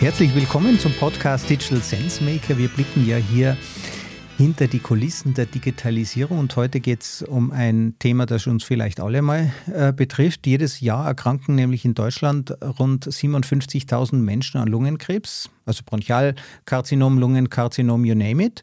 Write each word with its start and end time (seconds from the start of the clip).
Herzlich 0.00 0.32
willkommen 0.32 0.78
zum 0.78 0.92
Podcast 0.92 1.50
Digital 1.50 1.80
Sense 1.80 2.22
Maker. 2.22 2.56
Wir 2.56 2.68
blicken 2.68 3.04
ja 3.04 3.16
hier 3.16 3.56
hinter 4.36 4.68
die 4.68 4.78
Kulissen 4.78 5.34
der 5.34 5.46
Digitalisierung 5.46 6.38
und 6.38 6.54
heute 6.54 6.78
geht 6.78 7.02
es 7.02 7.22
um 7.22 7.50
ein 7.50 7.96
Thema, 7.98 8.24
das 8.24 8.46
uns 8.46 8.62
vielleicht 8.62 9.00
alle 9.00 9.22
mal 9.22 9.52
äh, 9.66 9.92
betrifft. 9.92 10.46
Jedes 10.46 10.78
Jahr 10.78 11.04
erkranken 11.04 11.56
nämlich 11.56 11.84
in 11.84 11.94
Deutschland 11.94 12.52
rund 12.78 13.06
57.000 13.06 14.14
Menschen 14.14 14.60
an 14.60 14.68
Lungenkrebs, 14.68 15.50
also 15.66 15.82
Bronchialkarzinom, 15.84 17.18
Lungenkarzinom, 17.18 18.04
you 18.04 18.14
name 18.14 18.44
it. 18.44 18.62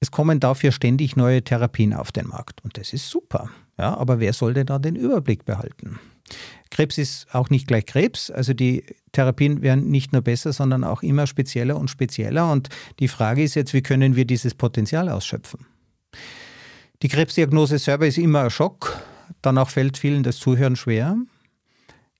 Es 0.00 0.10
kommen 0.10 0.40
dafür 0.40 0.72
ständig 0.72 1.14
neue 1.14 1.44
Therapien 1.44 1.94
auf 1.94 2.10
den 2.10 2.26
Markt 2.26 2.64
und 2.64 2.76
das 2.76 2.92
ist 2.92 3.08
super. 3.08 3.48
Ja, 3.78 3.96
aber 3.96 4.18
wer 4.18 4.32
soll 4.32 4.54
denn 4.54 4.66
da 4.66 4.80
den 4.80 4.96
Überblick 4.96 5.44
behalten? 5.44 6.00
Krebs 6.70 6.98
ist 6.98 7.34
auch 7.34 7.50
nicht 7.50 7.66
gleich 7.66 7.86
Krebs. 7.86 8.30
Also 8.30 8.54
die 8.54 8.84
Therapien 9.12 9.62
werden 9.62 9.90
nicht 9.90 10.12
nur 10.12 10.22
besser, 10.22 10.52
sondern 10.52 10.84
auch 10.84 11.02
immer 11.02 11.26
spezieller 11.26 11.76
und 11.76 11.90
spezieller. 11.90 12.50
Und 12.50 12.68
die 12.98 13.08
Frage 13.08 13.42
ist 13.42 13.54
jetzt, 13.54 13.74
wie 13.74 13.82
können 13.82 14.16
wir 14.16 14.24
dieses 14.24 14.54
Potenzial 14.54 15.08
ausschöpfen? 15.08 15.66
Die 17.02 17.08
Krebsdiagnose 17.08 17.78
selber 17.78 18.06
ist 18.06 18.18
immer 18.18 18.42
ein 18.42 18.50
Schock. 18.50 19.02
Danach 19.42 19.68
fällt 19.68 19.98
vielen 19.98 20.22
das 20.22 20.38
Zuhören 20.38 20.76
schwer. 20.76 21.16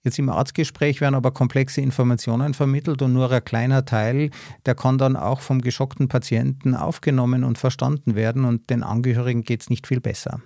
Jetzt 0.05 0.19
im 0.19 0.29
Arztgespräch 0.29 1.01
werden 1.01 1.15
aber 1.15 1.31
komplexe 1.31 1.81
Informationen 1.81 2.55
vermittelt 2.55 3.03
und 3.03 3.13
nur 3.13 3.31
ein 3.31 3.45
kleiner 3.45 3.85
Teil, 3.85 4.31
der 4.67 4.75
kann 4.75 4.99
dann 4.99 5.17
auch 5.17 5.41
vom 5.41 5.61
geschockten 5.61 6.09
Patienten 6.09 6.75
aufgenommen 6.75 7.45
und 7.45 7.57
verstanden 7.57 8.17
werden 8.17 8.45
und 8.45 8.69
den 8.69 8.83
Angehörigen 8.83 9.45
geht 9.45 9.63
es 9.63 9.71
nicht 9.71 9.87
viel 9.87 10.01
besser. 10.01 10.43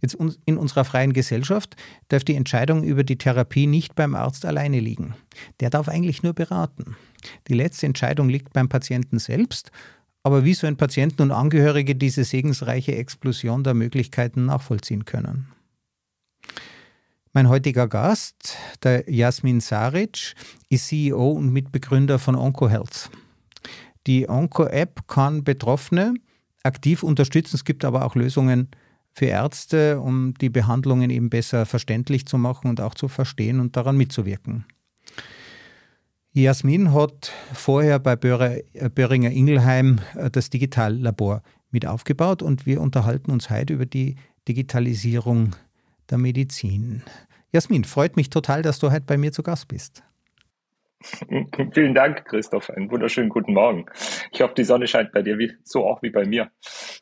Jetzt 0.00 0.16
in 0.44 0.58
unserer 0.58 0.84
freien 0.84 1.12
Gesellschaft 1.12 1.76
darf 2.08 2.24
die 2.24 2.34
Entscheidung 2.34 2.84
über 2.84 3.04
die 3.04 3.18
Therapie 3.18 3.66
nicht 3.66 3.94
beim 3.94 4.14
Arzt 4.14 4.44
alleine 4.44 4.80
liegen. 4.80 5.14
Der 5.60 5.70
darf 5.70 5.88
eigentlich 5.88 6.22
nur 6.22 6.34
beraten. 6.34 6.96
Die 7.48 7.54
letzte 7.54 7.86
Entscheidung 7.86 8.28
liegt 8.28 8.52
beim 8.52 8.68
Patienten 8.68 9.18
selbst. 9.18 9.70
Aber 10.22 10.44
wie 10.44 10.54
sollen 10.54 10.76
Patienten 10.76 11.22
und 11.22 11.30
Angehörige 11.30 11.94
diese 11.94 12.24
segensreiche 12.24 12.96
Explosion 12.96 13.62
der 13.64 13.74
Möglichkeiten 13.74 14.46
nachvollziehen 14.46 15.04
können? 15.04 15.48
Mein 17.32 17.48
heutiger 17.48 17.86
Gast, 17.86 18.56
der 18.82 19.10
Jasmin 19.10 19.60
Saric, 19.60 20.34
ist 20.70 20.88
CEO 20.88 21.32
und 21.32 21.52
Mitbegründer 21.52 22.18
von 22.18 22.34
OncoHealth. 22.34 23.10
Die 24.06 24.28
Onco-App 24.28 25.06
kann 25.06 25.44
Betroffene 25.44 26.14
aktiv 26.62 27.02
unterstützen. 27.02 27.56
Es 27.56 27.64
gibt 27.64 27.84
aber 27.84 28.04
auch 28.04 28.14
Lösungen, 28.14 28.68
für 29.16 29.26
Ärzte, 29.26 29.98
um 29.98 30.34
die 30.34 30.50
Behandlungen 30.50 31.08
eben 31.08 31.30
besser 31.30 31.64
verständlich 31.64 32.26
zu 32.26 32.36
machen 32.36 32.68
und 32.68 32.82
auch 32.82 32.94
zu 32.94 33.08
verstehen 33.08 33.60
und 33.60 33.74
daran 33.74 33.96
mitzuwirken. 33.96 34.66
Jasmin 36.32 36.92
hat 36.92 37.32
vorher 37.54 37.98
bei 37.98 38.14
Böhringer 38.14 39.30
Ingelheim 39.30 40.00
äh, 40.16 40.30
das 40.30 40.50
Digitallabor 40.50 41.42
mit 41.70 41.86
aufgebaut 41.86 42.42
und 42.42 42.66
wir 42.66 42.82
unterhalten 42.82 43.30
uns 43.30 43.48
heute 43.48 43.72
über 43.72 43.86
die 43.86 44.16
Digitalisierung 44.48 45.56
der 46.10 46.18
Medizin. 46.18 47.02
Jasmin, 47.52 47.84
freut 47.84 48.16
mich 48.16 48.28
total, 48.28 48.60
dass 48.60 48.78
du 48.80 48.90
heute 48.90 49.06
bei 49.06 49.16
mir 49.16 49.32
zu 49.32 49.42
Gast 49.42 49.68
bist. 49.68 50.02
Vielen 51.72 51.94
Dank, 51.94 52.24
Christoph. 52.24 52.70
Einen 52.70 52.90
wunderschönen 52.90 53.28
guten 53.28 53.52
Morgen. 53.52 53.86
Ich 54.32 54.40
hoffe, 54.40 54.54
die 54.56 54.64
Sonne 54.64 54.86
scheint 54.86 55.12
bei 55.12 55.22
dir 55.22 55.38
wie, 55.38 55.52
so 55.62 55.86
auch 55.86 56.02
wie 56.02 56.10
bei 56.10 56.24
mir. 56.24 56.50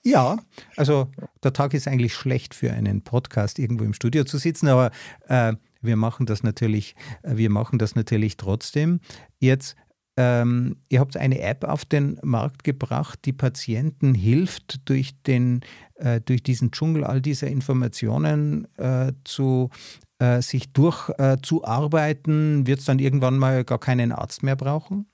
Ja, 0.02 0.38
also 0.76 1.08
der 1.42 1.52
Tag 1.52 1.74
ist 1.74 1.88
eigentlich 1.88 2.14
schlecht 2.14 2.54
für 2.54 2.72
einen 2.72 3.02
Podcast, 3.02 3.58
irgendwo 3.58 3.84
im 3.84 3.94
Studio 3.94 4.24
zu 4.24 4.38
sitzen, 4.38 4.68
aber 4.68 4.90
äh, 5.28 5.54
wir 5.80 5.96
machen 5.96 6.26
das 6.26 6.42
natürlich, 6.42 6.94
äh, 7.22 7.36
wir 7.36 7.50
machen 7.50 7.78
das 7.78 7.94
natürlich 7.94 8.36
trotzdem. 8.36 9.00
Jetzt 9.38 9.76
ähm, 10.16 10.76
ihr 10.88 11.00
habt 11.00 11.16
eine 11.16 11.40
App 11.40 11.64
auf 11.64 11.84
den 11.84 12.18
Markt 12.22 12.62
gebracht, 12.62 13.20
die 13.24 13.32
Patienten 13.32 14.14
hilft, 14.14 14.88
durch, 14.88 15.20
den, 15.24 15.62
äh, 15.96 16.20
durch 16.20 16.42
diesen 16.42 16.70
Dschungel 16.70 17.02
all 17.02 17.20
dieser 17.20 17.48
Informationen 17.48 18.68
äh, 18.76 19.12
zu 19.24 19.70
äh, 20.24 20.40
sich 20.42 20.72
durchzuarbeiten, 20.72 22.62
äh, 22.62 22.66
wird 22.66 22.78
es 22.80 22.84
dann 22.86 22.98
irgendwann 22.98 23.38
mal 23.38 23.64
gar 23.64 23.78
keinen 23.78 24.12
Arzt 24.12 24.42
mehr 24.42 24.56
brauchen? 24.56 25.06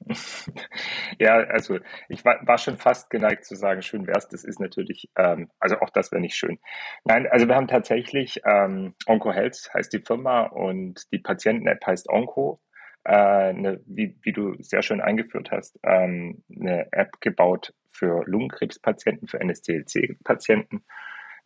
Ja, 1.18 1.34
also 1.34 1.78
ich 2.08 2.24
war, 2.24 2.44
war, 2.46 2.58
schon 2.58 2.76
fast 2.76 3.10
geneigt 3.10 3.44
zu 3.44 3.54
sagen, 3.54 3.82
schön 3.82 4.06
wär's, 4.06 4.28
das 4.28 4.44
ist 4.44 4.58
natürlich, 4.58 5.08
ähm, 5.16 5.48
also 5.60 5.78
auch 5.78 5.90
das 5.90 6.10
wäre 6.10 6.20
nicht 6.20 6.34
schön. 6.34 6.58
Nein, 7.04 7.26
also 7.30 7.46
wir 7.46 7.54
haben 7.54 7.68
tatsächlich, 7.68 8.40
ähm, 8.44 8.94
Onco 9.06 9.32
Health 9.32 9.70
heißt 9.72 9.92
die 9.92 10.00
Firma 10.00 10.42
und 10.42 11.10
die 11.12 11.18
Patienten-App 11.18 11.86
heißt 11.86 12.08
Onco. 12.08 12.60
Äh, 13.04 13.12
eine, 13.14 13.80
wie, 13.86 14.18
wie 14.22 14.32
du 14.32 14.56
sehr 14.60 14.82
schön 14.82 15.00
eingeführt 15.00 15.50
hast, 15.50 15.78
ähm, 15.84 16.42
eine 16.50 16.92
App 16.92 17.20
gebaut 17.20 17.74
für 17.90 18.24
Lungenkrebspatienten, 18.26 19.28
für 19.28 19.40
NSCLC-Patienten 19.40 20.84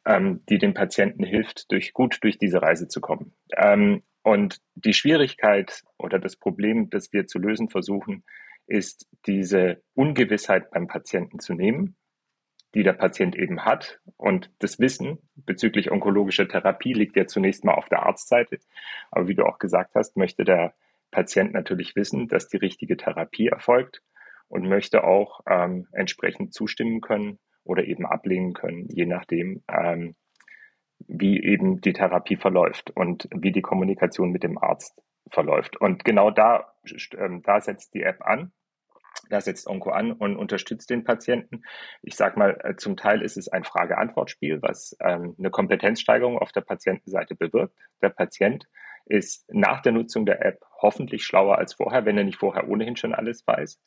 ähm, 0.09 0.43
die 0.49 0.59
dem 0.59 0.73
Patienten 0.73 1.23
hilft, 1.23 1.71
durch, 1.71 1.93
gut 1.93 2.19
durch 2.23 2.39
diese 2.39 2.63
Reise 2.63 2.89
zu 2.89 3.01
kommen. 3.01 3.35
Ähm, 3.57 4.03
und 4.23 4.61
die 4.75 4.95
Schwierigkeit 4.95 5.83
oder 5.99 6.19
das 6.19 6.37
Problem, 6.37 6.89
das 6.91 7.13
wir 7.13 7.27
zu 7.27 7.39
lösen 7.39 7.69
versuchen, 7.69 8.25
ist 8.67 9.07
diese 9.27 9.83
Ungewissheit 9.95 10.71
beim 10.71 10.87
Patienten 10.89 11.39
zu 11.41 11.55
nehmen, 11.55 11.97
die 12.75 12.83
der 12.83 12.95
Patient 12.95 13.37
eben 13.37 13.65
hat. 13.65 14.01
Und 14.17 14.51
das 14.59 14.79
Wissen 14.79 15.19
bezüglich 15.37 15.91
onkologischer 15.91 16.49
Therapie 16.49 16.95
liegt 16.95 17.17
ja 17.17 17.27
zunächst 17.27 17.65
mal 17.65 17.75
auf 17.75 17.89
der 17.89 18.05
Arztseite. 18.05 18.59
Aber 19.11 19.29
wie 19.29 19.35
du 19.35 19.45
auch 19.45 19.59
gesagt 19.59 19.95
hast, 19.95 20.17
möchte 20.17 20.45
der 20.45 20.75
Patient 21.11 21.53
natürlich 21.53 21.97
wissen, 21.97 22.29
dass 22.29 22.49
die 22.49 22.59
richtige 22.59 22.97
Therapie 22.97 23.49
erfolgt 23.49 24.03
und 24.49 24.69
möchte 24.69 25.05
auch 25.05 25.41
ähm, 25.49 25.87
entsprechend 25.93 26.55
zustimmen 26.55 27.01
können, 27.01 27.39
oder 27.69 27.85
eben 27.85 28.07
ablehnen 28.07 28.55
können, 28.55 28.89
je 28.89 29.07
nachdem, 29.07 29.63
ähm, 29.69 30.17
wie 31.07 31.43
eben 31.43 31.81
die 31.81 31.93
Therapie 31.93 32.37
verläuft 32.37 32.91
und 32.91 33.29
wie 33.35 33.53
die 33.53 33.63
Kommunikation 33.63 34.31
mit 34.31 34.43
dem 34.43 34.59
Arzt 34.59 35.01
verläuft. 35.29 35.77
Und 35.77 36.05
genau 36.05 36.31
da, 36.31 36.73
ähm, 37.17 37.43
da 37.43 37.61
setzt 37.61 37.95
die 37.95 38.03
App 38.03 38.25
an. 38.25 38.53
Da 39.31 39.41
setzt 39.41 39.67
Onco 39.67 39.91
an 39.91 40.13
und 40.13 40.37
unterstützt 40.37 40.91
den 40.91 41.05
Patienten. 41.05 41.63
Ich 42.03 42.15
sage 42.15 42.39
mal, 42.39 42.59
äh, 42.63 42.77
zum 42.77 42.97
Teil 42.97 43.21
ist 43.21 43.37
es 43.37 43.49
ein 43.49 43.65
Frage-Antwort-Spiel, 43.65 44.63
was 44.63 44.97
ähm, 45.01 45.35
eine 45.39 45.51
Kompetenzsteigerung 45.51 46.39
auf 46.39 46.53
der 46.53 46.63
Patientenseite 46.63 47.35
bewirkt. 47.35 47.77
Der 48.01 48.11
Patient 48.11 48.67
ist 49.07 49.45
nach 49.53 49.83
der 49.83 49.93
Nutzung 49.93 50.25
der 50.25 50.45
App 50.45 50.61
hoffentlich 50.81 51.25
schlauer 51.25 51.59
als 51.59 51.75
vorher, 51.75 52.05
wenn 52.05 52.17
er 52.17 52.25
nicht 52.25 52.39
vorher 52.39 52.69
ohnehin 52.69 52.97
schon 52.97 53.15
alles 53.15 53.47
weiß. 53.47 53.81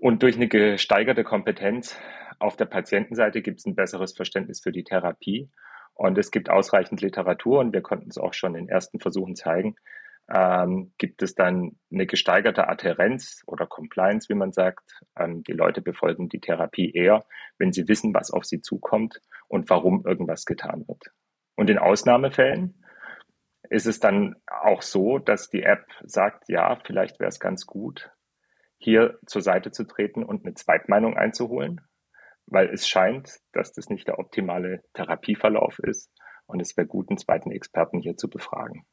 Und 0.00 0.22
durch 0.22 0.36
eine 0.36 0.48
gesteigerte 0.48 1.24
Kompetenz 1.24 1.94
auf 2.38 2.56
der 2.56 2.64
Patientenseite 2.64 3.42
gibt 3.42 3.58
es 3.58 3.66
ein 3.66 3.74
besseres 3.74 4.14
Verständnis 4.14 4.62
für 4.62 4.72
die 4.72 4.82
Therapie. 4.82 5.50
Und 5.92 6.16
es 6.16 6.30
gibt 6.30 6.48
ausreichend 6.48 7.02
Literatur 7.02 7.60
und 7.60 7.74
wir 7.74 7.82
konnten 7.82 8.08
es 8.08 8.16
auch 8.16 8.32
schon 8.32 8.54
in 8.54 8.70
ersten 8.70 8.98
Versuchen 8.98 9.36
zeigen, 9.36 9.76
ähm, 10.32 10.94
gibt 10.96 11.22
es 11.22 11.34
dann 11.34 11.76
eine 11.92 12.06
gesteigerte 12.06 12.66
Adherenz 12.66 13.42
oder 13.46 13.66
Compliance, 13.66 14.30
wie 14.30 14.34
man 14.34 14.52
sagt. 14.52 15.02
Ähm, 15.18 15.42
die 15.42 15.52
Leute 15.52 15.82
befolgen 15.82 16.30
die 16.30 16.40
Therapie 16.40 16.90
eher, 16.92 17.26
wenn 17.58 17.72
sie 17.72 17.86
wissen, 17.86 18.14
was 18.14 18.30
auf 18.30 18.46
sie 18.46 18.62
zukommt 18.62 19.20
und 19.48 19.68
warum 19.68 20.06
irgendwas 20.06 20.46
getan 20.46 20.88
wird. 20.88 21.12
Und 21.56 21.68
in 21.68 21.78
Ausnahmefällen 21.78 22.82
ist 23.68 23.86
es 23.86 24.00
dann 24.00 24.36
auch 24.46 24.80
so, 24.80 25.18
dass 25.18 25.50
die 25.50 25.62
App 25.62 25.84
sagt, 26.04 26.48
ja, 26.48 26.78
vielleicht 26.86 27.20
wäre 27.20 27.28
es 27.28 27.38
ganz 27.38 27.66
gut, 27.66 28.10
hier 28.80 29.18
zur 29.26 29.42
Seite 29.42 29.70
zu 29.70 29.84
treten 29.84 30.24
und 30.24 30.44
eine 30.44 30.54
Zweitmeinung 30.54 31.16
einzuholen, 31.16 31.82
weil 32.46 32.68
es 32.70 32.88
scheint, 32.88 33.38
dass 33.52 33.72
das 33.72 33.90
nicht 33.90 34.08
der 34.08 34.18
optimale 34.18 34.82
Therapieverlauf 34.94 35.78
ist 35.80 36.10
und 36.46 36.60
es 36.60 36.76
wäre 36.76 36.86
gut, 36.86 37.10
einen 37.10 37.18
zweiten 37.18 37.52
Experten 37.52 38.00
hier 38.00 38.16
zu 38.16 38.28
befragen. 38.28 38.84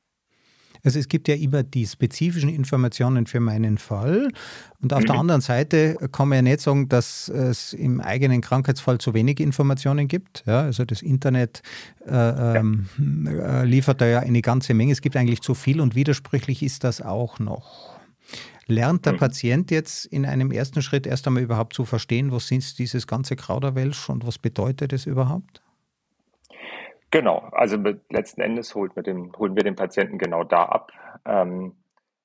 Also 0.84 1.00
es 1.00 1.08
gibt 1.08 1.28
ja 1.28 1.36
immer 1.36 1.64
die 1.64 1.88
spezifischen 1.88 2.50
Informationen 2.50 3.26
für 3.26 3.40
meinen 3.40 3.80
Fall. 3.80 4.30
Und 4.80 4.94
auf 4.94 5.02
mhm. 5.02 5.06
der 5.06 5.16
anderen 5.16 5.42
Seite 5.42 5.96
kann 6.12 6.28
man 6.30 6.38
ja 6.38 6.42
nicht 6.44 6.62
sagen, 6.62 6.88
dass 6.88 7.30
es 7.30 7.74
im 7.74 8.00
eigenen 8.00 8.42
Krankheitsfall 8.42 9.00
zu 9.00 9.16
wenig 9.16 9.40
Informationen 9.40 10.08
gibt. 10.08 10.44
Ja, 10.46 10.62
also 10.62 10.86
das 10.86 11.02
Internet 11.02 11.62
äh, 12.06 12.12
ähm, 12.58 12.86
ja. 13.26 13.62
Äh, 13.62 13.66
liefert 13.66 14.02
da 14.02 14.06
ja 14.06 14.20
eine 14.20 14.42
ganze 14.42 14.76
Menge. 14.76 14.92
Es 14.92 15.02
gibt 15.02 15.16
eigentlich 15.16 15.42
zu 15.42 15.56
viel 15.56 15.82
und 15.82 15.96
widersprüchlich 15.96 16.62
ist 16.62 16.84
das 16.84 17.02
auch 17.02 17.40
noch. 17.40 17.97
Lernt 18.68 19.06
der 19.06 19.14
mhm. 19.14 19.18
Patient 19.18 19.72
jetzt 19.72 20.06
in 20.06 20.26
einem 20.26 20.52
ersten 20.52 20.82
Schritt 20.82 21.08
erst 21.08 21.26
einmal 21.26 21.44
überhaupt 21.44 21.74
zu 21.74 21.86
verstehen, 21.86 22.32
was 22.32 22.52
ist 22.52 22.80
dieses 22.80 23.08
ganze 23.08 23.36
Krauderwelsch 23.36 24.10
und 24.10 24.28
was 24.28 24.38
bedeutet 24.38 24.92
es 24.94 25.06
überhaupt? 25.06 25.62
Genau, 27.12 27.38
also 27.54 27.78
letzten 28.10 28.42
Endes 28.42 28.76
holt 28.76 28.92
den, 29.06 29.32
holen 29.38 29.56
wir 29.56 29.64
den 29.64 29.78
Patienten 29.78 30.18
genau 30.18 30.44
da 30.44 30.64
ab. 30.64 30.92
Ähm, 31.26 31.78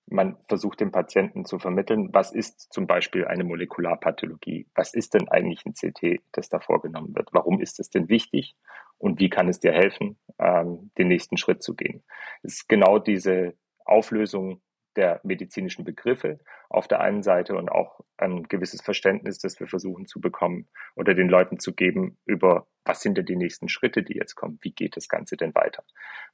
man 0.07 0.37
versucht 0.49 0.81
dem 0.81 0.91
Patienten 0.91 1.45
zu 1.45 1.61
vermitteln, 1.61 2.11
was 2.13 2.33
ist 2.33 2.73
zum 2.73 2.87
Beispiel 2.87 3.25
eine 3.25 3.45
Molekularpathologie? 3.45 4.67
Was 4.75 4.95
ist 4.95 5.15
denn 5.15 5.29
eigentlich 5.29 5.65
ein 5.65 5.75
CT, 5.75 6.21
das 6.33 6.49
da 6.49 6.59
vorgenommen 6.59 7.15
wird? 7.15 7.29
Warum 7.33 7.61
ist 7.61 7.79
es 7.79 7.91
denn 7.91 8.09
wichtig? 8.09 8.57
Und 8.99 9.21
wie 9.21 9.31
kann 9.31 9.49
es 9.49 9.61
dir 9.61 9.73
helfen, 9.73 10.19
ähm, 10.39 10.91
den 10.99 11.09
nächsten 11.09 11.37
Schritt 11.37 11.63
zu 11.63 11.75
gehen? 11.75 12.03
Es 12.43 12.55
ist 12.55 12.69
genau 12.69 12.99
diese 12.99 13.55
Auflösung 13.85 14.61
der 14.97 15.21
medizinischen 15.23 15.85
Begriffe 15.85 16.41
auf 16.69 16.89
der 16.89 17.01
einen 17.01 17.23
Seite 17.23 17.57
und 17.57 17.71
auch 17.71 18.01
ein 18.17 18.45
gewisses 18.45 18.83
Verständnis, 18.83 19.39
das 19.39 19.59
wir 19.61 19.67
versuchen 19.67 20.07
zu 20.07 20.21
bekommen 20.21 20.69
oder 20.97 21.15
den 21.15 21.29
Leuten 21.29 21.59
zu 21.59 21.75
geben 21.75 22.19
über, 22.25 22.67
was 22.85 23.01
sind 23.01 23.19
denn 23.19 23.27
die 23.27 23.37
nächsten 23.37 23.69
Schritte, 23.69 24.03
die 24.03 24.15
jetzt 24.15 24.35
kommen, 24.35 24.59
wie 24.63 24.73
geht 24.73 24.97
das 24.97 25.09
Ganze 25.09 25.37
denn 25.37 25.55
weiter. 25.55 25.85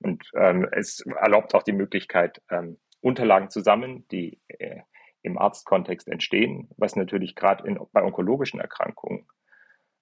Und 0.00 0.30
ähm, 0.34 0.68
es 0.72 1.04
erlaubt 1.06 1.54
auch 1.54 1.62
die 1.62 1.72
Möglichkeit, 1.72 2.42
ähm, 2.50 2.78
Unterlagen 3.00 3.50
zusammen, 3.50 4.06
die 4.10 4.40
äh, 4.48 4.80
im 5.22 5.38
Arztkontext 5.38 6.08
entstehen, 6.08 6.68
was 6.76 6.96
natürlich 6.96 7.34
gerade 7.34 7.64
bei 7.92 8.02
onkologischen 8.02 8.60
Erkrankungen 8.60 9.26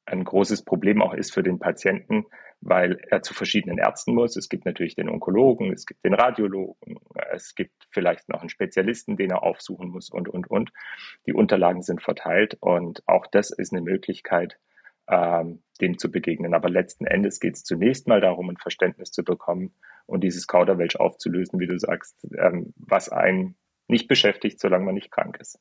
ein 0.06 0.24
großes 0.24 0.64
Problem 0.64 1.02
auch 1.02 1.14
ist 1.14 1.34
für 1.34 1.42
den 1.42 1.58
Patienten, 1.58 2.26
weil 2.60 2.98
er 3.10 3.22
zu 3.22 3.34
verschiedenen 3.34 3.78
Ärzten 3.78 4.14
muss. 4.14 4.36
Es 4.36 4.48
gibt 4.48 4.64
natürlich 4.64 4.94
den 4.94 5.08
Onkologen, 5.08 5.72
es 5.72 5.84
gibt 5.84 6.04
den 6.04 6.14
Radiologen, 6.14 6.98
es 7.32 7.54
gibt 7.54 7.86
vielleicht 7.90 8.28
noch 8.28 8.40
einen 8.40 8.48
Spezialisten, 8.48 9.16
den 9.16 9.30
er 9.30 9.42
aufsuchen 9.42 9.90
muss 9.90 10.10
und, 10.10 10.28
und, 10.28 10.50
und. 10.50 10.72
Die 11.26 11.32
Unterlagen 11.32 11.82
sind 11.82 12.02
verteilt 12.02 12.56
und 12.60 13.02
auch 13.06 13.26
das 13.26 13.50
ist 13.50 13.72
eine 13.72 13.82
Möglichkeit, 13.82 14.58
ähm, 15.08 15.62
dem 15.80 15.98
zu 15.98 16.10
begegnen. 16.10 16.54
Aber 16.54 16.70
letzten 16.70 17.06
Endes 17.06 17.40
geht 17.40 17.56
es 17.56 17.64
zunächst 17.64 18.08
mal 18.08 18.20
darum, 18.20 18.48
ein 18.50 18.56
Verständnis 18.56 19.10
zu 19.10 19.22
bekommen 19.22 19.74
und 20.06 20.22
dieses 20.22 20.46
Kauderwelsch 20.46 20.96
aufzulösen, 20.96 21.60
wie 21.60 21.66
du 21.66 21.78
sagst, 21.78 22.26
ähm, 22.38 22.72
was 22.76 23.08
einen 23.08 23.56
nicht 23.88 24.08
beschäftigt, 24.08 24.60
solange 24.60 24.84
man 24.84 24.94
nicht 24.94 25.10
krank 25.10 25.38
ist. 25.40 25.60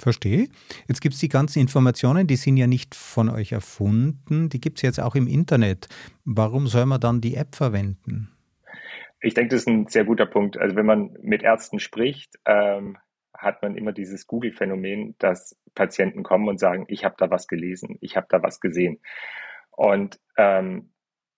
Verstehe. 0.00 0.48
Jetzt 0.88 1.00
gibt 1.00 1.14
es 1.14 1.20
die 1.20 1.28
ganzen 1.28 1.60
Informationen, 1.60 2.26
die 2.26 2.36
sind 2.36 2.56
ja 2.56 2.66
nicht 2.66 2.94
von 2.94 3.28
euch 3.28 3.52
erfunden, 3.52 4.48
die 4.48 4.60
gibt 4.60 4.78
es 4.78 4.82
jetzt 4.82 5.00
auch 5.00 5.14
im 5.14 5.26
Internet. 5.26 5.88
Warum 6.24 6.66
soll 6.66 6.86
man 6.86 7.00
dann 7.00 7.20
die 7.20 7.34
App 7.34 7.54
verwenden? 7.54 8.30
Ich 9.20 9.34
denke, 9.34 9.54
das 9.54 9.62
ist 9.62 9.68
ein 9.68 9.86
sehr 9.88 10.04
guter 10.04 10.26
Punkt. 10.26 10.56
Also 10.56 10.76
wenn 10.76 10.86
man 10.86 11.16
mit 11.20 11.42
Ärzten 11.42 11.78
spricht, 11.78 12.38
ähm, 12.46 12.96
hat 13.34 13.62
man 13.62 13.76
immer 13.76 13.92
dieses 13.92 14.26
Google-Phänomen, 14.26 15.14
dass 15.18 15.58
Patienten 15.74 16.22
kommen 16.22 16.48
und 16.48 16.58
sagen, 16.58 16.86
ich 16.88 17.04
habe 17.04 17.16
da 17.18 17.30
was 17.30 17.46
gelesen, 17.46 17.98
ich 18.00 18.16
habe 18.16 18.26
da 18.30 18.42
was 18.42 18.60
gesehen. 18.60 19.00
Und 19.70 20.18
ähm, 20.36 20.90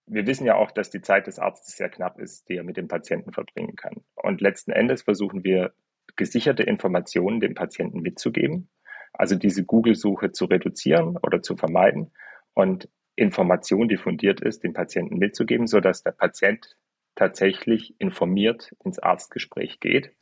wir 0.06 0.26
wissen 0.26 0.46
ja 0.46 0.56
auch, 0.56 0.70
dass 0.70 0.90
die 0.90 1.00
Zeit 1.00 1.26
des 1.26 1.38
Arztes 1.38 1.76
sehr 1.76 1.88
knapp 1.88 2.18
ist, 2.18 2.48
die 2.48 2.56
er 2.56 2.64
mit 2.64 2.76
dem 2.76 2.88
Patienten 2.88 3.32
verbringen 3.32 3.76
kann. 3.76 4.02
Und 4.14 4.40
letzten 4.40 4.72
Endes 4.72 5.02
versuchen 5.02 5.44
wir 5.44 5.72
gesicherte 6.16 6.62
Informationen 6.62 7.40
dem 7.40 7.54
Patienten 7.54 8.00
mitzugeben, 8.00 8.69
also 9.12 9.37
diese 9.37 9.64
Google-Suche 9.64 10.32
zu 10.32 10.46
reduzieren 10.46 11.16
oder 11.22 11.43
zu 11.43 11.56
vermeiden 11.56 12.12
und 12.54 12.88
Information, 13.16 13.88
die 13.88 13.96
fundiert 13.96 14.40
ist, 14.40 14.64
dem 14.64 14.72
Patienten 14.72 15.19
mitzugeben, 15.19 15.66
sodass 15.66 16.02
der 16.02 16.12
Patient 16.12 16.76
tatsächlich 17.14 17.94
informiert 17.99 18.75
ins 18.84 18.99
Arztgespräch 18.99 19.81
geht 19.81 20.12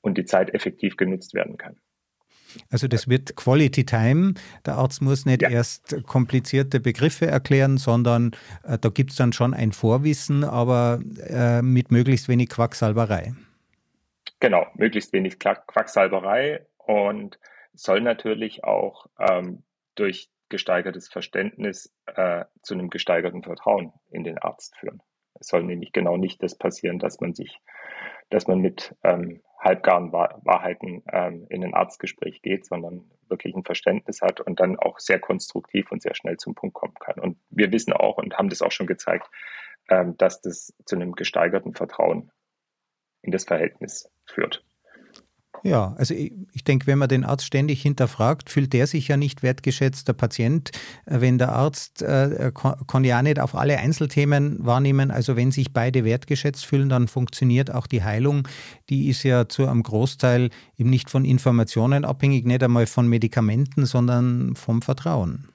und 0.00 0.16
die 0.16 0.24
Zeit 0.24 0.54
effektiv 0.54 0.96
genutzt 0.96 1.34
werden 1.34 1.56
kann. 1.56 1.76
Also 2.70 2.88
das 2.88 3.08
wird 3.08 3.36
Quality 3.36 3.84
Time. 3.84 4.34
Der 4.64 4.76
Arzt 4.76 5.02
muss 5.02 5.26
nicht 5.26 5.42
ja. 5.42 5.50
erst 5.50 6.02
komplizierte 6.06 6.80
Begriffe 6.80 7.26
erklären, 7.26 7.76
sondern 7.76 8.32
äh, 8.62 8.78
da 8.78 8.88
gibt 8.88 9.10
es 9.10 9.16
dann 9.16 9.32
schon 9.32 9.52
ein 9.52 9.72
Vorwissen, 9.72 10.44
aber 10.44 11.00
äh, 11.28 11.60
mit 11.60 11.90
möglichst 11.90 12.28
wenig 12.28 12.48
Quacksalberei. 12.48 13.34
Genau, 14.40 14.66
möglichst 14.74 15.12
wenig 15.12 15.38
Quacksalberei 15.38 16.66
und 16.78 17.38
soll 17.72 18.00
natürlich 18.00 18.64
auch 18.64 19.06
ähm, 19.18 19.64
durch 19.94 20.30
gesteigertes 20.48 21.08
Verständnis 21.08 21.94
äh, 22.06 22.44
zu 22.62 22.74
einem 22.74 22.90
gesteigerten 22.90 23.42
Vertrauen 23.42 23.92
in 24.10 24.24
den 24.24 24.38
Arzt 24.38 24.76
führen. 24.76 25.02
Es 25.40 25.48
soll 25.48 25.64
nämlich 25.64 25.92
genau 25.92 26.16
nicht 26.16 26.42
das 26.42 26.56
passieren, 26.56 26.98
dass 26.98 27.20
man 27.20 27.34
sich, 27.34 27.60
dass 28.30 28.46
man 28.46 28.60
mit 28.60 28.94
ähm, 29.02 29.42
halbgaren 29.58 30.12
Wahrheiten 30.12 31.02
ähm, 31.12 31.46
in 31.50 31.64
ein 31.64 31.74
Arztgespräch 31.74 32.42
geht, 32.42 32.66
sondern 32.66 33.10
wirklich 33.28 33.54
ein 33.54 33.64
Verständnis 33.64 34.22
hat 34.22 34.40
und 34.40 34.60
dann 34.60 34.78
auch 34.78 34.98
sehr 34.98 35.18
konstruktiv 35.18 35.90
und 35.90 36.02
sehr 36.02 36.14
schnell 36.14 36.36
zum 36.36 36.54
Punkt 36.54 36.74
kommen 36.74 36.94
kann. 36.94 37.18
Und 37.18 37.38
wir 37.50 37.72
wissen 37.72 37.92
auch 37.92 38.18
und 38.18 38.38
haben 38.38 38.48
das 38.48 38.62
auch 38.62 38.72
schon 38.72 38.86
gezeigt, 38.86 39.28
ähm, 39.88 40.16
dass 40.16 40.40
das 40.40 40.72
zu 40.84 40.96
einem 40.96 41.12
gesteigerten 41.12 41.74
Vertrauen 41.74 42.30
in 43.26 43.32
das 43.32 43.44
Verhältnis 43.44 44.08
führt. 44.24 44.64
Ja, 45.62 45.94
also 45.98 46.14
ich, 46.14 46.32
ich, 46.52 46.64
denke, 46.64 46.86
wenn 46.86 46.98
man 46.98 47.08
den 47.08 47.24
Arzt 47.24 47.44
ständig 47.44 47.82
hinterfragt, 47.82 48.50
fühlt 48.50 48.72
der 48.72 48.86
sich 48.86 49.08
ja 49.08 49.16
nicht 49.16 49.42
wertgeschätzt. 49.42 50.06
Der 50.06 50.12
Patient, 50.12 50.70
äh, 51.06 51.20
wenn 51.20 51.38
der 51.38 51.52
Arzt 51.52 52.02
äh, 52.02 52.52
kann 52.52 53.04
ja 53.04 53.22
nicht 53.22 53.40
auf 53.40 53.54
alle 53.54 53.78
Einzelthemen 53.78 54.64
wahrnehmen. 54.64 55.10
Also 55.10 55.34
wenn 55.34 55.50
sich 55.50 55.72
beide 55.72 56.04
wertgeschätzt 56.04 56.64
fühlen, 56.64 56.88
dann 56.88 57.08
funktioniert 57.08 57.74
auch 57.74 57.86
die 57.86 58.04
Heilung. 58.04 58.46
Die 58.90 59.08
ist 59.08 59.22
ja 59.22 59.48
zu 59.48 59.66
einem 59.66 59.82
Großteil 59.82 60.50
eben 60.76 60.90
nicht 60.90 61.10
von 61.10 61.24
Informationen 61.24 62.04
abhängig, 62.04 62.44
nicht 62.44 62.62
einmal 62.62 62.86
von 62.86 63.08
Medikamenten, 63.08 63.86
sondern 63.86 64.54
vom 64.54 64.82
Vertrauen. 64.82 65.48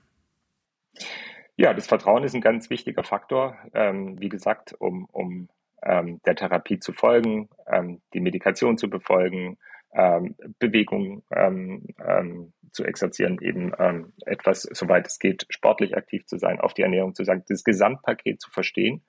Ja, 1.56 1.74
das 1.74 1.88
Vertrauen 1.88 2.24
ist 2.24 2.34
ein 2.34 2.42
ganz 2.42 2.70
wichtiger 2.70 3.04
Faktor. 3.04 3.56
Ähm, 3.74 4.20
wie 4.20 4.30
gesagt, 4.30 4.74
um, 4.80 5.06
um 5.06 5.48
ähm, 5.84 6.22
der 6.26 6.36
Therapie 6.36 6.80
zu 6.80 6.94
folgen, 6.94 7.50
ähm, 7.68 8.02
die 8.14 8.20
Medikation 8.20 8.78
zu 8.78 8.90
befolgen, 8.90 9.58
ähm, 9.94 10.36
Bewegung 10.60 11.24
ähm, 11.36 11.88
ähm, 12.06 12.54
zu 12.72 12.86
exerzieren, 12.86 13.40
eben 13.42 13.74
ähm, 13.78 14.14
etwas, 14.26 14.62
soweit 14.62 15.08
es 15.08 15.20
geht, 15.20 15.46
sportlich 15.50 15.98
aktiv 15.98 16.26
zu 16.26 16.38
sein, 16.38 16.60
auf 16.60 16.74
die 16.74 16.84
Ernährung 16.84 17.14
zu 17.14 17.26
sagen, 17.26 17.44
das 17.48 17.64
Gesamtpaket 17.64 18.40
zu 18.40 18.50
verstehen 18.50 19.04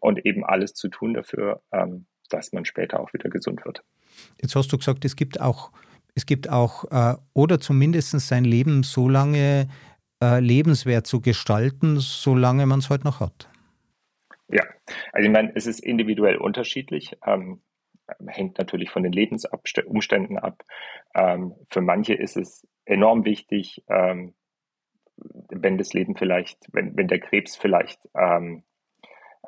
und 0.00 0.26
eben 0.26 0.44
alles 0.44 0.74
zu 0.74 0.88
tun 0.88 1.14
dafür, 1.14 1.62
dass 2.28 2.52
man 2.52 2.64
später 2.64 3.00
auch 3.00 3.12
wieder 3.12 3.30
gesund 3.30 3.64
wird. 3.64 3.84
Jetzt 4.40 4.56
hast 4.56 4.72
du 4.72 4.78
gesagt, 4.78 5.04
es 5.04 5.16
gibt 5.16 5.40
auch, 5.40 5.70
es 6.14 6.26
gibt 6.26 6.48
auch 6.48 6.84
äh, 6.90 7.16
oder 7.32 7.60
zumindest 7.60 8.18
sein 8.20 8.44
Leben 8.44 8.82
so 8.82 9.08
lange 9.08 9.68
äh, 10.22 10.40
lebenswert 10.40 11.06
zu 11.06 11.20
gestalten, 11.20 11.98
solange 11.98 12.66
man 12.66 12.80
es 12.80 12.90
heute 12.90 13.04
noch 13.04 13.20
hat. 13.20 13.48
Ja, 14.52 14.64
also 15.12 15.26
ich 15.26 15.32
meine, 15.32 15.50
es 15.54 15.66
ist 15.66 15.80
individuell 15.80 16.36
unterschiedlich. 16.36 17.16
Ähm, 17.26 17.62
hängt 18.26 18.58
natürlich 18.58 18.90
von 18.90 19.02
den 19.02 19.12
Lebensumständen 19.12 20.38
ab. 20.38 20.62
Ähm, 21.14 21.54
für 21.70 21.80
manche 21.80 22.14
ist 22.14 22.36
es 22.36 22.66
enorm 22.84 23.24
wichtig, 23.24 23.82
ähm, 23.88 24.34
wenn 25.16 25.78
das 25.78 25.94
Leben 25.94 26.16
vielleicht, 26.16 26.58
wenn, 26.72 26.96
wenn 26.96 27.08
der 27.08 27.20
Krebs 27.20 27.56
vielleicht 27.56 28.00
ähm, 28.14 28.62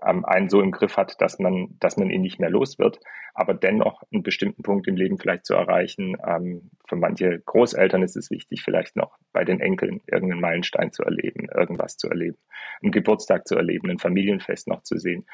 ähm, 0.03 0.25
einen 0.25 0.49
so 0.49 0.61
im 0.61 0.71
Griff 0.71 0.97
hat, 0.97 1.21
dass 1.21 1.39
man, 1.39 1.77
dass 1.81 1.97
man 1.97 2.11
ihn 2.11 2.23
nicht 2.23 2.41
mehr 2.41 2.51
los 2.51 2.79
wird, 2.79 3.01
aber 3.35 3.55
dennoch 3.55 4.03
einen 4.13 4.23
bestimmten 4.23 4.63
Punkt 4.63 4.87
im 4.89 4.97
Leben 4.97 5.19
vielleicht 5.19 5.47
zu 5.47 5.55
erreichen. 5.55 6.17
Ähm, 6.27 6.71
für 6.89 6.97
manche 6.97 7.41
Großeltern 7.41 8.03
ist 8.03 8.17
es 8.17 8.31
wichtig, 8.31 8.63
vielleicht 8.63 8.97
noch 8.97 9.17
bei 9.33 9.45
den 9.45 9.61
Enkeln 9.61 10.01
irgendeinen 10.07 10.41
Meilenstein 10.41 10.93
zu 10.93 11.03
erleben, 11.03 11.49
irgendwas 11.55 11.97
zu 11.97 12.09
erleben, 12.09 12.39
einen 12.83 12.93
Geburtstag 12.93 13.47
zu 13.47 13.57
erleben, 13.57 13.91
ein 13.91 13.99
Familienfest 13.99 14.69
noch 14.69 14.83
zu 14.83 14.99
sehen. 14.99 15.27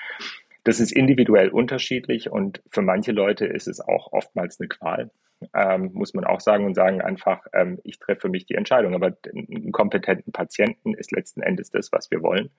Das 0.64 0.78
ist 0.78 0.92
individuell 0.92 1.48
unterschiedlich 1.48 2.30
und 2.30 2.62
für 2.70 2.82
manche 2.82 3.12
Leute 3.12 3.46
ist 3.46 3.66
es 3.66 3.80
auch 3.80 4.12
oftmals 4.12 4.60
eine 4.60 4.68
Qual, 4.68 5.10
ähm, 5.54 5.90
muss 5.94 6.12
man 6.12 6.24
auch 6.24 6.40
sagen 6.40 6.66
und 6.66 6.74
sagen 6.74 7.00
einfach, 7.00 7.46
ähm, 7.54 7.78
ich 7.84 7.98
treffe 7.98 8.22
für 8.22 8.28
mich 8.28 8.44
die 8.44 8.54
Entscheidung. 8.54 8.94
Aber 8.94 9.16
einen 9.26 9.72
kompetenten 9.72 10.32
Patienten 10.32 10.94
ist 10.94 11.12
letzten 11.12 11.40
Endes 11.40 11.70
das, 11.70 11.92
was 11.92 12.10
wir 12.10 12.22
wollen. 12.22 12.50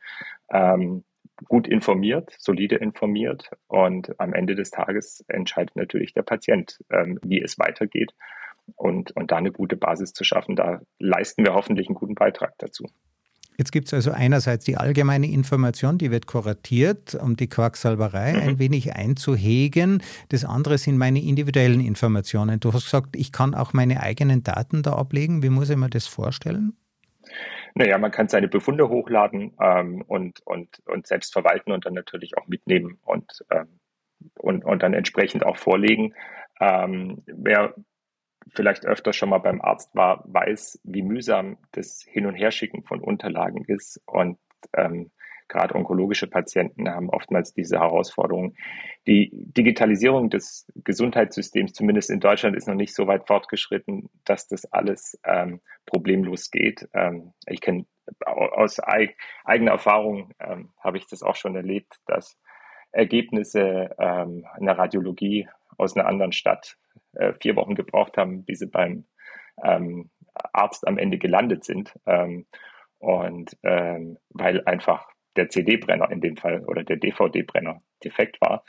Ähm, 0.51 1.03
gut 1.47 1.67
informiert, 1.67 2.35
solide 2.37 2.75
informiert 2.75 3.49
und 3.67 4.19
am 4.19 4.33
Ende 4.33 4.55
des 4.55 4.71
Tages 4.71 5.23
entscheidet 5.27 5.75
natürlich 5.75 6.13
der 6.13 6.23
Patient, 6.23 6.79
ähm, 6.89 7.19
wie 7.23 7.41
es 7.41 7.57
weitergeht. 7.59 8.13
Und, 8.75 9.11
und 9.11 9.31
da 9.31 9.37
eine 9.37 9.51
gute 9.51 9.75
Basis 9.75 10.13
zu 10.13 10.23
schaffen, 10.23 10.55
da 10.55 10.81
leisten 10.99 11.43
wir 11.43 11.53
hoffentlich 11.53 11.87
einen 11.87 11.95
guten 11.95 12.15
Beitrag 12.15 12.53
dazu. 12.59 12.87
Jetzt 13.57 13.71
gibt 13.71 13.87
es 13.87 13.93
also 13.93 14.11
einerseits 14.11 14.65
die 14.65 14.77
allgemeine 14.77 15.29
Information, 15.29 15.97
die 15.97 16.09
wird 16.09 16.25
kuratiert, 16.25 17.15
um 17.15 17.35
die 17.35 17.47
Quacksalberei 17.47 18.33
mhm. 18.33 18.39
ein 18.39 18.59
wenig 18.59 18.95
einzuhegen. 18.95 20.01
Das 20.29 20.45
andere 20.45 20.77
sind 20.77 20.97
meine 20.97 21.21
individuellen 21.21 21.81
Informationen. 21.81 22.59
Du 22.59 22.73
hast 22.73 22.85
gesagt, 22.85 23.15
ich 23.15 23.31
kann 23.31 23.53
auch 23.53 23.73
meine 23.73 24.01
eigenen 24.01 24.43
Daten 24.43 24.83
da 24.83 24.93
ablegen. 24.93 25.43
Wie 25.43 25.49
muss 25.49 25.69
ich 25.69 25.77
mir 25.77 25.89
das 25.89 26.07
vorstellen? 26.07 26.73
Naja, 27.75 27.97
man 27.97 28.11
kann 28.11 28.27
seine 28.27 28.47
Befunde 28.47 28.89
hochladen 28.89 29.55
ähm, 29.61 30.01
und, 30.07 30.41
und, 30.45 30.81
und 30.85 31.07
selbst 31.07 31.33
verwalten 31.33 31.71
und 31.71 31.85
dann 31.85 31.93
natürlich 31.93 32.37
auch 32.37 32.47
mitnehmen 32.47 32.99
und, 33.03 33.45
ähm, 33.49 33.79
und, 34.39 34.65
und 34.65 34.83
dann 34.83 34.93
entsprechend 34.93 35.45
auch 35.45 35.57
vorlegen. 35.57 36.13
Ähm, 36.59 37.23
wer 37.25 37.75
vielleicht 38.49 38.85
öfter 38.85 39.13
schon 39.13 39.29
mal 39.29 39.39
beim 39.39 39.61
Arzt 39.61 39.95
war, 39.95 40.23
weiß, 40.25 40.81
wie 40.83 41.03
mühsam 41.03 41.57
das 41.71 42.03
Hin- 42.07 42.25
und 42.25 42.35
Herschicken 42.35 42.83
von 42.83 42.99
Unterlagen 42.99 43.63
ist 43.65 44.01
und 44.05 44.37
ähm, 44.75 45.11
gerade 45.51 45.75
onkologische 45.75 46.27
Patienten 46.27 46.89
haben 46.89 47.09
oftmals 47.09 47.53
diese 47.53 47.79
Herausforderung. 47.79 48.55
Die 49.05 49.29
Digitalisierung 49.33 50.29
des 50.29 50.65
Gesundheitssystems, 50.83 51.73
zumindest 51.73 52.09
in 52.09 52.19
Deutschland, 52.19 52.55
ist 52.55 52.67
noch 52.67 52.75
nicht 52.75 52.95
so 52.95 53.05
weit 53.05 53.27
fortgeschritten, 53.27 54.09
dass 54.23 54.47
das 54.47 54.65
alles 54.71 55.19
ähm, 55.25 55.59
problemlos 55.85 56.49
geht. 56.49 56.87
Ähm, 56.93 57.33
ich 57.45 57.61
kenne 57.61 57.85
aus 58.25 58.79
eig 58.83 59.15
eigener 59.43 59.71
Erfahrung 59.71 60.33
ähm, 60.39 60.71
habe 60.79 60.97
ich 60.97 61.07
das 61.07 61.21
auch 61.21 61.35
schon 61.35 61.55
erlebt, 61.55 61.97
dass 62.07 62.37
Ergebnisse 62.91 63.95
ähm, 63.99 64.45
einer 64.53 64.77
Radiologie 64.77 65.47
aus 65.77 65.95
einer 65.95 66.07
anderen 66.07 66.31
Stadt 66.31 66.77
äh, 67.13 67.33
vier 67.39 67.55
Wochen 67.55 67.75
gebraucht 67.75 68.17
haben, 68.17 68.43
bis 68.43 68.59
sie 68.59 68.67
beim 68.67 69.05
ähm, 69.63 70.09
Arzt 70.33 70.87
am 70.87 70.97
Ende 70.97 71.17
gelandet 71.17 71.63
sind. 71.63 71.93
Ähm, 72.05 72.47
und 72.99 73.57
ähm, 73.63 74.17
weil 74.29 74.63
einfach 74.65 75.07
der 75.35 75.49
CD-Brenner 75.49 76.11
in 76.11 76.21
dem 76.21 76.37
Fall 76.37 76.63
oder 76.65 76.83
der 76.83 76.97
DVD-Brenner 76.97 77.81
defekt 78.03 78.41
war 78.41 78.63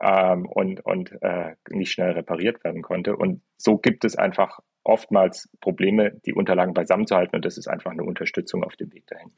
ähm, 0.00 0.46
und, 0.46 0.84
und 0.84 1.12
äh, 1.22 1.54
nicht 1.70 1.92
schnell 1.92 2.12
repariert 2.12 2.62
werden 2.64 2.82
konnte. 2.82 3.16
Und 3.16 3.42
so 3.56 3.78
gibt 3.78 4.04
es 4.04 4.16
einfach 4.16 4.60
oftmals 4.84 5.50
Probleme, 5.60 6.12
die 6.24 6.32
Unterlagen 6.32 6.74
beisammenzuhalten 6.74 7.36
und 7.36 7.44
das 7.44 7.58
ist 7.58 7.68
einfach 7.68 7.90
eine 7.90 8.04
Unterstützung 8.04 8.62
auf 8.62 8.76
dem 8.76 8.92
Weg 8.92 9.06
dahin. 9.06 9.32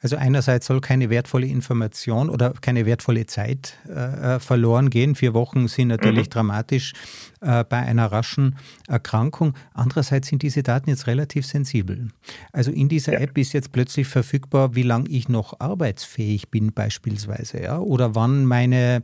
Also 0.00 0.16
einerseits 0.16 0.66
soll 0.66 0.80
keine 0.80 1.10
wertvolle 1.10 1.46
Information 1.46 2.28
oder 2.28 2.52
keine 2.60 2.86
wertvolle 2.86 3.26
Zeit 3.26 3.76
äh, 3.88 4.36
äh 4.36 4.40
verloren 4.40 4.90
gehen. 4.90 5.14
Vier 5.14 5.34
Wochen 5.34 5.68
sind 5.68 5.88
natürlich 5.88 6.26
mhm. 6.26 6.30
dramatisch 6.30 6.92
äh, 7.40 7.64
bei 7.64 7.78
einer 7.78 8.06
raschen 8.12 8.56
Erkrankung. 8.88 9.54
Andererseits 9.72 10.28
sind 10.28 10.42
diese 10.42 10.62
Daten 10.62 10.90
jetzt 10.90 11.06
relativ 11.06 11.46
sensibel. 11.46 12.08
Also 12.52 12.70
in 12.70 12.88
dieser 12.88 13.14
ja. 13.14 13.20
App 13.20 13.36
ist 13.38 13.52
jetzt 13.52 13.72
plötzlich 13.72 14.06
verfügbar, 14.06 14.74
wie 14.74 14.82
lange 14.82 15.08
ich 15.08 15.28
noch 15.28 15.60
arbeitsfähig 15.60 16.50
bin 16.50 16.72
beispielsweise, 16.72 17.62
ja, 17.62 17.78
oder 17.78 18.14
wann 18.14 18.44
meine 18.44 19.02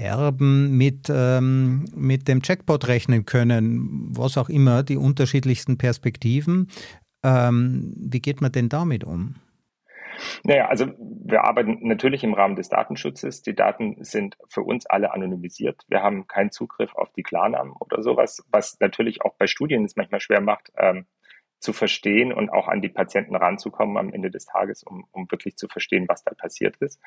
Erben 0.00 0.76
mit, 0.76 1.08
ähm, 1.10 1.84
mit 1.94 2.26
dem 2.26 2.40
Jackpot 2.42 2.88
rechnen 2.88 3.26
können, 3.26 4.08
was 4.16 4.38
auch 4.38 4.48
immer, 4.48 4.82
die 4.82 4.96
unterschiedlichsten 4.96 5.76
Perspektiven. 5.76 6.68
Ähm, 7.22 7.92
wie 7.96 8.20
geht 8.20 8.40
man 8.40 8.50
denn 8.50 8.70
damit 8.70 9.04
um? 9.04 9.34
Naja, 10.44 10.66
also 10.68 10.86
wir 10.98 11.44
arbeiten 11.44 11.78
natürlich 11.86 12.24
im 12.24 12.34
Rahmen 12.34 12.56
des 12.56 12.68
Datenschutzes. 12.68 13.42
Die 13.42 13.54
Daten 13.54 14.02
sind 14.04 14.36
für 14.48 14.62
uns 14.62 14.86
alle 14.86 15.12
anonymisiert. 15.12 15.82
Wir 15.88 16.02
haben 16.02 16.26
keinen 16.26 16.50
Zugriff 16.50 16.94
auf 16.94 17.12
die 17.12 17.22
Klarnamen 17.22 17.72
oder 17.78 18.02
sowas, 18.02 18.44
was 18.50 18.78
natürlich 18.80 19.22
auch 19.22 19.34
bei 19.36 19.46
Studien 19.46 19.84
es 19.84 19.96
manchmal 19.96 20.20
schwer 20.20 20.40
macht, 20.40 20.72
ähm, 20.76 21.06
zu 21.58 21.72
verstehen 21.72 22.32
und 22.32 22.48
auch 22.50 22.68
an 22.68 22.80
die 22.80 22.88
Patienten 22.88 23.36
ranzukommen 23.36 23.98
am 23.98 24.12
Ende 24.12 24.30
des 24.30 24.46
Tages, 24.46 24.82
um, 24.82 25.06
um 25.12 25.30
wirklich 25.30 25.56
zu 25.56 25.68
verstehen, 25.68 26.06
was 26.08 26.24
da 26.24 26.32
passiert 26.34 26.76
ist 26.78 27.00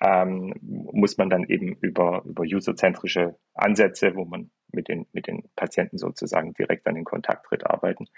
ähm, 0.00 0.54
muss 0.62 1.18
man 1.18 1.28
dann 1.30 1.44
eben 1.44 1.76
über, 1.80 2.22
über 2.24 2.44
userzentrische 2.44 3.36
Ansätze, 3.54 4.14
wo 4.16 4.24
man 4.24 4.50
mit 4.72 4.88
den, 4.88 5.06
mit 5.12 5.26
den 5.26 5.48
Patienten 5.56 5.98
sozusagen 5.98 6.54
direkt 6.54 6.86
an 6.86 6.94
den 6.94 7.04
Kontakt 7.04 7.46
tritt, 7.46 7.66
arbeiten. 7.66 8.08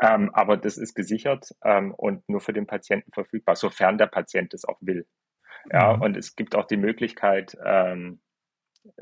Ähm, 0.00 0.30
aber 0.34 0.56
das 0.56 0.78
ist 0.78 0.94
gesichert 0.94 1.54
ähm, 1.64 1.92
und 1.94 2.28
nur 2.28 2.40
für 2.40 2.52
den 2.52 2.66
Patienten 2.66 3.12
verfügbar, 3.12 3.56
sofern 3.56 3.98
der 3.98 4.06
Patient 4.06 4.54
es 4.54 4.64
auch 4.64 4.78
will. 4.80 5.06
Ja, 5.70 5.96
mhm. 5.96 6.02
und 6.02 6.16
es 6.16 6.36
gibt 6.36 6.54
auch 6.54 6.66
die 6.66 6.76
Möglichkeit, 6.76 7.56
ähm, 7.64 8.20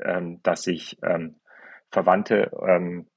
ähm, 0.01 0.41
dass 0.43 0.63
sich 0.63 0.97
ähm, 1.03 1.39
Verwandte 1.91 2.51
ähm, 2.67 3.07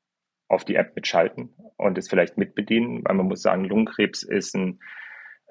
auf 0.48 0.64
die 0.64 0.76
App 0.76 0.94
mitschalten 0.94 1.54
und 1.76 1.98
es 1.98 2.08
vielleicht 2.08 2.36
mitbedienen, 2.36 3.02
weil 3.04 3.16
man 3.16 3.26
muss 3.26 3.42
sagen, 3.42 3.64
Lungenkrebs 3.64 4.22
ist 4.22 4.54
ein 4.54 4.80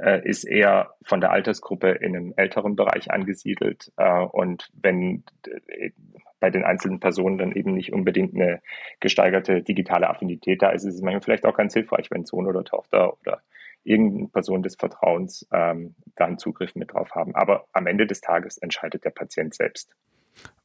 äh, 0.01 0.27
ist 0.27 0.43
eher 0.43 0.95
von 1.03 1.21
der 1.21 1.31
Altersgruppe 1.31 1.91
in 1.91 2.15
einem 2.15 2.33
älteren 2.35 2.75
Bereich 2.75 3.11
angesiedelt. 3.11 3.91
Äh, 3.97 4.21
und 4.21 4.69
wenn 4.73 5.23
äh, 5.67 5.91
bei 6.39 6.49
den 6.49 6.63
einzelnen 6.63 6.99
Personen 6.99 7.37
dann 7.37 7.51
eben 7.51 7.73
nicht 7.73 7.93
unbedingt 7.93 8.35
eine 8.35 8.61
gesteigerte 8.99 9.61
digitale 9.61 10.09
Affinität 10.09 10.61
da 10.61 10.71
ist, 10.71 10.83
ist 10.83 10.95
es 10.95 11.01
manchmal 11.01 11.21
vielleicht 11.21 11.45
auch 11.45 11.55
ganz 11.55 11.73
hilfreich, 11.73 12.09
wenn 12.09 12.25
Sohn 12.25 12.47
oder 12.47 12.63
Tochter 12.63 13.13
oder 13.21 13.41
irgendeine 13.83 14.27
Person 14.27 14.63
des 14.63 14.75
Vertrauens 14.75 15.47
ähm, 15.51 15.95
da 16.15 16.25
einen 16.25 16.37
Zugriff 16.37 16.75
mit 16.75 16.93
drauf 16.93 17.11
haben. 17.11 17.35
Aber 17.35 17.67
am 17.73 17.87
Ende 17.87 18.07
des 18.07 18.21
Tages 18.21 18.57
entscheidet 18.57 19.05
der 19.05 19.11
Patient 19.11 19.53
selbst. 19.53 19.95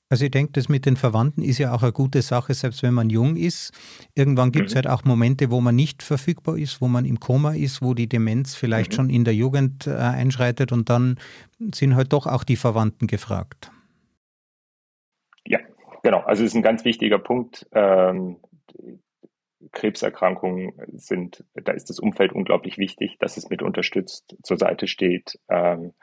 Also 0.09 0.25
ich 0.25 0.31
denke, 0.31 0.53
das 0.53 0.69
mit 0.69 0.87
den 0.87 0.97
Verwandten 0.97 1.43
ist 1.43 1.59
ja 1.59 1.75
auch 1.75 1.83
eine 1.83 1.93
gute 1.93 2.23
Sache, 2.23 2.55
selbst 2.55 2.83
wenn 2.85 2.95
man 2.95 3.11
jung 3.11 3.35
ist. 3.35 3.73
Irgendwann 4.15 4.53
gibt 4.53 4.69
es 4.69 4.75
mhm. 4.75 4.77
halt 4.77 4.87
auch 4.87 5.05
Momente, 5.05 5.51
wo 5.51 5.61
man 5.61 5.75
nicht 5.75 6.03
verfügbar 6.03 6.57
ist, 6.59 6.81
wo 6.81 6.87
man 6.87 7.05
im 7.05 7.19
Koma 7.19 7.55
ist, 7.55 7.83
wo 7.83 7.93
die 7.93 8.09
Demenz 8.09 8.55
vielleicht 8.55 8.93
mhm. 8.93 8.97
schon 8.97 9.11
in 9.11 9.25
der 9.25 9.35
Jugend 9.35 9.89
äh, 9.89 9.95
einschreitet 9.95 10.71
und 10.71 10.91
dann 10.91 11.19
sind 11.75 11.97
halt 11.97 12.13
doch 12.13 12.27
auch 12.27 12.45
die 12.45 12.57
Verwandten 12.57 13.09
gefragt. 13.09 13.73
Ja, 15.45 15.59
genau. 16.05 16.21
Also 16.21 16.45
es 16.45 16.53
ist 16.53 16.57
ein 16.57 16.63
ganz 16.63 16.85
wichtiger 16.85 17.19
Punkt. 17.19 17.67
Ähm, 17.73 18.37
Krebserkrankungen 19.73 20.73
sind, 20.95 21.45
da 21.55 21.73
ist 21.73 21.91
das 21.91 21.99
Umfeld 21.99 22.33
unglaublich 22.33 22.79
wichtig, 22.79 23.17
dass 23.19 23.37
es 23.37 23.51
mit 23.51 23.63
unterstützt, 23.63 24.37
zur 24.45 24.57
Seite 24.57 24.87
steht. 24.87 25.41
Ähm, 25.49 25.95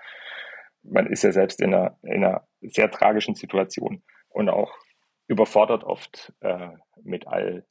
man 0.83 1.07
ist 1.07 1.23
ja 1.23 1.31
selbst 1.31 1.61
in 1.61 1.73
einer, 1.73 1.97
in 2.03 2.23
einer 2.23 2.47
sehr 2.61 2.91
tragischen 2.91 3.35
Situation 3.35 4.03
und 4.29 4.49
auch 4.49 4.73
überfordert 5.27 5.83
oft 5.83 6.33
äh, 6.41 6.69
mit 7.01 7.27
all, 7.27 7.65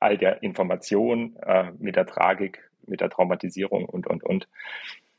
all 0.00 0.18
der 0.18 0.42
Information, 0.42 1.36
äh, 1.36 1.72
mit 1.78 1.96
der 1.96 2.06
Tragik, 2.06 2.68
mit 2.86 3.00
der 3.00 3.10
Traumatisierung 3.10 3.84
und, 3.84 4.06
und, 4.06 4.24
und. 4.24 4.48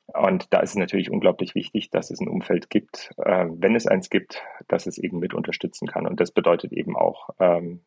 Und 0.07 0.53
da 0.53 0.59
ist 0.59 0.71
es 0.71 0.75
natürlich 0.75 1.09
unglaublich 1.09 1.55
wichtig, 1.55 1.89
dass 1.89 2.11
es 2.11 2.19
ein 2.19 2.27
Umfeld 2.27 2.69
gibt, 2.69 3.11
äh, 3.17 3.45
wenn 3.49 3.75
es 3.75 3.87
eins 3.87 4.09
gibt, 4.09 4.43
dass 4.67 4.85
es 4.85 4.97
eben 4.97 5.19
mit 5.19 5.33
unterstützen 5.33 5.87
kann. 5.87 6.05
Und 6.05 6.19
das 6.19 6.31
bedeutet 6.31 6.73
eben 6.73 6.97
auch 6.97 7.29
ähm, 7.39 7.85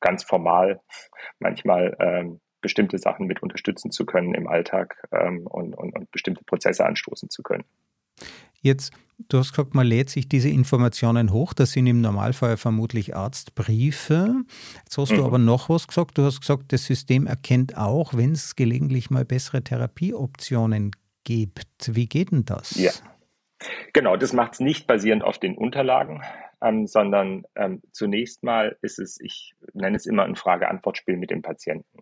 ganz 0.00 0.24
formal 0.24 0.80
manchmal 1.38 1.96
ähm, 2.00 2.40
bestimmte 2.62 2.96
Sachen 2.96 3.26
mit 3.26 3.42
unterstützen 3.42 3.90
zu 3.90 4.06
können 4.06 4.34
im 4.34 4.48
Alltag 4.48 5.06
ähm, 5.12 5.46
und, 5.46 5.74
und, 5.74 5.94
und 5.94 6.10
bestimmte 6.10 6.44
Prozesse 6.44 6.86
anstoßen 6.86 7.28
zu 7.28 7.42
können. 7.42 7.64
Jetzt, 8.64 8.94
du 9.28 9.38
hast 9.38 9.52
gesagt, 9.52 9.74
man 9.74 9.86
lädt 9.86 10.08
sich 10.08 10.26
diese 10.26 10.48
Informationen 10.48 11.32
hoch. 11.32 11.52
Das 11.52 11.72
sind 11.72 11.86
im 11.86 12.00
Normalfall 12.00 12.56
vermutlich 12.56 13.14
Arztbriefe. 13.14 14.36
Jetzt 14.84 14.96
hast 14.96 15.12
mhm. 15.12 15.16
du 15.16 15.24
aber 15.26 15.38
noch 15.38 15.68
was 15.68 15.86
gesagt. 15.86 16.16
Du 16.16 16.22
hast 16.22 16.40
gesagt, 16.40 16.72
das 16.72 16.86
System 16.86 17.26
erkennt 17.26 17.76
auch, 17.76 18.14
wenn 18.14 18.32
es 18.32 18.56
gelegentlich 18.56 19.10
mal 19.10 19.26
bessere 19.26 19.62
Therapieoptionen 19.62 20.92
gibt. 21.24 21.94
Wie 21.94 22.06
geht 22.06 22.32
denn 22.32 22.46
das? 22.46 22.74
Ja. 22.76 22.92
Genau, 23.92 24.16
das 24.16 24.32
macht 24.32 24.54
es 24.54 24.60
nicht 24.60 24.86
basierend 24.86 25.24
auf 25.24 25.38
den 25.38 25.58
Unterlagen, 25.58 26.22
ähm, 26.62 26.86
sondern 26.86 27.44
ähm, 27.56 27.82
zunächst 27.92 28.42
mal 28.42 28.78
ist 28.80 28.98
es, 28.98 29.20
ich 29.20 29.54
nenne 29.74 29.96
es 29.96 30.06
immer 30.06 30.24
ein 30.24 30.36
Frage-Antwort-Spiel 30.36 31.18
mit 31.18 31.30
dem 31.30 31.42
Patienten. 31.42 31.98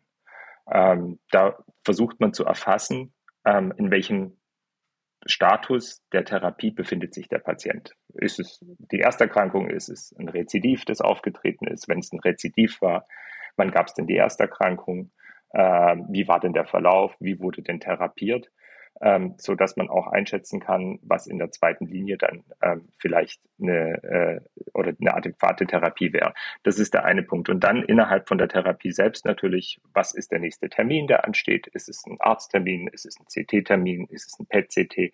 Ähm, 0.70 1.18
da 1.32 1.58
versucht 1.84 2.20
man 2.20 2.32
zu 2.32 2.44
erfassen, 2.44 3.12
ähm, 3.44 3.74
in 3.76 3.90
welchem 3.90 4.36
Status 5.26 6.02
der 6.12 6.24
Therapie 6.24 6.70
befindet 6.70 7.14
sich 7.14 7.28
der 7.28 7.38
Patient. 7.38 7.94
Ist 8.14 8.40
es 8.40 8.60
die 8.62 9.00
Ersterkrankung? 9.00 9.70
Ist 9.70 9.88
es 9.88 10.14
ein 10.18 10.28
Rezidiv, 10.28 10.84
das 10.84 11.00
aufgetreten 11.00 11.66
ist? 11.66 11.88
Wenn 11.88 12.00
es 12.00 12.12
ein 12.12 12.20
Rezidiv 12.20 12.80
war, 12.80 13.06
wann 13.56 13.70
gab 13.70 13.86
es 13.86 13.94
denn 13.94 14.06
die 14.06 14.16
Ersterkrankung? 14.16 15.10
Äh, 15.50 15.96
wie 16.08 16.26
war 16.28 16.40
denn 16.40 16.52
der 16.52 16.66
Verlauf? 16.66 17.14
Wie 17.20 17.40
wurde 17.40 17.62
denn 17.62 17.80
therapiert? 17.80 18.50
Ähm, 19.02 19.34
so 19.36 19.54
dass 19.54 19.76
man 19.76 19.90
auch 19.90 20.06
einschätzen 20.06 20.60
kann, 20.60 20.98
was 21.02 21.26
in 21.26 21.38
der 21.38 21.50
zweiten 21.50 21.86
Linie 21.86 22.16
dann 22.16 22.44
ähm, 22.62 22.88
vielleicht 22.98 23.40
eine 23.60 24.02
äh, 24.04 24.40
oder 24.72 24.92
eine 24.98 25.14
adäquate 25.14 25.66
Therapie 25.66 26.12
wäre. 26.12 26.34
Das 26.62 26.78
ist 26.78 26.94
der 26.94 27.04
eine 27.04 27.22
Punkt. 27.24 27.48
Und 27.48 27.64
dann 27.64 27.82
innerhalb 27.82 28.28
von 28.28 28.38
der 28.38 28.48
Therapie 28.48 28.92
selbst 28.92 29.24
natürlich, 29.24 29.80
was 29.92 30.14
ist 30.14 30.30
der 30.30 30.38
nächste 30.38 30.68
Termin, 30.70 31.08
der 31.08 31.24
ansteht? 31.24 31.66
Ist 31.66 31.88
es 31.88 32.04
ein 32.06 32.16
Arzttermin? 32.20 32.86
Ist 32.88 33.04
es 33.04 33.18
ein 33.18 33.26
CT-Termin? 33.26 34.06
Ist 34.06 34.28
es 34.32 34.38
ein 34.38 34.46
PET-CT? 34.46 35.12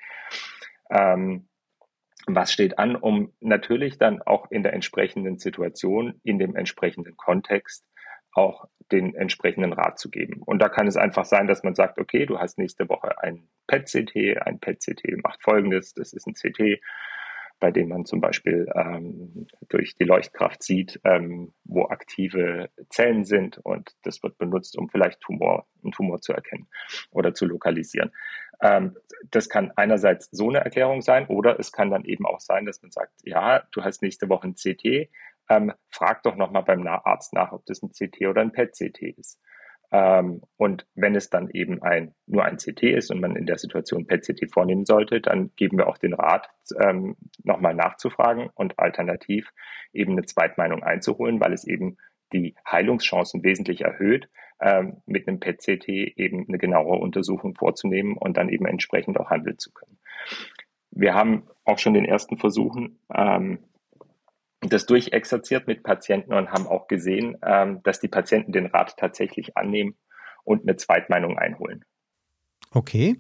Ähm, 0.91 1.49
was 2.27 2.53
steht 2.53 2.79
an, 2.79 2.95
um 2.95 3.33
natürlich 3.41 3.97
dann 3.97 4.21
auch 4.21 4.51
in 4.51 4.63
der 4.63 4.75
entsprechenden 4.75 5.39
Situation, 5.39 6.21
in 6.25 6.39
dem 6.39 6.57
entsprechenden 6.57 7.17
Kontext 7.17 7.87
auch 8.39 8.69
den 8.91 9.15
entsprechenden 9.15 9.73
Rat 9.73 9.99
zu 9.99 10.11
geben. 10.11 10.43
Und 10.45 10.61
da 10.61 10.69
kann 10.69 10.87
es 10.87 10.97
einfach 10.97 11.27
sein, 11.27 11.47
dass 11.47 11.63
man 11.63 11.75
sagt, 11.75 11.99
okay, 11.99 12.25
du 12.25 12.39
hast 12.39 12.59
nächste 12.59 12.89
Woche 12.89 13.23
ein 13.23 13.49
PET-CT, 13.67 14.39
ein 14.41 14.61
PET-CT 14.61 15.23
macht 15.23 15.43
folgendes, 15.43 15.93
das 15.93 16.13
ist 16.13 16.27
ein 16.27 16.35
CT, 16.35 16.81
bei 17.61 17.71
dem 17.71 17.89
man 17.89 18.05
zum 18.07 18.21
Beispiel 18.21 18.71
ähm, 18.75 19.47
durch 19.69 19.97
die 19.97 20.05
Leuchtkraft 20.05 20.63
sieht, 20.63 21.01
ähm, 21.05 21.53
wo 21.65 21.87
aktive 21.89 22.71
Zellen 22.89 23.25
sind 23.25 23.59
und 23.59 23.95
das 24.05 24.23
wird 24.23 24.39
benutzt, 24.39 24.79
um 24.79 24.89
vielleicht 24.89 25.21
Tumor, 25.21 25.67
einen 25.83 25.93
Tumor 25.93 26.21
zu 26.21 26.33
erkennen 26.33 26.69
oder 27.11 27.35
zu 27.35 27.47
lokalisieren. 27.47 28.13
Ähm, 28.63 28.97
das 29.31 29.49
kann 29.49 29.73
einerseits 29.77 30.29
so 30.31 30.49
eine 30.49 30.61
Erklärung 30.61 31.03
sein 31.03 31.27
oder 31.27 31.59
es 31.59 31.73
kann 31.73 31.91
dann 31.91 32.05
eben 32.05 32.27
auch 32.27 32.41
sein, 32.41 32.65
dass 32.65 32.81
man 32.81 32.93
sagt, 32.93 33.13
ja, 33.25 33.65
du 33.73 33.83
hast 33.83 34.03
nächste 34.03 34.29
Woche 34.29 34.49
ein 34.49 34.55
CT, 34.55 35.11
ähm, 35.49 35.73
frag 35.91 36.23
doch 36.23 36.37
nochmal 36.37 36.65
beim 36.65 36.87
Arzt 36.87 37.33
nach, 37.33 37.53
ob 37.53 37.65
das 37.67 37.83
ein 37.83 37.91
CT 37.91 38.27
oder 38.27 38.43
ein 38.43 38.53
PET-CT 38.53 39.03
ist. 39.17 39.41
Ähm, 39.91 40.43
und 40.57 40.87
wenn 40.95 41.15
es 41.15 41.31
dann 41.31 41.49
eben 41.51 41.83
ein, 41.83 42.15
nur 42.27 42.45
ein 42.45 42.59
CT 42.59 42.83
ist 42.83 43.11
und 43.11 43.21
man 43.21 43.37
in 43.37 43.47
der 43.47 43.59
Situation 43.59 44.07
PET-CT 44.07 44.53
vornehmen 44.53 44.85
sollte, 44.85 45.21
dann 45.21 45.51
geben 45.57 45.79
wir 45.79 45.87
auch 45.87 45.97
den 45.97 46.13
Rat, 46.13 46.51
ähm, 46.79 47.17
nochmal 47.43 47.75
nachzufragen 47.75 48.51
und 48.55 48.79
alternativ 48.79 49.51
eben 49.93 50.13
eine 50.13 50.27
Zweitmeinung 50.27 50.83
einzuholen, 50.83 51.41
weil 51.41 51.55
es 51.55 51.67
eben 51.67 51.97
die 52.35 52.55
Heilungschancen 52.71 53.43
wesentlich 53.43 53.81
erhöht, 53.81 54.29
ähm, 54.61 54.99
mit 55.07 55.27
einem 55.27 55.41
PET-CT 55.41 55.89
eben 55.89 56.47
eine 56.47 56.59
genauere 56.59 56.99
Untersuchung 56.99 57.55
vorzunehmen 57.55 58.17
und 58.19 58.37
dann 58.37 58.51
eben 58.51 58.67
entsprechend 58.67 59.19
auch 59.19 59.31
handeln 59.31 59.59
zu 59.59 59.73
können. 59.73 59.99
Wir 60.91 61.15
haben 61.15 61.49
auch 61.65 61.79
schon 61.79 61.95
den 61.95 62.05
ersten 62.05 62.37
Versuchen 62.37 62.99
ähm, 63.15 63.61
das 64.69 64.87
durchexerziert 64.87 65.67
mit 65.67 65.83
Patienten 65.83 66.33
und 66.33 66.51
haben 66.51 66.67
auch 66.67 66.89
gesehen, 66.89 67.37
ähm, 67.43 67.81
dass 67.85 68.01
die 68.01 68.09
Patienten 68.09 68.53
den 68.53 68.67
Rat 68.67 68.97
tatsächlich 68.97 69.57
annehmen 69.57 69.97
und 70.45 70.63
eine 70.63 70.77
Zweitmeinung 70.77 71.39
einholen. 71.39 71.85
Okay. 72.71 73.17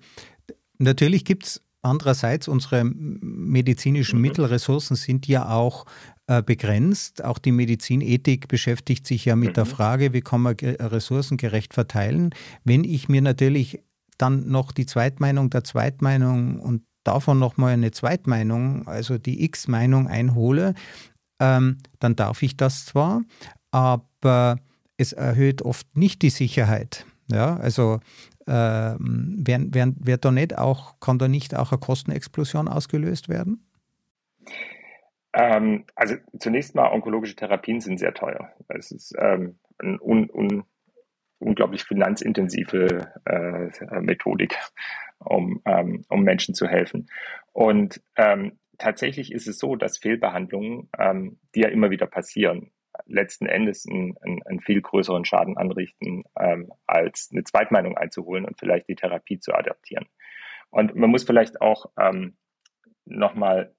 Natürlich 0.79 1.25
gibt 1.25 1.45
es 1.45 1.65
andererseits 1.83 2.49
unsere 2.49 2.85
medizinischen 2.85 4.17
mhm. 4.17 4.23
Mittelressourcen 4.23 4.97
sind 4.97 5.27
ja 5.27 5.49
auch 5.49 5.87
äh, 6.27 6.43
begrenzt. 6.43 7.25
Auch 7.25 7.39
die 7.39 7.53
Medizinethik 7.53 8.49
beschäftigt 8.49 9.07
sich 9.07 9.25
ja 9.25 9.37
mit 9.37 9.51
mhm. 9.51 9.55
der 9.55 9.67
Frage, 9.67 10.13
wie 10.13 10.21
kann 10.21 10.43
man 10.43 10.55
Ressourcen 10.55 11.37
gerecht 11.37 11.75
verteilen. 11.75 12.31
Wenn 12.65 12.85
ich 12.85 13.09
mir 13.09 13.23
natürlich 13.23 13.81
dann 14.19 14.49
noch 14.49 14.73
die 14.73 14.87
Zweitmeinung 14.87 15.51
der 15.51 15.65
Zweitmeinung 15.65 16.61
und 16.61 16.83
davon 17.05 17.39
nochmal 17.39 17.73
eine 17.73 17.93
Zweitmeinung, 17.93 18.87
also 18.87 19.17
die 19.17 19.45
X-Meinung 19.45 20.09
einhole, 20.09 20.75
ähm, 21.41 21.79
dann 21.99 22.17
darf 22.17 22.43
ich 22.43 22.57
das 22.57 22.87
zwar, 22.87 23.23
aber 23.71 24.59
es 24.97 25.13
erhöht 25.13 25.63
oft 25.63 25.97
nicht 25.97 26.23
die 26.23 26.31
Sicherheit. 26.31 27.07
Ja, 27.31 27.57
also 27.57 28.01
äh, 28.47 28.51
werden, 28.51 29.75
werden, 29.75 29.97
wird 30.01 30.25
da 30.25 30.31
nicht 30.31 30.57
auch, 30.57 30.99
kann 31.01 31.19
da 31.19 31.29
nicht 31.29 31.55
auch 31.55 31.73
eine 31.73 31.79
Kostenexplosion 31.79 32.69
ausgelöst 32.69 33.29
werden? 33.29 33.65
Ähm, 35.35 35.85
also 35.95 36.17
zunächst 36.39 36.75
mal, 36.75 36.91
onkologische 36.91 37.37
Therapien 37.37 37.81
sind 37.81 37.99
sehr 37.99 38.15
teuer. 38.15 38.51
Es 38.69 38.91
ist 38.91 39.15
ähm, 39.19 39.59
eine 39.79 40.01
un, 40.01 40.31
un, 40.31 40.65
unglaublich 41.39 41.85
finanzintensive 41.85 43.13
äh, 43.27 44.01
Methodik, 44.01 44.57
um, 45.19 45.61
ähm, 45.67 46.05
um 46.09 46.23
Menschen 46.23 46.55
zu 46.55 46.67
helfen. 46.67 47.09
Und 47.53 48.01
ähm, 48.17 48.59
tatsächlich 48.79 49.33
ist 49.33 49.47
es 49.49 49.59
so, 49.59 49.77
dass 49.77 49.99
Fehlbehandlungen, 49.99 50.89
ähm, 50.99 51.39
die 51.55 51.61
ja 51.61 51.69
immer 51.69 51.91
wieder 51.91 52.07
passieren, 52.07 52.73
letzten 53.07 53.47
Endes 53.47 53.87
einen, 53.87 54.17
einen, 54.23 54.43
einen 54.45 54.61
viel 54.61 54.81
größeren 54.81 55.25
Schaden 55.25 55.57
anrichten, 55.57 56.25
ähm, 56.39 56.73
als 56.87 57.29
eine 57.33 57.45
Zweitmeinung 57.45 57.97
einzuholen 57.97 58.45
und 58.45 58.59
vielleicht 58.59 58.89
die 58.89 58.97
Therapie 58.97 59.39
zu 59.39 59.55
adaptieren. 59.55 60.07
Und 60.71 60.95
man 60.95 61.11
muss 61.11 61.25
vielleicht 61.25 61.61
auch 61.61 61.87
ähm, 61.99 62.37
nochmal 63.05 63.75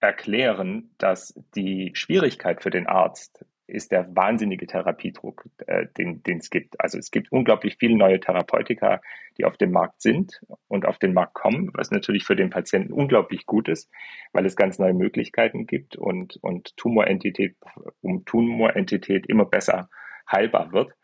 erklären, 0.00 0.94
dass 0.98 1.34
die 1.54 1.92
Schwierigkeit 1.94 2.62
für 2.62 2.70
den 2.70 2.86
Arzt 2.86 3.44
ist 3.66 3.92
der 3.92 4.14
wahnsinnige 4.14 4.66
Therapiedruck, 4.66 5.46
äh, 5.66 5.86
den 5.96 6.22
es 6.26 6.50
gibt. 6.50 6.80
Also 6.80 6.98
es 6.98 7.10
gibt 7.10 7.32
unglaublich 7.32 7.76
viele 7.78 7.96
neue 7.96 8.20
Therapeutika, 8.20 9.00
die 9.38 9.44
auf 9.44 9.56
dem 9.56 9.72
Markt 9.72 10.02
sind 10.02 10.40
und 10.68 10.86
auf 10.86 10.98
den 10.98 11.14
Markt 11.14 11.34
kommen, 11.34 11.70
was 11.74 11.90
natürlich 11.90 12.24
für 12.24 12.36
den 12.36 12.50
Patienten 12.50 12.92
unglaublich 12.92 13.46
gut 13.46 13.68
ist, 13.68 13.90
weil 14.32 14.44
es 14.46 14.56
ganz 14.56 14.78
neue 14.78 14.94
Möglichkeiten 14.94 15.66
gibt 15.66 15.96
und, 15.96 16.36
und 16.42 16.76
Tumorentität 16.76 17.56
um 18.02 18.24
Tumorentität 18.24 19.26
immer 19.26 19.46
besser 19.46 19.88
heilbar 20.30 20.72
wird. 20.72 20.94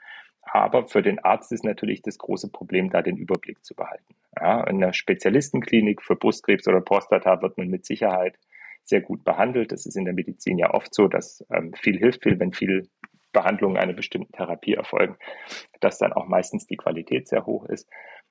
Aber 0.43 0.89
für 0.89 1.03
den 1.03 1.19
Arzt 1.21 1.53
ist 1.53 1.65
natürlich 1.65 2.03
das 2.03 2.19
große 2.19 2.51
Problem, 2.51 2.91
da 2.91 3.03
den 3.03 3.17
Überblick 3.17 3.65
zu 3.65 3.75
behalten. 3.75 4.15
Ja, 4.37 4.65
in 4.65 4.83
einer 4.83 4.93
Spezialistenklinik 4.93 6.03
für 6.03 6.17
Brustkrebs 6.17 6.67
oder 6.67 6.81
Prostata 6.81 7.41
wird 7.43 7.57
man 7.57 7.69
mit 7.69 7.85
Sicherheit 7.85 8.37
sehr 8.85 9.01
gut 9.01 9.25
behandelt. 9.25 9.73
Das 9.73 9.87
ist 9.87 9.97
in 9.97 10.05
der 10.05 10.15
Medizin 10.15 10.59
ja 10.59 10.73
oft 10.75 10.95
so, 10.95 11.09
dass 11.09 11.45
ähm, 11.53 11.73
viel 11.75 11.99
hilft 11.99 12.23
viel, 12.23 12.39
wenn 12.39 12.53
viel 12.53 12.89
Behandlungen 13.33 13.77
einer 13.77 13.93
bestimmten 13.93 14.33
Therapie 14.33 14.75
erfolgen, 14.75 15.17
dass 15.81 15.99
dann 15.99 16.13
auch 16.13 16.27
meistens 16.27 16.67
die 16.67 16.77
Qualität 16.77 17.29
sehr 17.29 17.47
hoch 17.47 17.65
ist. 17.67 17.89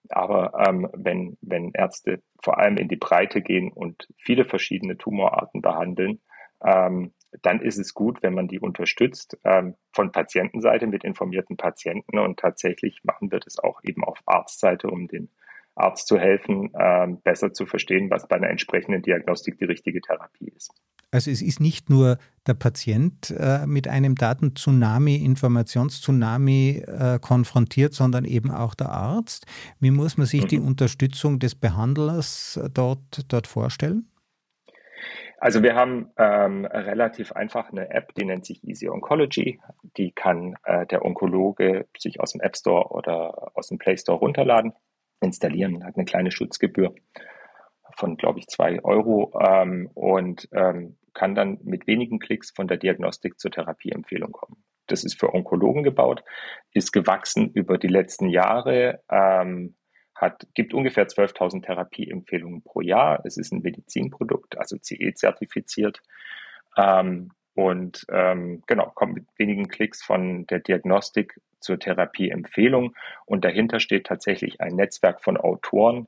Aber 0.09 0.53
ähm, 0.67 0.89
wenn, 0.93 1.37
wenn 1.41 1.71
Ärzte 1.73 2.21
vor 2.41 2.57
allem 2.57 2.77
in 2.77 2.87
die 2.87 2.95
Breite 2.95 3.41
gehen 3.41 3.71
und 3.71 4.07
viele 4.17 4.45
verschiedene 4.45 4.97
Tumorarten 4.97 5.61
behandeln, 5.61 6.21
ähm, 6.63 7.13
dann 7.41 7.61
ist 7.61 7.77
es 7.77 7.93
gut, 7.93 8.23
wenn 8.23 8.33
man 8.33 8.47
die 8.47 8.59
unterstützt 8.59 9.37
ähm, 9.43 9.75
von 9.93 10.11
Patientenseite 10.11 10.87
mit 10.87 11.03
informierten 11.03 11.57
Patienten 11.57 12.17
und 12.17 12.39
tatsächlich 12.39 13.01
machen 13.03 13.31
wir 13.31 13.39
das 13.39 13.59
auch 13.59 13.81
eben 13.83 14.03
auf 14.03 14.19
Arztseite, 14.25 14.87
um 14.87 15.07
den 15.07 15.29
Arzt 15.75 16.07
zu 16.07 16.17
helfen, 16.17 16.71
ähm, 16.77 17.21
besser 17.21 17.53
zu 17.53 17.65
verstehen, 17.65 18.09
was 18.09 18.27
bei 18.27 18.35
einer 18.35 18.49
entsprechenden 18.49 19.01
Diagnostik 19.01 19.57
die 19.57 19.65
richtige 19.65 20.01
Therapie 20.01 20.51
ist. 20.55 20.73
Also 21.11 21.31
es 21.31 21.41
ist 21.41 21.59
nicht 21.59 21.89
nur 21.89 22.17
der 22.45 22.53
Patient 22.53 23.31
äh, 23.31 23.65
mit 23.65 23.87
einem 23.87 24.15
Datentsunami, 24.15 25.15
Informationstsunami 25.15 26.83
äh, 26.85 27.19
konfrontiert, 27.19 27.93
sondern 27.93 28.25
eben 28.25 28.51
auch 28.51 28.75
der 28.75 28.89
Arzt. 28.89 29.47
Wie 29.79 29.91
muss 29.91 30.17
man 30.17 30.27
sich 30.27 30.43
mhm. 30.43 30.47
die 30.47 30.59
Unterstützung 30.59 31.39
des 31.39 31.55
Behandlers 31.55 32.59
dort, 32.73 33.31
dort 33.31 33.47
vorstellen? 33.47 34.07
Also 35.39 35.63
wir 35.63 35.73
haben 35.73 36.11
ähm, 36.17 36.65
relativ 36.65 37.31
einfach 37.31 37.71
eine 37.71 37.89
App, 37.91 38.13
die 38.15 38.25
nennt 38.25 38.45
sich 38.45 38.63
Easy 38.63 38.89
Oncology. 38.89 39.59
Die 39.97 40.11
kann 40.11 40.55
äh, 40.63 40.85
der 40.85 41.05
Onkologe 41.05 41.87
sich 41.97 42.19
aus 42.19 42.33
dem 42.33 42.41
App 42.41 42.57
Store 42.57 42.89
oder 42.89 43.51
aus 43.55 43.69
dem 43.69 43.77
Play 43.77 43.97
Store 43.97 44.19
runterladen 44.19 44.73
installieren. 45.21 45.83
Hat 45.83 45.95
eine 45.95 46.05
kleine 46.05 46.31
Schutzgebühr 46.31 46.93
von, 47.97 48.17
glaube 48.17 48.39
ich, 48.39 48.47
zwei 48.47 48.83
Euro 48.83 49.33
ähm, 49.39 49.89
und 49.93 50.47
ähm, 50.51 50.97
kann 51.13 51.35
dann 51.35 51.59
mit 51.63 51.87
wenigen 51.87 52.19
Klicks 52.19 52.51
von 52.51 52.67
der 52.67 52.77
Diagnostik 52.77 53.39
zur 53.39 53.51
Therapieempfehlung 53.51 54.31
kommen. 54.31 54.63
Das 54.87 55.03
ist 55.03 55.19
für 55.19 55.33
Onkologen 55.33 55.83
gebaut, 55.83 56.23
ist 56.73 56.91
gewachsen 56.91 57.51
über 57.51 57.77
die 57.77 57.87
letzten 57.87 58.29
Jahre, 58.29 59.03
ähm, 59.09 59.75
hat, 60.15 60.47
gibt 60.53 60.73
ungefähr 60.73 61.07
12.000 61.07 61.63
Therapieempfehlungen 61.63 62.63
pro 62.63 62.81
Jahr. 62.81 63.21
Es 63.25 63.37
ist 63.37 63.51
ein 63.53 63.61
Medizinprodukt, 63.61 64.57
also 64.57 64.77
CE-zertifiziert. 64.77 66.01
Ähm, 66.75 67.31
und 67.53 68.05
ähm, 68.09 68.63
genau, 68.67 68.91
kommt 68.95 69.15
mit 69.15 69.27
wenigen 69.37 69.67
Klicks 69.67 70.03
von 70.03 70.45
der 70.47 70.59
Diagnostik 70.59 71.39
zur 71.59 71.79
Therapieempfehlung. 71.79 72.95
Und 73.25 73.45
dahinter 73.45 73.79
steht 73.79 74.05
tatsächlich 74.07 74.61
ein 74.61 74.75
Netzwerk 74.75 75.21
von 75.21 75.37
Autoren 75.37 76.07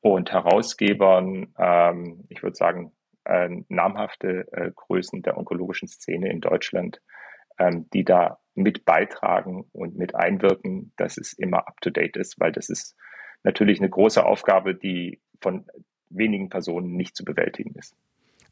und 0.00 0.32
Herausgebern, 0.32 1.54
ähm, 1.58 2.24
ich 2.28 2.42
würde 2.42 2.56
sagen, 2.56 2.92
äh, 3.24 3.48
namhafte 3.68 4.46
äh, 4.52 4.70
Größen 4.74 5.22
der 5.22 5.36
onkologischen 5.36 5.88
Szene 5.88 6.30
in 6.30 6.40
Deutschland, 6.40 7.00
ähm, 7.58 7.88
die 7.92 8.04
da 8.04 8.38
mit 8.54 8.84
beitragen 8.84 9.66
und 9.72 9.96
mit 9.96 10.14
einwirken, 10.14 10.92
dass 10.96 11.18
es 11.18 11.32
immer 11.32 11.66
up-to-date 11.66 12.16
ist, 12.16 12.40
weil 12.40 12.52
das 12.52 12.68
ist 12.68 12.96
natürlich 13.42 13.80
eine 13.80 13.90
große 13.90 14.24
Aufgabe, 14.24 14.74
die 14.74 15.20
von 15.40 15.66
wenigen 16.08 16.48
Personen 16.48 16.96
nicht 16.96 17.16
zu 17.16 17.24
bewältigen 17.24 17.74
ist. 17.74 17.96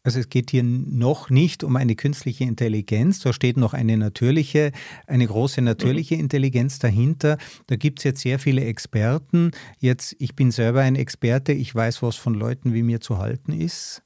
Also 0.04 0.20
es 0.20 0.28
geht 0.28 0.50
hier 0.50 0.62
noch 0.62 1.30
nicht 1.30 1.64
um 1.64 1.76
eine 1.76 1.96
künstliche 1.96 2.44
Intelligenz, 2.44 3.20
da 3.20 3.32
steht 3.32 3.56
noch 3.56 3.72
eine 3.72 3.96
natürliche, 3.96 4.70
eine 5.06 5.26
große 5.26 5.62
natürliche 5.62 6.14
Intelligenz 6.14 6.78
dahinter. 6.78 7.38
Da 7.68 7.76
gibt 7.76 8.00
es 8.00 8.04
jetzt 8.04 8.20
sehr 8.20 8.38
viele 8.38 8.64
Experten. 8.64 9.52
Jetzt, 9.78 10.14
ich 10.18 10.36
bin 10.36 10.50
selber 10.50 10.82
ein 10.82 10.94
Experte, 10.94 11.52
ich 11.52 11.74
weiß, 11.74 12.02
was 12.02 12.16
von 12.16 12.34
Leuten 12.34 12.74
wie 12.74 12.82
mir 12.82 13.00
zu 13.00 13.16
halten 13.16 13.52
ist. 13.52 14.02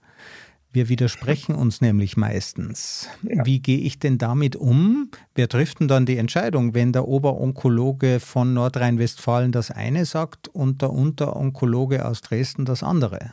Wir 0.70 0.88
widersprechen 0.88 1.56
uns 1.56 1.80
nämlich 1.80 2.16
meistens. 2.16 3.08
Ja. 3.22 3.44
Wie 3.44 3.58
gehe 3.58 3.78
ich 3.78 3.98
denn 3.98 4.18
damit 4.18 4.54
um? 4.54 5.10
Wer 5.34 5.48
trifft 5.48 5.80
denn 5.80 5.88
dann 5.88 6.06
die 6.06 6.18
Entscheidung, 6.18 6.74
wenn 6.74 6.92
der 6.92 7.08
Oberonkologe 7.08 8.20
von 8.20 8.54
Nordrhein-Westfalen 8.54 9.50
das 9.50 9.72
eine 9.72 10.04
sagt 10.04 10.46
und 10.46 10.80
der 10.80 10.90
Unteronkologe 10.90 12.06
aus 12.06 12.20
Dresden 12.20 12.66
das 12.66 12.84
andere? 12.84 13.32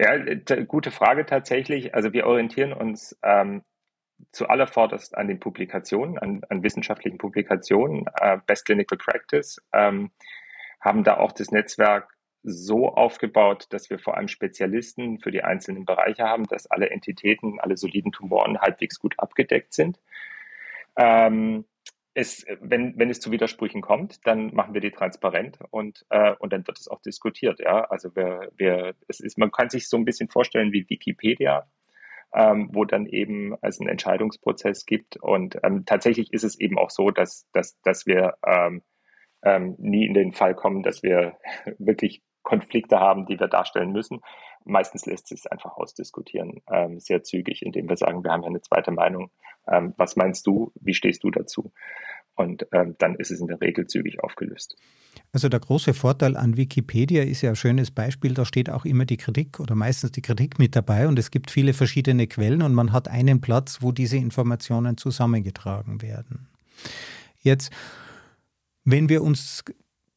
Ja, 0.00 0.16
gute 0.64 0.90
Frage 0.90 1.26
tatsächlich. 1.26 1.94
Also 1.94 2.14
wir 2.14 2.26
orientieren 2.26 2.72
uns 2.72 3.18
ähm, 3.22 3.62
zuallervorderst 4.32 5.14
an 5.14 5.28
den 5.28 5.40
Publikationen, 5.40 6.16
an, 6.16 6.40
an 6.48 6.62
wissenschaftlichen 6.62 7.18
Publikationen, 7.18 8.06
äh, 8.18 8.38
Best 8.46 8.64
Clinical 8.64 8.96
Practice, 8.96 9.60
ähm, 9.74 10.10
haben 10.80 11.04
da 11.04 11.18
auch 11.18 11.32
das 11.32 11.50
Netzwerk 11.50 12.16
so 12.42 12.88
aufgebaut, 12.88 13.66
dass 13.68 13.90
wir 13.90 13.98
vor 13.98 14.16
allem 14.16 14.28
Spezialisten 14.28 15.20
für 15.20 15.30
die 15.30 15.44
einzelnen 15.44 15.84
Bereiche 15.84 16.24
haben, 16.24 16.44
dass 16.44 16.66
alle 16.66 16.88
Entitäten, 16.88 17.60
alle 17.60 17.76
soliden 17.76 18.10
Tumoren 18.10 18.58
halbwegs 18.58 19.00
gut 19.00 19.16
abgedeckt 19.18 19.74
sind. 19.74 20.00
Ähm, 20.96 21.66
es, 22.14 22.44
wenn, 22.60 22.98
wenn 22.98 23.10
es 23.10 23.20
zu 23.20 23.30
Widersprüchen 23.30 23.82
kommt, 23.82 24.26
dann 24.26 24.52
machen 24.54 24.74
wir 24.74 24.80
die 24.80 24.90
transparent 24.90 25.58
und, 25.70 26.04
äh, 26.10 26.34
und 26.38 26.52
dann 26.52 26.66
wird 26.66 26.78
es 26.78 26.88
auch 26.88 27.00
diskutiert. 27.00 27.60
Ja? 27.60 27.84
Also 27.84 28.14
wir, 28.16 28.50
wir, 28.56 28.94
es 29.08 29.20
ist, 29.20 29.38
man 29.38 29.52
kann 29.52 29.70
sich 29.70 29.88
so 29.88 29.96
ein 29.96 30.04
bisschen 30.04 30.28
vorstellen 30.28 30.72
wie 30.72 30.88
Wikipedia, 30.88 31.68
ähm, 32.34 32.70
wo 32.72 32.84
dann 32.84 33.06
eben 33.06 33.54
es 33.62 33.80
einen 33.80 33.88
Entscheidungsprozess 33.88 34.86
gibt. 34.86 35.16
Und 35.16 35.58
ähm, 35.62 35.84
tatsächlich 35.86 36.32
ist 36.32 36.44
es 36.44 36.58
eben 36.58 36.78
auch 36.78 36.90
so, 36.90 37.10
dass, 37.10 37.48
dass, 37.52 37.80
dass 37.82 38.06
wir 38.06 38.34
ähm, 38.44 38.82
ähm, 39.42 39.76
nie 39.78 40.06
in 40.06 40.14
den 40.14 40.32
Fall 40.32 40.54
kommen, 40.54 40.82
dass 40.82 41.02
wir 41.02 41.38
wirklich 41.78 42.22
Konflikte 42.42 42.98
haben, 42.98 43.26
die 43.26 43.38
wir 43.38 43.48
darstellen 43.48 43.92
müssen. 43.92 44.20
Meistens 44.64 45.06
lässt 45.06 45.28
sich 45.28 45.40
es 45.40 45.46
einfach 45.46 45.76
ausdiskutieren, 45.76 46.60
ähm, 46.70 47.00
sehr 47.00 47.22
zügig, 47.22 47.62
indem 47.62 47.88
wir 47.88 47.96
sagen, 47.96 48.24
wir 48.24 48.30
haben 48.30 48.42
ja 48.42 48.48
eine 48.48 48.60
zweite 48.60 48.90
Meinung. 48.90 49.30
Ähm, 49.66 49.94
was 49.96 50.16
meinst 50.16 50.46
du? 50.46 50.72
Wie 50.80 50.94
stehst 50.94 51.24
du 51.24 51.30
dazu? 51.30 51.72
Und 52.34 52.66
ähm, 52.72 52.94
dann 52.98 53.16
ist 53.16 53.30
es 53.30 53.40
in 53.40 53.48
der 53.48 53.60
Regel 53.60 53.86
zügig 53.86 54.22
aufgelöst. 54.22 54.76
Also 55.32 55.48
der 55.48 55.60
große 55.60 55.94
Vorteil 55.94 56.36
an 56.36 56.56
Wikipedia 56.56 57.22
ist 57.22 57.42
ja 57.42 57.50
ein 57.50 57.56
schönes 57.56 57.90
Beispiel, 57.90 58.34
da 58.34 58.44
steht 58.44 58.70
auch 58.70 58.84
immer 58.84 59.04
die 59.04 59.16
Kritik 59.16 59.60
oder 59.60 59.74
meistens 59.74 60.12
die 60.12 60.22
Kritik 60.22 60.58
mit 60.58 60.74
dabei 60.74 61.06
und 61.08 61.18
es 61.18 61.30
gibt 61.30 61.50
viele 61.50 61.72
verschiedene 61.72 62.26
Quellen 62.26 62.62
und 62.62 62.74
man 62.74 62.92
hat 62.92 63.08
einen 63.08 63.40
Platz, 63.40 63.78
wo 63.80 63.92
diese 63.92 64.16
Informationen 64.16 64.96
zusammengetragen 64.96 66.02
werden. 66.02 66.48
Jetzt, 67.40 67.72
wenn 68.84 69.08
wir 69.08 69.22
uns 69.22 69.64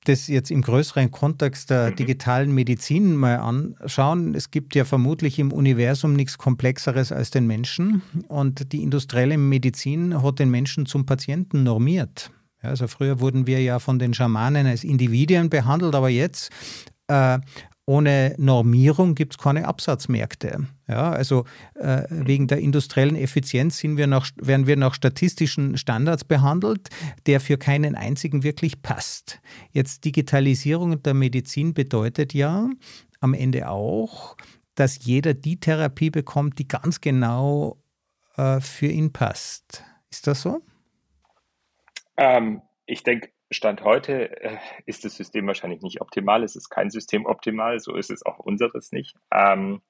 das 0.03 0.27
jetzt 0.27 0.51
im 0.51 0.61
größeren 0.61 1.11
Kontext 1.11 1.69
der 1.69 1.91
mhm. 1.91 1.95
digitalen 1.95 2.53
Medizin 2.53 3.15
mal 3.15 3.37
anschauen, 3.37 4.35
es 4.35 4.51
gibt 4.51 4.75
ja 4.75 4.85
vermutlich 4.85 5.39
im 5.39 5.51
Universum 5.51 6.13
nichts 6.13 6.37
Komplexeres 6.37 7.11
als 7.11 7.31
den 7.31 7.47
Menschen 7.47 8.01
und 8.27 8.71
die 8.73 8.83
industrielle 8.83 9.37
Medizin 9.37 10.21
hat 10.21 10.39
den 10.39 10.49
Menschen 10.49 10.85
zum 10.85 11.05
Patienten 11.05 11.63
normiert. 11.63 12.31
Ja, 12.61 12.69
also 12.69 12.87
früher 12.87 13.19
wurden 13.19 13.47
wir 13.47 13.61
ja 13.61 13.79
von 13.79 13.99
den 13.99 14.13
Schamanen 14.13 14.67
als 14.67 14.83
Individuen 14.83 15.49
behandelt, 15.49 15.95
aber 15.95 16.09
jetzt 16.09 16.49
äh, 17.07 17.39
ohne 17.85 18.35
Normierung 18.37 19.13
gibt 19.13 19.33
es 19.33 19.37
keine 19.37 19.67
Absatzmärkte. 19.67 20.67
Ja, 20.87 21.11
also 21.11 21.45
äh, 21.75 22.03
wegen 22.09 22.47
der 22.47 22.59
industriellen 22.59 23.15
Effizienz 23.15 23.77
sind 23.77 23.97
wir 23.97 24.07
nach, 24.07 24.29
werden 24.37 24.67
wir 24.67 24.77
nach 24.77 24.93
statistischen 24.93 25.77
Standards 25.77 26.23
behandelt, 26.23 26.89
der 27.25 27.41
für 27.41 27.57
keinen 27.57 27.95
einzigen 27.95 28.43
wirklich 28.43 28.81
passt. 28.81 29.41
Jetzt 29.71 30.05
Digitalisierung 30.05 31.03
der 31.03 31.13
Medizin 31.13 31.73
bedeutet 31.73 32.33
ja 32.33 32.69
am 33.19 33.33
Ende 33.33 33.69
auch, 33.69 34.37
dass 34.75 35.03
jeder 35.03 35.33
die 35.33 35.59
Therapie 35.59 36.09
bekommt, 36.09 36.59
die 36.59 36.67
ganz 36.67 37.01
genau 37.01 37.77
äh, 38.37 38.59
für 38.59 38.87
ihn 38.87 39.11
passt. 39.11 39.83
Ist 40.09 40.27
das 40.27 40.41
so? 40.41 40.61
Ähm, 42.17 42.61
ich 42.85 43.03
denke, 43.03 43.32
Stand 43.53 43.83
heute 43.83 44.41
äh, 44.41 44.57
ist 44.85 45.05
das 45.05 45.15
System 45.15 45.47
wahrscheinlich 45.47 45.81
nicht 45.81 46.01
optimal. 46.01 46.43
Es 46.43 46.55
ist 46.55 46.69
kein 46.69 46.89
System 46.89 47.25
optimal, 47.25 47.79
so 47.79 47.95
ist 47.95 48.11
es 48.11 48.25
auch 48.25 48.39
unseres 48.39 48.91
nicht. 48.91 49.15
Ähm, 49.31 49.81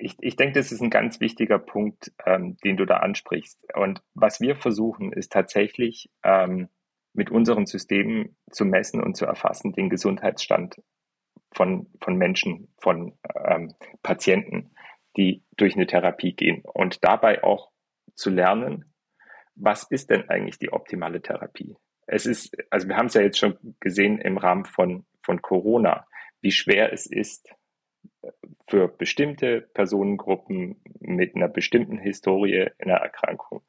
ich, 0.00 0.16
ich 0.20 0.36
denke, 0.36 0.58
das 0.58 0.72
ist 0.72 0.80
ein 0.80 0.90
ganz 0.90 1.20
wichtiger 1.20 1.58
Punkt, 1.58 2.12
ähm, 2.26 2.56
den 2.64 2.76
du 2.76 2.84
da 2.84 2.98
ansprichst. 2.98 3.66
Und 3.74 4.02
was 4.14 4.40
wir 4.40 4.56
versuchen, 4.56 5.12
ist 5.12 5.32
tatsächlich 5.32 6.10
ähm, 6.22 6.68
mit 7.12 7.30
unseren 7.30 7.66
Systemen 7.66 8.36
zu 8.50 8.64
messen 8.64 9.02
und 9.02 9.16
zu 9.16 9.26
erfassen, 9.26 9.72
den 9.72 9.90
Gesundheitsstand 9.90 10.80
von, 11.52 11.86
von 12.00 12.16
Menschen, 12.16 12.68
von 12.78 13.18
ähm, 13.44 13.74
Patienten, 14.02 14.74
die 15.16 15.42
durch 15.56 15.74
eine 15.74 15.86
Therapie 15.86 16.34
gehen. 16.34 16.62
Und 16.64 17.04
dabei 17.04 17.44
auch 17.44 17.70
zu 18.14 18.30
lernen, 18.30 18.92
was 19.54 19.84
ist 19.84 20.10
denn 20.10 20.28
eigentlich 20.30 20.58
die 20.58 20.72
optimale 20.72 21.20
Therapie? 21.20 21.76
Es 22.06 22.26
ist, 22.26 22.56
also 22.70 22.88
wir 22.88 22.96
haben 22.96 23.06
es 23.06 23.14
ja 23.14 23.22
jetzt 23.22 23.38
schon 23.38 23.56
gesehen 23.80 24.18
im 24.18 24.38
Rahmen 24.38 24.64
von, 24.64 25.04
von 25.22 25.40
Corona, 25.40 26.06
wie 26.40 26.52
schwer 26.52 26.92
es 26.92 27.06
ist, 27.06 27.48
für 28.68 28.88
bestimmte 28.88 29.60
Personengruppen 29.60 30.80
mit 31.00 31.34
einer 31.36 31.48
bestimmten 31.48 31.98
Historie 31.98 32.70
in 32.78 32.88
der 32.88 32.98
Erkrankung 32.98 33.62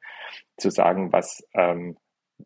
zu 0.56 0.70
sagen, 0.70 1.12
was 1.12 1.46
ähm, 1.54 1.96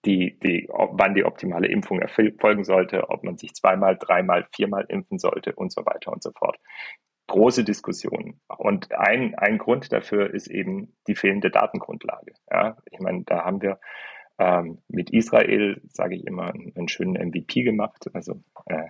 die, 0.04 0.38
die, 0.40 0.68
wann 0.70 1.14
die 1.14 1.24
optimale 1.24 1.68
Impfung 1.68 2.00
erfolgen 2.00 2.64
sollte, 2.64 3.08
ob 3.08 3.24
man 3.24 3.38
sich 3.38 3.54
zweimal, 3.54 3.96
dreimal, 3.96 4.46
viermal 4.54 4.84
impfen 4.88 5.18
sollte 5.18 5.54
und 5.54 5.72
so 5.72 5.84
weiter 5.86 6.12
und 6.12 6.22
so 6.22 6.30
fort 6.32 6.58
große 7.28 7.62
Diskussion. 7.62 8.40
Und 8.48 8.92
ein, 8.92 9.34
ein 9.36 9.58
Grund 9.58 9.92
dafür 9.92 10.34
ist 10.34 10.48
eben 10.48 10.96
die 11.06 11.14
fehlende 11.14 11.50
Datengrundlage. 11.50 12.32
Ja, 12.50 12.76
ich 12.90 12.98
meine, 12.98 13.22
da 13.24 13.44
haben 13.44 13.62
wir 13.62 13.78
ähm, 14.38 14.78
mit 14.88 15.10
Israel, 15.10 15.80
sage 15.92 16.16
ich 16.16 16.26
immer, 16.26 16.52
einen, 16.54 16.72
einen, 16.76 16.88
schönen 16.88 17.14
MVP 17.14 17.62
gemacht, 17.62 18.06
also 18.12 18.40
äh, 18.66 18.88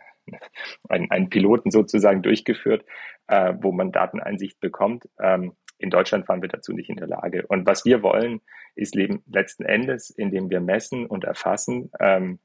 einen, 0.88 1.10
einen 1.10 1.30
Piloten 1.30 1.70
sozusagen 1.70 2.22
durchgeführt, 2.22 2.84
äh, 3.28 3.54
wo 3.60 3.72
man 3.72 3.92
Dateneinsicht 3.92 4.60
bekommt. 4.60 5.08
Ähm, 5.20 5.54
in 5.78 5.90
Deutschland 5.90 6.28
waren 6.28 6.42
wir 6.42 6.48
dazu 6.48 6.72
nicht 6.72 6.90
in 6.90 6.96
der 6.96 7.06
Lage. 7.06 7.46
Und 7.46 7.66
was 7.66 7.84
wir 7.84 8.02
wollen, 8.02 8.40
ist 8.74 8.94
leben 8.94 9.22
letzten 9.26 9.64
Endes, 9.64 10.10
indem 10.10 10.50
wir 10.50 10.60
messen 10.60 11.06
und 11.06 11.24
erfassen 11.24 11.90
ähm, 12.00 12.40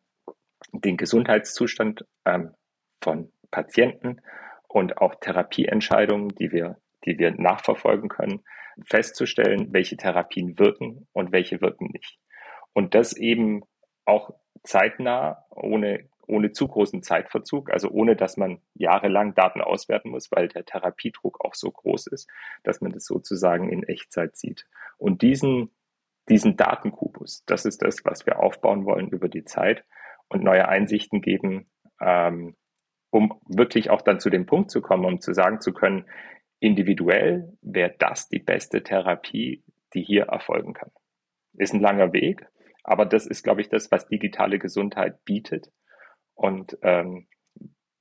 den 0.71 0.97
Gesundheitszustand 0.97 2.05
ähm, 2.25 2.51
von 3.01 3.31
Patienten 3.51 4.21
und 4.67 4.97
auch 4.97 5.15
Therapieentscheidungen, 5.15 6.29
die 6.29 6.51
wir, 6.51 6.77
die 7.05 7.17
wir 7.17 7.31
nachverfolgen 7.31 8.09
können, 8.09 8.43
festzustellen, 8.85 9.73
welche 9.73 9.97
Therapien 9.97 10.57
wirken 10.57 11.07
und 11.11 11.31
welche 11.31 11.61
wirken 11.61 11.89
nicht. 11.91 12.17
Und 12.73 12.95
das 12.95 13.15
eben 13.15 13.63
auch 14.05 14.33
zeitnah, 14.63 15.45
ohne, 15.49 16.09
ohne 16.27 16.51
zu 16.51 16.67
großen 16.67 17.03
Zeitverzug, 17.03 17.71
also 17.71 17.89
ohne 17.89 18.15
dass 18.15 18.37
man 18.37 18.61
jahrelang 18.73 19.35
Daten 19.35 19.61
auswerten 19.61 20.09
muss, 20.09 20.31
weil 20.31 20.47
der 20.47 20.65
Therapiedruck 20.65 21.43
auch 21.43 21.53
so 21.53 21.71
groß 21.71 22.07
ist, 22.07 22.29
dass 22.63 22.81
man 22.81 22.91
das 22.91 23.05
sozusagen 23.05 23.69
in 23.69 23.83
Echtzeit 23.83 24.35
sieht. 24.35 24.67
Und 24.97 25.21
diesen, 25.21 25.69
diesen 26.29 26.55
Datenkubus, 26.55 27.43
das 27.45 27.65
ist 27.65 27.81
das, 27.81 28.03
was 28.05 28.25
wir 28.25 28.39
aufbauen 28.39 28.85
wollen 28.85 29.09
über 29.09 29.29
die 29.29 29.43
Zeit 29.43 29.83
und 30.29 30.43
neue 30.43 30.67
Einsichten 30.67 31.21
geben, 31.21 31.69
ähm, 32.01 32.55
um 33.11 33.39
wirklich 33.47 33.89
auch 33.89 34.01
dann 34.01 34.19
zu 34.19 34.29
dem 34.29 34.45
Punkt 34.45 34.71
zu 34.71 34.81
kommen, 34.81 35.05
um 35.05 35.21
zu 35.21 35.33
sagen 35.33 35.61
zu 35.61 35.73
können, 35.73 36.05
individuell 36.59 37.55
wäre 37.61 37.93
das 37.99 38.29
die 38.29 38.39
beste 38.39 38.81
Therapie, 38.81 39.63
die 39.93 40.01
hier 40.01 40.23
erfolgen 40.23 40.73
kann. 40.73 40.91
Ist 41.55 41.73
ein 41.73 41.81
langer 41.81 42.13
Weg, 42.13 42.47
aber 42.83 43.05
das 43.05 43.25
ist, 43.25 43.43
glaube 43.43 43.61
ich, 43.61 43.69
das, 43.69 43.91
was 43.91 44.07
digitale 44.07 44.59
Gesundheit 44.59 45.23
bietet 45.25 45.71
und 46.35 46.77
ähm, 46.81 47.27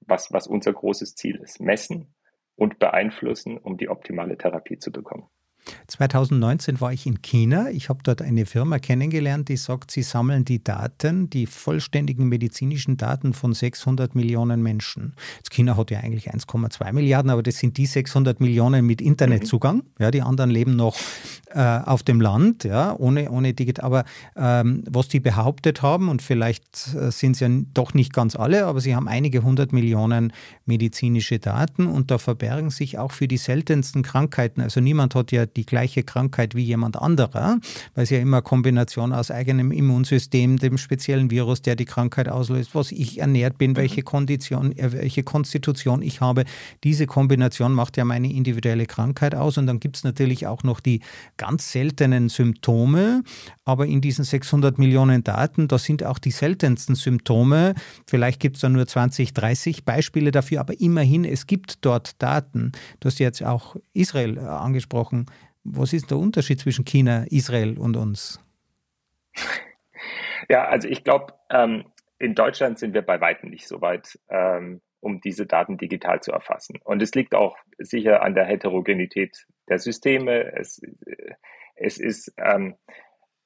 was, 0.00 0.32
was 0.32 0.46
unser 0.46 0.72
großes 0.72 1.14
Ziel 1.14 1.36
ist. 1.36 1.60
Messen 1.60 2.14
und 2.56 2.78
beeinflussen, 2.78 3.58
um 3.58 3.76
die 3.76 3.88
optimale 3.88 4.36
Therapie 4.36 4.78
zu 4.78 4.90
bekommen. 4.90 5.28
2019 5.86 6.80
war 6.80 6.92
ich 6.92 7.06
in 7.06 7.22
China. 7.22 7.70
Ich 7.70 7.88
habe 7.88 8.00
dort 8.02 8.22
eine 8.22 8.46
Firma 8.46 8.78
kennengelernt, 8.78 9.48
die 9.48 9.56
sagt, 9.56 9.90
sie 9.90 10.02
sammeln 10.02 10.44
die 10.44 10.62
Daten, 10.62 11.30
die 11.30 11.46
vollständigen 11.46 12.28
medizinischen 12.28 12.96
Daten 12.96 13.32
von 13.32 13.52
600 13.52 14.14
Millionen 14.14 14.62
Menschen. 14.62 15.14
Jetzt 15.36 15.50
China 15.50 15.76
hat 15.76 15.90
ja 15.90 16.00
eigentlich 16.00 16.32
1,2 16.32 16.92
Milliarden, 16.92 17.30
aber 17.30 17.42
das 17.42 17.58
sind 17.58 17.76
die 17.76 17.86
600 17.86 18.40
Millionen 18.40 18.86
mit 18.86 19.00
Internetzugang. 19.00 19.76
Mhm. 19.76 19.82
Ja, 19.98 20.10
die 20.10 20.22
anderen 20.22 20.50
leben 20.50 20.76
noch 20.76 20.96
äh, 21.50 21.60
auf 21.60 22.02
dem 22.02 22.20
Land, 22.20 22.64
ja, 22.64 22.96
ohne, 22.98 23.30
ohne 23.30 23.54
Digital. 23.54 23.84
Aber 23.84 24.04
ähm, 24.36 24.84
was 24.88 25.08
die 25.08 25.20
behauptet 25.20 25.82
haben, 25.82 26.08
und 26.08 26.22
vielleicht 26.22 26.94
äh, 26.94 27.10
sind 27.10 27.32
es 27.32 27.40
ja 27.40 27.48
doch 27.74 27.94
nicht 27.94 28.12
ganz 28.12 28.36
alle, 28.36 28.66
aber 28.66 28.80
sie 28.80 28.94
haben 28.94 29.08
einige 29.08 29.42
hundert 29.42 29.72
Millionen 29.72 30.32
medizinische 30.66 31.38
Daten 31.38 31.86
und 31.86 32.10
da 32.10 32.18
verbergen 32.18 32.70
sich 32.70 32.98
auch 32.98 33.12
für 33.12 33.28
die 33.28 33.36
seltensten 33.36 34.02
Krankheiten. 34.02 34.60
Also 34.60 34.80
niemand 34.80 35.14
hat 35.14 35.32
ja 35.32 35.46
die 35.56 35.66
gleiche 35.66 36.02
Krankheit 36.02 36.54
wie 36.54 36.64
jemand 36.64 36.96
anderer, 36.96 37.58
weil 37.94 38.04
es 38.04 38.10
ja 38.10 38.18
immer 38.18 38.38
eine 38.38 38.42
Kombination 38.42 39.12
aus 39.12 39.30
eigenem 39.30 39.72
Immunsystem, 39.72 40.56
dem 40.58 40.78
speziellen 40.78 41.30
Virus, 41.30 41.62
der 41.62 41.76
die 41.76 41.84
Krankheit 41.84 42.28
auslöst, 42.28 42.74
was 42.74 42.92
ich 42.92 43.18
ernährt 43.18 43.58
bin, 43.58 43.76
welche 43.76 44.00
mhm. 44.00 44.04
Kondition, 44.04 44.72
äh, 44.78 44.92
welche 44.92 45.22
Konstitution 45.22 46.02
ich 46.02 46.20
habe. 46.20 46.44
Diese 46.84 47.06
Kombination 47.06 47.72
macht 47.72 47.96
ja 47.96 48.04
meine 48.04 48.32
individuelle 48.32 48.86
Krankheit 48.86 49.34
aus. 49.34 49.58
Und 49.58 49.66
dann 49.66 49.80
gibt 49.80 49.96
es 49.96 50.04
natürlich 50.04 50.46
auch 50.46 50.62
noch 50.62 50.80
die 50.80 51.00
ganz 51.36 51.72
seltenen 51.72 52.28
Symptome. 52.28 53.22
Aber 53.64 53.86
in 53.86 54.00
diesen 54.00 54.24
600 54.24 54.78
Millionen 54.78 55.24
Daten, 55.24 55.68
da 55.68 55.78
sind 55.78 56.04
auch 56.04 56.18
die 56.18 56.30
seltensten 56.30 56.94
Symptome. 56.94 57.74
Vielleicht 58.06 58.40
gibt 58.40 58.56
es 58.56 58.62
da 58.62 58.68
nur 58.68 58.86
20, 58.86 59.34
30 59.34 59.84
Beispiele 59.84 60.30
dafür, 60.30 60.60
aber 60.60 60.80
immerhin, 60.80 61.24
es 61.24 61.46
gibt 61.46 61.84
dort 61.84 62.20
Daten. 62.22 62.72
Du 63.00 63.06
hast 63.06 63.18
jetzt 63.18 63.42
auch 63.44 63.76
Israel 63.92 64.38
äh, 64.38 64.40
angesprochen. 64.40 65.26
Was 65.64 65.92
ist 65.92 66.10
der 66.10 66.18
Unterschied 66.18 66.60
zwischen 66.60 66.84
China, 66.84 67.24
Israel 67.30 67.78
und 67.78 67.96
uns? 67.96 68.40
Ja, 70.48 70.64
also 70.64 70.88
ich 70.88 71.04
glaube, 71.04 71.34
ähm, 71.50 71.84
in 72.18 72.34
Deutschland 72.34 72.78
sind 72.78 72.94
wir 72.94 73.02
bei 73.02 73.20
weitem 73.20 73.50
nicht 73.50 73.66
so 73.66 73.80
weit, 73.80 74.18
ähm, 74.28 74.80
um 75.00 75.20
diese 75.20 75.46
Daten 75.46 75.78
digital 75.78 76.20
zu 76.20 76.32
erfassen. 76.32 76.78
Und 76.84 77.00
es 77.02 77.14
liegt 77.14 77.34
auch 77.34 77.56
sicher 77.78 78.22
an 78.22 78.34
der 78.34 78.44
Heterogenität 78.44 79.46
der 79.68 79.78
Systeme. 79.78 80.52
Es, 80.52 80.82
äh, 81.06 81.34
es 81.76 81.98
ist 81.98 82.32
ähm, 82.38 82.76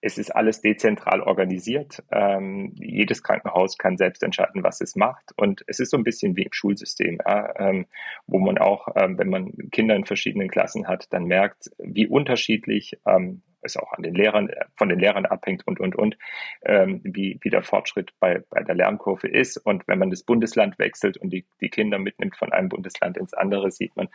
es 0.07 0.19
ist 0.19 0.31
alles 0.31 0.61
dezentral 0.61 1.21
organisiert. 1.21 2.05
Ähm, 2.13 2.73
jedes 2.77 3.25
Krankenhaus 3.25 3.77
kann 3.77 3.97
selbst 3.97 4.23
entscheiden, 4.23 4.63
was 4.63 4.81
es 4.81 4.95
macht. 4.95 5.33
Und 5.37 5.65
es 5.67 5.81
ist 5.81 5.91
so 5.91 5.97
ein 5.97 6.05
bisschen 6.05 6.37
wie 6.37 6.45
im 6.45 6.53
Schulsystem, 6.53 7.19
ja, 7.27 7.53
ähm, 7.59 7.87
wo 8.29 8.39
man 8.39 8.57
auch, 8.57 8.87
ähm, 8.95 9.19
wenn 9.19 9.29
man 9.29 9.53
Kinder 9.73 9.97
in 9.97 10.05
verschiedenen 10.05 10.49
Klassen 10.49 10.87
hat, 10.87 11.13
dann 11.13 11.25
merkt, 11.25 11.71
wie 11.79 12.07
unterschiedlich 12.07 13.01
ähm, 13.05 13.43
es 13.67 13.77
auch 13.77 13.93
an 13.93 14.03
den 14.03 14.15
Lehrern, 14.15 14.51
von 14.77 14.89
den 14.89 14.99
Lehrern 14.99 15.27
abhängt 15.27 15.67
und, 15.67 15.81
und, 15.81 15.97
und, 15.97 16.17
ähm, 16.65 17.01
wie, 17.05 17.39
wie 17.43 17.51
der 17.51 17.63
Fortschritt 17.63 18.13
bei, 18.21 18.43
bei 18.51 18.63
der 18.63 18.75
Lernkurve 18.75 19.29
ist. 19.29 19.59
Und 19.59 19.87
wenn 19.89 19.99
man 19.99 20.11
das 20.11 20.23
Bundesland 20.23 20.79
wechselt 20.79 21.17
und 21.19 21.31
die, 21.31 21.47
die 21.61 21.69
Kinder 21.69 21.99
mitnimmt 21.99 22.37
von 22.37 22.53
einem 22.53 22.69
Bundesland 22.69 23.17
ins 23.17 23.35
andere, 23.35 23.71
sieht 23.71 23.97
man, 23.97 24.09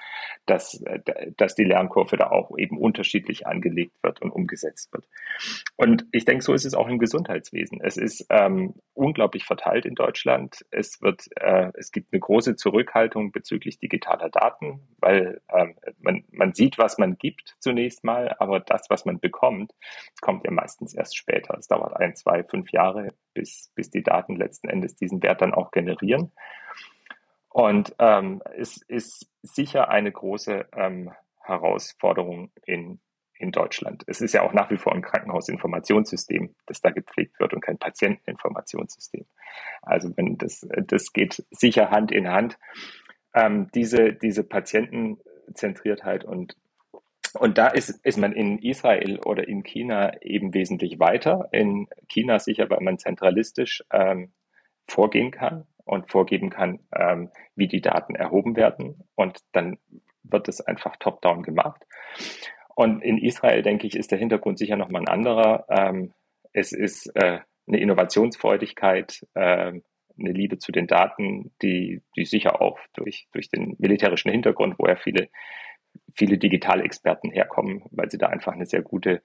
dass, 0.46 0.84
dass 1.38 1.56
die 1.56 1.64
Lernkurve 1.64 2.18
da 2.18 2.32
auch 2.32 2.58
eben 2.58 2.78
unterschiedlich 2.78 3.48
angelegt 3.48 3.94
wird 4.02 4.22
und 4.22 4.32
umgesetzt 4.32 4.92
wird. 4.94 5.08
Und 5.76 6.06
ich 6.12 6.26
denke, 6.26 6.44
so 6.44 6.54
ist 6.54 6.66
es 6.66 6.74
auch 6.74 6.88
im 6.88 7.00
Gesundheitswesen. 7.00 7.80
Es 7.82 7.98
ist 7.98 8.26
ähm, 8.30 8.74
unglaublich 8.94 9.46
verteilt 9.46 9.86
in 9.86 9.96
Deutschland. 9.96 10.66
Es 10.72 11.02
wird, 11.02 11.28
äh, 11.36 11.72
es 11.76 11.92
gibt 11.92 12.14
eine 12.14 12.20
große 12.20 12.56
Zurückhaltung 12.56 13.32
bezüglich 13.32 13.80
digitaler 13.80 14.30
Daten, 14.30 14.82
weil 15.00 15.42
ähm, 15.54 15.76
man, 16.00 16.24
man 16.32 16.54
sieht, 16.54 16.78
was 16.78 16.98
man 16.98 17.18
gibt 17.18 17.56
zunächst 17.60 18.04
mal, 18.04 18.36
aber 18.40 18.60
das, 18.60 18.90
was 18.90 19.06
man 19.06 19.20
bekommt, 19.20 19.41
kommt 20.22 20.46
ja 20.46 20.52
meistens 20.52 20.94
erst 20.94 21.18
später. 21.18 21.58
Es 21.58 21.68
dauert 21.68 21.96
ein, 21.98 22.16
zwei, 22.16 22.44
fünf 22.44 22.72
Jahre, 22.72 23.14
bis, 23.34 23.72
bis 23.76 23.90
die 23.90 24.04
Daten 24.04 24.36
letzten 24.36 24.70
Endes 24.70 24.96
diesen 24.96 25.22
Wert 25.24 25.42
dann 25.42 25.54
auch 25.54 25.72
generieren. 25.72 26.32
Und 27.50 27.96
ähm, 28.00 28.42
es 28.56 28.78
ist 28.78 29.30
sicher 29.42 29.90
eine 29.90 30.12
große 30.12 30.68
ähm, 30.74 31.12
Herausforderung 31.42 32.52
in 32.66 33.00
in 33.42 33.52
Deutschland. 33.52 34.04
Es 34.08 34.22
ist 34.22 34.34
ja 34.34 34.44
auch 34.44 34.54
nach 34.54 34.70
wie 34.70 34.78
vor 34.78 34.94
ein 34.94 35.02
Krankenhausinformationssystem, 35.02 36.56
das 36.68 36.82
da 36.82 36.92
gepflegt 36.92 37.40
wird 37.40 37.54
und 37.54 37.62
kein 37.62 37.78
Patienteninformationssystem. 37.78 39.26
Also 39.82 40.16
wenn 40.16 40.38
das, 40.38 40.66
das 40.88 41.12
geht 41.12 41.44
sicher 41.50 41.90
Hand 41.90 42.12
in 42.12 42.30
Hand. 42.30 42.58
Ähm, 43.34 43.68
diese, 43.74 44.14
diese 44.14 44.44
Patientenzentriertheit 44.44 46.24
und 46.24 46.56
und 47.40 47.58
da 47.58 47.68
ist, 47.68 47.90
ist 48.06 48.18
man 48.18 48.34
in 48.34 48.60
Israel 48.60 49.20
oder 49.20 49.48
in 49.48 49.64
China 49.64 50.22
eben 50.22 50.54
wesentlich 50.54 51.00
weiter. 51.00 51.50
In 51.52 51.88
China 52.08 52.40
sicher, 52.40 52.70
weil 52.70 52.82
man 52.82 52.98
zentralistisch 52.98 53.84
ähm, 53.92 54.32
vorgehen 54.88 55.32
kann 55.32 55.68
und 55.86 56.12
vorgeben 56.12 56.50
kann, 56.50 56.80
ähm, 56.96 57.30
wie 57.56 57.68
die 57.68 57.82
Daten 57.82 58.16
erhoben 58.16 58.56
werden. 58.56 59.04
Und 59.16 59.40
dann 59.52 59.78
wird 60.24 60.48
es 60.48 60.62
einfach 60.62 60.96
top-down 60.98 61.44
gemacht. 61.44 61.86
Und 62.76 63.04
in 63.04 63.18
Israel, 63.18 63.62
denke 63.62 63.88
ich, 63.88 63.96
ist 63.96 64.12
der 64.12 64.20
Hintergrund 64.20 64.58
sicher 64.58 64.78
nochmal 64.78 65.02
ein 65.02 65.08
anderer. 65.08 65.66
Ähm, 65.70 66.14
es 66.54 66.72
ist 66.72 67.08
äh, 67.16 67.40
eine 67.68 67.80
Innovationsfreudigkeit, 67.80 69.26
äh, 69.34 69.74
eine 70.20 70.32
Liebe 70.32 70.58
zu 70.60 70.72
den 70.72 70.88
Daten, 70.88 71.52
die, 71.62 72.02
die 72.16 72.26
sicher 72.26 72.62
auch 72.62 72.80
durch, 72.94 73.28
durch 73.32 73.50
den 73.50 73.76
militärischen 73.80 74.32
Hintergrund, 74.32 74.76
woher 74.78 74.98
viele, 74.98 75.30
viele 76.14 76.38
Digitalexperten 76.38 77.32
herkommen, 77.32 77.84
weil 77.92 78.10
sie 78.10 78.18
da 78.18 78.28
einfach 78.28 78.54
eine 78.54 78.66
sehr 78.66 78.82
gute 78.82 79.22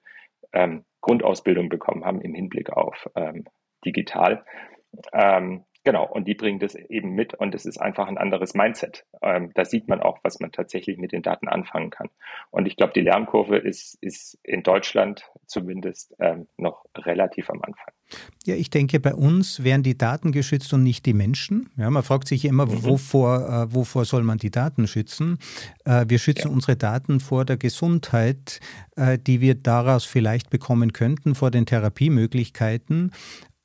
ähm, 0.53 0.85
Grundausbildung 1.01 1.69
bekommen 1.69 2.05
haben 2.05 2.21
im 2.21 2.33
Hinblick 2.33 2.69
auf 2.69 3.09
ähm, 3.15 3.45
digital. 3.85 4.45
Ähm, 5.13 5.65
Genau, 5.87 6.05
und 6.05 6.27
die 6.27 6.35
bringen 6.35 6.59
das 6.59 6.75
eben 6.75 7.15
mit 7.15 7.33
und 7.33 7.55
es 7.55 7.65
ist 7.65 7.77
einfach 7.77 8.09
ein 8.09 8.17
anderes 8.17 8.53
Mindset. 8.53 9.05
Ähm, 9.21 9.51
da 9.55 9.63
sieht 9.63 9.87
man 9.87 10.01
auch, 10.01 10.17
was 10.21 10.41
man 10.41 10.51
tatsächlich 10.51 10.97
mit 10.97 11.13
den 11.13 11.21
Daten 11.21 11.47
anfangen 11.47 11.91
kann. 11.91 12.09
Und 12.51 12.65
ich 12.65 12.75
glaube, 12.75 12.91
die 12.93 12.99
Lernkurve 12.99 13.55
ist, 13.55 13.97
ist 14.01 14.37
in 14.43 14.63
Deutschland 14.63 15.23
zumindest 15.45 16.13
ähm, 16.19 16.47
noch 16.57 16.83
relativ 16.93 17.49
am 17.49 17.61
Anfang. 17.61 17.93
Ja, 18.45 18.55
ich 18.55 18.69
denke, 18.69 18.99
bei 18.99 19.15
uns 19.15 19.63
werden 19.63 19.81
die 19.83 19.97
Daten 19.97 20.33
geschützt 20.33 20.73
und 20.73 20.83
nicht 20.83 21.05
die 21.05 21.13
Menschen. 21.13 21.69
Ja, 21.77 21.89
man 21.89 22.03
fragt 22.03 22.27
sich 22.27 22.43
immer, 22.43 22.65
mhm. 22.65 22.83
wovor, 22.83 23.47
äh, 23.47 23.73
wovor 23.73 24.03
soll 24.03 24.23
man 24.23 24.39
die 24.39 24.51
Daten 24.51 24.87
schützen? 24.87 25.39
Äh, 25.85 26.03
wir 26.09 26.19
schützen 26.19 26.49
ja. 26.49 26.53
unsere 26.53 26.75
Daten 26.75 27.21
vor 27.21 27.45
der 27.45 27.55
Gesundheit, 27.55 28.59
äh, 28.97 29.17
die 29.17 29.39
wir 29.39 29.55
daraus 29.55 30.03
vielleicht 30.03 30.49
bekommen 30.49 30.91
könnten, 30.91 31.33
vor 31.33 31.49
den 31.49 31.65
Therapiemöglichkeiten. 31.65 33.13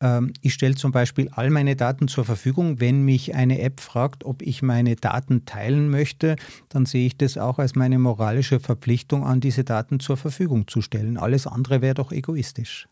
Ähm, 0.02 0.32
ich 0.42 0.52
stelle 0.52 0.74
zum 0.74 0.92
Beispiel 0.92 1.30
all 1.32 1.50
meine 1.50 1.76
Daten 1.76 2.08
zur 2.08 2.24
Verfügung. 2.24 2.80
Wenn 2.80 3.04
mich 3.04 3.34
eine 3.34 3.60
App 3.60 3.80
fragt, 3.80 4.24
ob 4.24 4.42
ich 4.42 4.60
meine 4.60 4.96
Daten 4.96 5.46
teilen 5.46 5.88
möchte, 5.88 6.36
dann 6.68 6.84
sehe 6.84 7.06
ich 7.06 7.16
das 7.16 7.38
auch 7.38 7.58
als 7.58 7.76
meine 7.76 7.98
moralische 7.98 8.60
Verpflichtung 8.60 9.24
an, 9.24 9.40
diese 9.40 9.64
Daten 9.64 10.00
zur 10.00 10.16
Verfügung 10.16 10.66
zu 10.66 10.82
stellen. 10.82 11.16
Alles 11.16 11.46
andere 11.46 11.80
wäre 11.80 11.94
doch 11.94 12.12
egoistisch. 12.12 12.88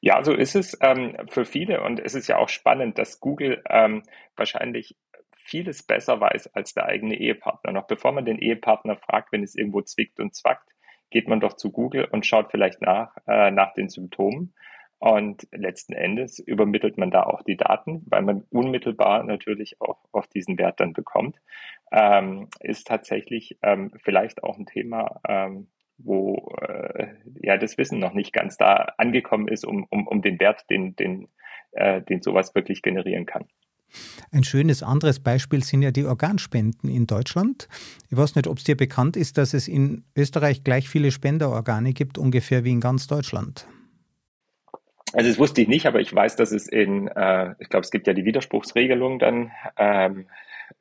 Ja, 0.00 0.22
so 0.24 0.32
ist 0.32 0.56
es 0.56 0.78
ähm, 0.80 1.16
für 1.28 1.44
viele 1.44 1.82
und 1.82 2.00
es 2.00 2.14
ist 2.14 2.28
ja 2.28 2.38
auch 2.38 2.48
spannend, 2.48 2.98
dass 2.98 3.20
Google 3.20 3.62
ähm, 3.68 4.02
wahrscheinlich 4.36 4.96
vieles 5.32 5.82
besser 5.82 6.20
weiß 6.20 6.54
als 6.54 6.74
der 6.74 6.86
eigene 6.86 7.16
Ehepartner. 7.16 7.72
Noch 7.72 7.86
bevor 7.86 8.12
man 8.12 8.24
den 8.24 8.38
Ehepartner 8.38 8.96
fragt, 8.96 9.32
wenn 9.32 9.42
es 9.42 9.54
irgendwo 9.54 9.82
zwickt 9.82 10.18
und 10.20 10.34
zwackt, 10.34 10.70
geht 11.10 11.28
man 11.28 11.40
doch 11.40 11.54
zu 11.54 11.72
Google 11.72 12.04
und 12.04 12.24
schaut 12.24 12.50
vielleicht 12.50 12.80
nach, 12.80 13.16
äh, 13.26 13.50
nach 13.50 13.74
den 13.74 13.88
Symptomen 13.88 14.54
und 15.00 15.48
letzten 15.50 15.94
Endes 15.94 16.38
übermittelt 16.38 16.98
man 16.98 17.10
da 17.10 17.22
auch 17.22 17.42
die 17.42 17.56
Daten, 17.56 18.02
weil 18.10 18.20
man 18.20 18.44
unmittelbar 18.50 19.24
natürlich 19.24 19.80
auch 19.80 19.98
auf 20.12 20.26
diesen 20.28 20.58
Wert 20.58 20.78
dann 20.78 20.92
bekommt. 20.92 21.36
Ähm, 21.90 22.48
ist 22.60 22.86
tatsächlich 22.86 23.58
ähm, 23.62 23.92
vielleicht 24.04 24.44
auch 24.44 24.58
ein 24.58 24.66
Thema, 24.66 25.20
ähm, 25.26 25.68
wo 25.96 26.54
äh, 26.60 27.14
ja 27.42 27.56
das 27.56 27.78
Wissen 27.78 27.98
noch 27.98 28.12
nicht 28.12 28.34
ganz 28.34 28.58
da 28.58 28.92
angekommen 28.98 29.48
ist, 29.48 29.64
um, 29.64 29.86
um, 29.88 30.06
um 30.06 30.20
den 30.20 30.38
Wert, 30.38 30.68
den, 30.68 30.94
den, 30.96 31.28
äh, 31.72 32.02
den 32.02 32.20
sowas 32.20 32.54
wirklich 32.54 32.82
generieren 32.82 33.24
kann. 33.24 33.46
Ein 34.30 34.44
schönes 34.44 34.82
anderes 34.82 35.18
Beispiel 35.18 35.64
sind 35.64 35.80
ja 35.80 35.92
die 35.92 36.04
Organspenden 36.04 36.90
in 36.90 37.06
Deutschland. 37.06 37.68
Ich 38.10 38.18
weiß 38.18 38.34
nicht, 38.34 38.46
ob 38.48 38.58
es 38.58 38.64
dir 38.64 38.76
bekannt 38.76 39.16
ist, 39.16 39.38
dass 39.38 39.54
es 39.54 39.66
in 39.66 40.04
Österreich 40.14 40.62
gleich 40.62 40.90
viele 40.90 41.10
Spenderorgane 41.10 41.94
gibt, 41.94 42.18
ungefähr 42.18 42.64
wie 42.64 42.72
in 42.72 42.80
ganz 42.80 43.06
Deutschland. 43.06 43.66
Also 45.12 45.28
das 45.28 45.38
wusste 45.38 45.62
ich 45.62 45.68
nicht, 45.68 45.86
aber 45.86 46.00
ich 46.00 46.14
weiß, 46.14 46.36
dass 46.36 46.52
es 46.52 46.68
in, 46.68 47.08
äh, 47.08 47.54
ich 47.58 47.68
glaube, 47.68 47.84
es 47.84 47.90
gibt 47.90 48.06
ja 48.06 48.12
die 48.12 48.24
Widerspruchsregelung 48.24 49.18
dann, 49.18 49.50
ähm, 49.76 50.26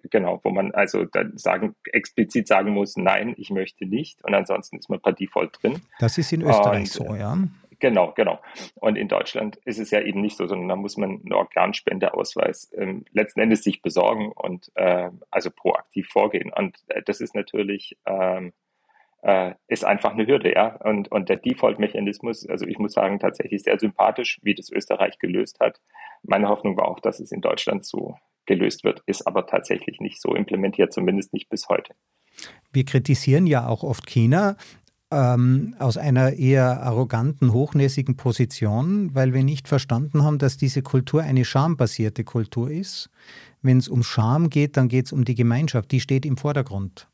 genau, 0.10 0.40
wo 0.44 0.50
man 0.52 0.72
also 0.72 1.06
dann 1.06 1.38
sagen, 1.38 1.76
explizit 1.92 2.48
sagen 2.48 2.72
muss, 2.72 2.96
nein, 2.96 3.34
ich 3.38 3.50
möchte 3.50 3.86
nicht. 3.86 4.24
Und 4.24 4.34
ansonsten 4.36 4.78
ist 4.78 4.90
man 4.90 5.00
per 5.00 5.14
Default 5.14 5.62
drin. 5.62 5.82
Das 6.00 6.18
ist 6.18 6.32
in 6.32 6.42
Österreich 6.44 6.82
und, 6.82 7.08
so, 7.08 7.16
ja. 7.16 7.38
Genau, 7.80 8.12
genau. 8.12 8.40
Und 8.76 8.98
in 8.98 9.08
Deutschland 9.08 9.56
ist 9.64 9.80
es 9.80 9.90
ja 9.92 10.02
eben 10.02 10.22
nicht 10.22 10.36
so, 10.36 10.46
sondern 10.48 10.68
da 10.68 10.76
muss 10.76 10.98
man 10.98 11.22
einen 11.22 11.34
Organspendeausweis 11.34 12.72
ähm, 12.76 13.06
letzten 13.14 13.40
Endes 13.40 13.64
sich 13.64 13.82
besorgen 13.82 14.32
und 14.34 14.70
äh, 14.76 15.10
also 15.32 15.50
proaktiv 15.50 16.10
vorgehen. 16.10 16.52
Und 16.54 16.78
äh, 16.90 17.02
das 17.04 17.22
ist 17.22 17.36
natürlich 17.36 17.98
ähm, 18.06 18.52
äh, 19.22 19.54
ist 19.68 19.86
einfach 19.86 20.14
eine 20.14 20.26
Hürde, 20.26 20.54
ja. 20.54 20.76
Und, 20.78 21.12
und 21.12 21.30
der 21.30 21.38
Default-Mechanismus, 21.38 22.48
also 22.48 22.66
ich 22.66 22.80
muss 22.80 22.94
sagen, 22.94 23.20
tatsächlich 23.20 23.64
sehr 23.64 23.80
sympathisch, 23.80 24.40
wie 24.44 24.56
das 24.56 24.72
Österreich 24.72 25.20
gelöst 25.20 25.60
hat. 25.60 25.80
Meine 26.24 26.50
Hoffnung 26.50 26.78
war 26.78 26.88
auch, 26.88 27.00
dass 27.00 27.20
es 27.20 27.32
in 27.32 27.42
Deutschland 27.42 27.86
so 27.86 28.16
gelöst 28.46 28.84
wird, 28.84 29.04
ist 29.06 29.28
aber 29.28 29.46
tatsächlich 29.46 30.00
nicht 30.00 30.22
so 30.22 30.34
implementiert, 30.36 30.92
zumindest 30.92 31.34
nicht 31.34 31.50
bis 31.50 31.70
heute. 31.70 31.94
Wir 32.72 32.86
kritisieren 32.86 33.46
ja 33.46 33.68
auch 33.68 33.84
oft 33.84 34.08
China 34.08 34.56
ähm, 35.12 35.76
aus 35.80 35.98
einer 35.98 36.34
eher 36.34 36.82
arroganten, 36.82 37.54
hochnäsigen 37.54 38.16
Position, 38.16 39.14
weil 39.14 39.34
wir 39.34 39.44
nicht 39.44 39.68
verstanden 39.68 40.24
haben, 40.24 40.38
dass 40.38 40.58
diese 40.58 40.82
Kultur 40.82 41.24
eine 41.24 41.46
schambasierte 41.46 42.24
Kultur 42.24 42.72
ist. 42.72 43.10
Wenn 43.62 43.78
es 43.78 43.88
um 43.88 44.04
Scham 44.04 44.50
geht, 44.50 44.78
dann 44.78 44.88
geht 44.88 45.08
es 45.08 45.12
um 45.12 45.26
die 45.26 45.36
Gemeinschaft, 45.36 45.92
die 45.92 46.00
steht 46.00 46.26
im 46.26 46.38
Vordergrund. 46.38 47.08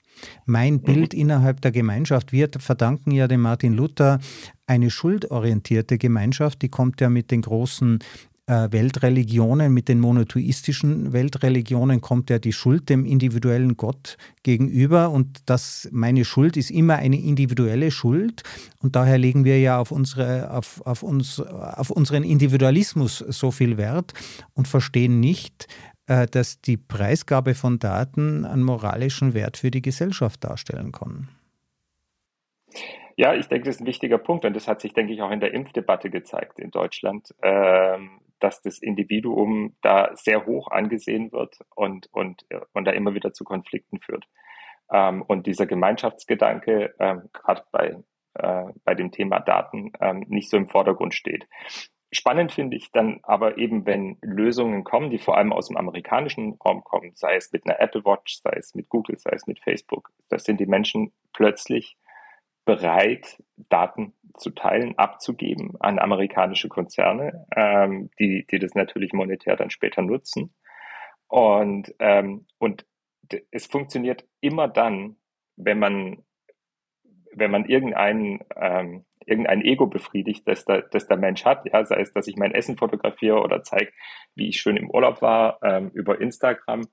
Mein 0.45 0.75
mhm. 0.75 0.81
Bild 0.81 1.13
mhm. 1.13 1.19
innerhalb 1.19 1.61
der 1.61 1.71
Gemeinschaft. 1.71 2.31
Wir 2.31 2.49
verdanken 2.57 3.11
ja 3.11 3.27
dem 3.27 3.41
Martin 3.41 3.73
Luther 3.73 4.19
eine 4.67 4.89
schuldorientierte 4.89 5.97
Gemeinschaft, 5.97 6.61
die 6.61 6.69
kommt 6.69 7.01
ja 7.01 7.09
mit 7.09 7.31
den 7.31 7.41
großen 7.41 7.99
äh, 8.47 8.71
Weltreligionen, 8.71 9.73
mit 9.73 9.87
den 9.87 9.99
monotheistischen 9.99 11.13
Weltreligionen 11.13 12.01
kommt 12.01 12.29
ja 12.29 12.37
die 12.37 12.53
Schuld 12.53 12.89
dem 12.89 13.05
individuellen 13.05 13.75
Gott 13.75 14.17
gegenüber 14.43 15.09
und 15.09 15.39
das, 15.47 15.89
meine 15.91 16.25
Schuld 16.25 16.55
ist 16.55 16.69
immer 16.69 16.95
eine 16.97 17.19
individuelle 17.19 17.89
Schuld 17.89 18.43
und 18.79 18.95
daher 18.95 19.17
legen 19.17 19.45
wir 19.45 19.59
ja 19.59 19.79
auf, 19.79 19.91
unsere, 19.91 20.51
auf, 20.51 20.81
auf, 20.85 21.01
uns, 21.01 21.39
auf 21.39 21.89
unseren 21.89 22.23
Individualismus 22.23 23.17
so 23.17 23.49
viel 23.49 23.77
Wert 23.77 24.13
und 24.53 24.67
verstehen 24.67 25.19
nicht, 25.19 25.67
dass 26.07 26.61
die 26.61 26.77
Preisgabe 26.77 27.55
von 27.55 27.79
Daten 27.79 28.45
einen 28.45 28.63
moralischen 28.63 29.33
Wert 29.33 29.57
für 29.57 29.71
die 29.71 29.81
Gesellschaft 29.81 30.43
darstellen 30.43 30.91
kann. 30.91 31.29
Ja, 33.17 33.33
ich 33.33 33.47
denke, 33.47 33.65
das 33.65 33.75
ist 33.75 33.81
ein 33.81 33.87
wichtiger 33.87 34.17
Punkt 34.17 34.43
und 34.43 34.53
das 34.55 34.67
hat 34.67 34.81
sich, 34.81 34.93
denke 34.93 35.13
ich, 35.13 35.21
auch 35.21 35.31
in 35.31 35.39
der 35.39 35.53
Impfdebatte 35.53 36.09
gezeigt 36.09 36.59
in 36.59 36.71
Deutschland, 36.71 37.33
ähm, 37.41 38.19
dass 38.39 38.61
das 38.61 38.79
Individuum 38.79 39.75
da 39.81 40.11
sehr 40.15 40.45
hoch 40.45 40.69
angesehen 40.69 41.31
wird 41.31 41.59
und, 41.75 42.09
und, 42.11 42.45
und 42.73 42.85
da 42.85 42.91
immer 42.91 43.13
wieder 43.13 43.31
zu 43.31 43.45
Konflikten 43.45 43.99
führt. 43.99 44.25
Ähm, 44.91 45.21
und 45.21 45.47
dieser 45.47 45.65
Gemeinschaftsgedanke, 45.65 46.93
ähm, 46.99 47.29
gerade 47.31 47.63
bei, 47.71 47.95
äh, 48.33 48.65
bei 48.83 48.95
dem 48.95 49.11
Thema 49.11 49.39
Daten, 49.39 49.93
nicht 50.27 50.49
so 50.49 50.57
im 50.57 50.67
Vordergrund 50.67 51.13
steht. 51.13 51.47
Spannend 52.15 52.53
finde 52.53 52.77
ich 52.77 52.93
dann 52.93 53.19
aber 53.23 53.57
eben, 53.57 53.85
wenn 53.85 54.17
Lösungen 54.21 54.85
kommen, 54.85 55.09
die 55.09 55.17
vor 55.17 55.37
allem 55.37 55.51
aus 55.51 55.67
dem 55.67 55.75
amerikanischen 55.75 56.53
Raum 56.63 56.81
kommen, 56.81 57.11
sei 57.13 57.35
es 57.35 57.51
mit 57.51 57.65
einer 57.65 57.81
Apple 57.81 58.05
Watch, 58.05 58.39
sei 58.41 58.55
es 58.55 58.73
mit 58.73 58.87
Google, 58.87 59.17
sei 59.17 59.31
es 59.33 59.47
mit 59.47 59.59
Facebook, 59.59 60.13
das 60.29 60.45
sind 60.45 60.61
die 60.61 60.65
Menschen 60.65 61.11
plötzlich 61.33 61.97
bereit, 62.63 63.43
Daten 63.67 64.13
zu 64.37 64.51
teilen, 64.51 64.97
abzugeben 64.97 65.73
an 65.81 65.99
amerikanische 65.99 66.69
Konzerne, 66.69 67.45
ähm, 67.53 68.09
die, 68.17 68.47
die 68.49 68.59
das 68.59 68.75
natürlich 68.75 69.11
monetär 69.11 69.57
dann 69.57 69.69
später 69.69 70.01
nutzen. 70.01 70.53
Und, 71.27 71.93
ähm, 71.99 72.45
und 72.59 72.85
es 73.51 73.65
funktioniert 73.65 74.25
immer 74.39 74.69
dann, 74.69 75.17
wenn 75.57 75.79
man, 75.79 76.23
wenn 77.33 77.51
man 77.51 77.65
irgendeinen, 77.65 78.39
ähm, 78.55 79.05
irgendein 79.25 79.61
Ego 79.61 79.87
befriedigt, 79.87 80.47
das, 80.47 80.65
da, 80.65 80.81
das 80.81 81.07
der 81.07 81.17
Mensch 81.17 81.45
hat, 81.45 81.65
ja, 81.71 81.85
sei 81.85 82.01
es, 82.01 82.13
dass 82.13 82.27
ich 82.27 82.37
mein 82.37 82.53
Essen 82.53 82.77
fotografiere 82.77 83.41
oder 83.41 83.63
zeige, 83.63 83.91
wie 84.35 84.49
ich 84.49 84.59
schön 84.59 84.77
im 84.77 84.89
Urlaub 84.89 85.21
war 85.21 85.59
ähm, 85.63 85.91
über 85.93 86.21
Instagram 86.21 86.87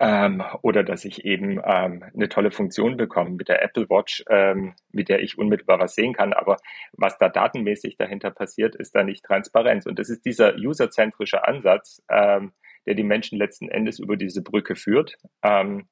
ähm, 0.00 0.42
oder 0.62 0.84
dass 0.84 1.04
ich 1.04 1.24
eben 1.24 1.60
ähm, 1.64 2.04
eine 2.14 2.28
tolle 2.28 2.50
Funktion 2.50 2.96
bekomme 2.96 3.30
mit 3.30 3.48
der 3.48 3.62
Apple 3.62 3.88
Watch, 3.88 4.22
ähm, 4.28 4.74
mit 4.90 5.08
der 5.08 5.22
ich 5.22 5.38
unmittelbar 5.38 5.78
was 5.78 5.94
sehen 5.94 6.12
kann. 6.12 6.32
Aber 6.32 6.56
was 6.92 7.18
da 7.18 7.28
datenmäßig 7.28 7.96
dahinter 7.96 8.30
passiert, 8.30 8.76
ist 8.76 8.94
da 8.94 9.02
nicht 9.02 9.24
Transparenz. 9.24 9.86
Und 9.86 9.98
das 9.98 10.10
ist 10.10 10.24
dieser 10.24 10.56
userzentrische 10.56 11.46
Ansatz, 11.46 12.02
ähm, 12.10 12.52
der 12.86 12.94
die 12.94 13.04
Menschen 13.04 13.38
letzten 13.38 13.68
Endes 13.68 13.98
über 13.98 14.16
diese 14.16 14.42
Brücke 14.42 14.76
führt. 14.76 15.16
Ähm, 15.42 15.88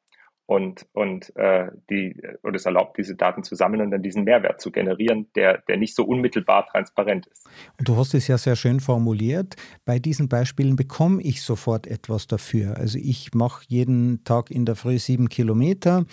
und, 0.46 0.86
und 0.92 1.34
äh, 1.36 1.68
die, 1.90 2.16
und 2.42 2.54
es 2.54 2.66
erlaubt, 2.66 2.96
diese 2.98 3.16
Daten 3.16 3.42
zu 3.42 3.56
sammeln 3.56 3.82
und 3.82 3.90
dann 3.90 4.02
diesen 4.02 4.24
Mehrwert 4.24 4.60
zu 4.60 4.70
generieren, 4.70 5.26
der, 5.34 5.58
der 5.68 5.76
nicht 5.76 5.94
so 5.96 6.04
unmittelbar 6.04 6.66
transparent 6.66 7.26
ist. 7.26 7.48
Und 7.78 7.88
du 7.88 7.96
hast 7.96 8.14
es 8.14 8.28
ja 8.28 8.38
sehr 8.38 8.54
schön 8.54 8.78
formuliert. 8.78 9.56
Bei 9.84 9.98
diesen 9.98 10.28
Beispielen 10.28 10.76
bekomme 10.76 11.20
ich 11.20 11.42
sofort 11.42 11.88
etwas 11.88 12.28
dafür. 12.28 12.76
Also 12.76 12.98
ich 12.98 13.34
mache 13.34 13.64
jeden 13.68 14.22
Tag 14.22 14.50
in 14.50 14.64
der 14.64 14.76
Früh 14.76 14.98
sieben 14.98 15.28
Kilometer 15.28 16.06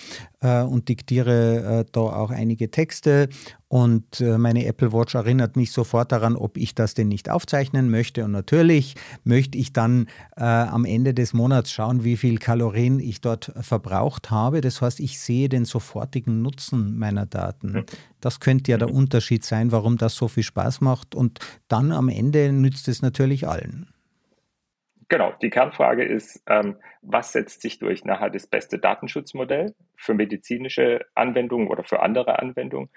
und 0.48 0.90
diktiere 0.90 1.82
äh, 1.82 1.86
da 1.92 2.02
auch 2.02 2.32
einige 2.32 2.72
Texte 2.72 3.30
und 3.74 4.22
äh, 4.22 4.38
meine 4.38 4.68
Apple 4.68 4.94
Watch 4.94 5.16
erinnert 5.16 5.56
mich 5.56 5.72
sofort 5.72 6.12
daran, 6.12 6.36
ob 6.36 6.58
ich 6.58 6.76
das 6.76 6.94
denn 6.94 7.08
nicht 7.08 7.32
aufzeichnen 7.32 7.90
möchte. 7.90 8.24
Und 8.24 8.30
natürlich 8.30 8.94
möchte 9.24 9.58
ich 9.58 9.74
dann 9.74 10.06
äh, 10.38 10.44
am 10.44 10.86
Ende 10.86 11.16
des 11.16 11.34
Monats 11.34 11.72
schauen, 11.72 12.04
wie 12.04 12.16
viel 12.16 12.38
Kalorien 12.38 13.00
ich 13.00 13.20
dort 13.20 13.52
verbraucht 13.62 14.30
habe. 14.30 14.62
Das 14.62 14.80
heißt, 14.84 15.00
ich 15.00 15.20
sehe 15.20 15.50
den 15.50 15.66
sofortigen 15.66 16.44
Nutzen 16.44 17.00
meiner 17.00 17.26
Daten. 17.26 17.84
Das 18.22 18.40
könnte 18.40 18.70
ja 18.70 18.78
der 18.78 18.90
mhm. 18.90 18.96
Unterschied 18.96 19.44
sein, 19.44 19.72
warum 19.72 19.98
das 19.98 20.14
so 20.14 20.28
viel 20.28 20.44
Spaß 20.44 20.82
macht. 20.82 21.16
Und 21.16 21.40
dann 21.68 21.92
am 21.92 22.10
Ende 22.10 22.52
nützt 22.52 22.88
es 22.88 23.02
natürlich 23.02 23.48
allen. 23.48 23.88
Genau, 25.14 25.32
die 25.44 25.52
Kernfrage 25.52 26.04
ist, 26.04 26.42
ähm, 26.48 26.78
was 27.04 27.34
setzt 27.34 27.62
sich 27.62 27.78
durch 27.78 28.04
nachher 28.04 28.32
das 28.32 28.48
beste 28.48 28.80
Datenschutzmodell 28.80 29.76
für 29.96 30.16
medizinische 30.16 31.06
Anwendungen 31.14 31.68
oder 31.68 31.84
für 31.84 32.02
andere 32.02 32.40
Anwendungen? 32.40 32.90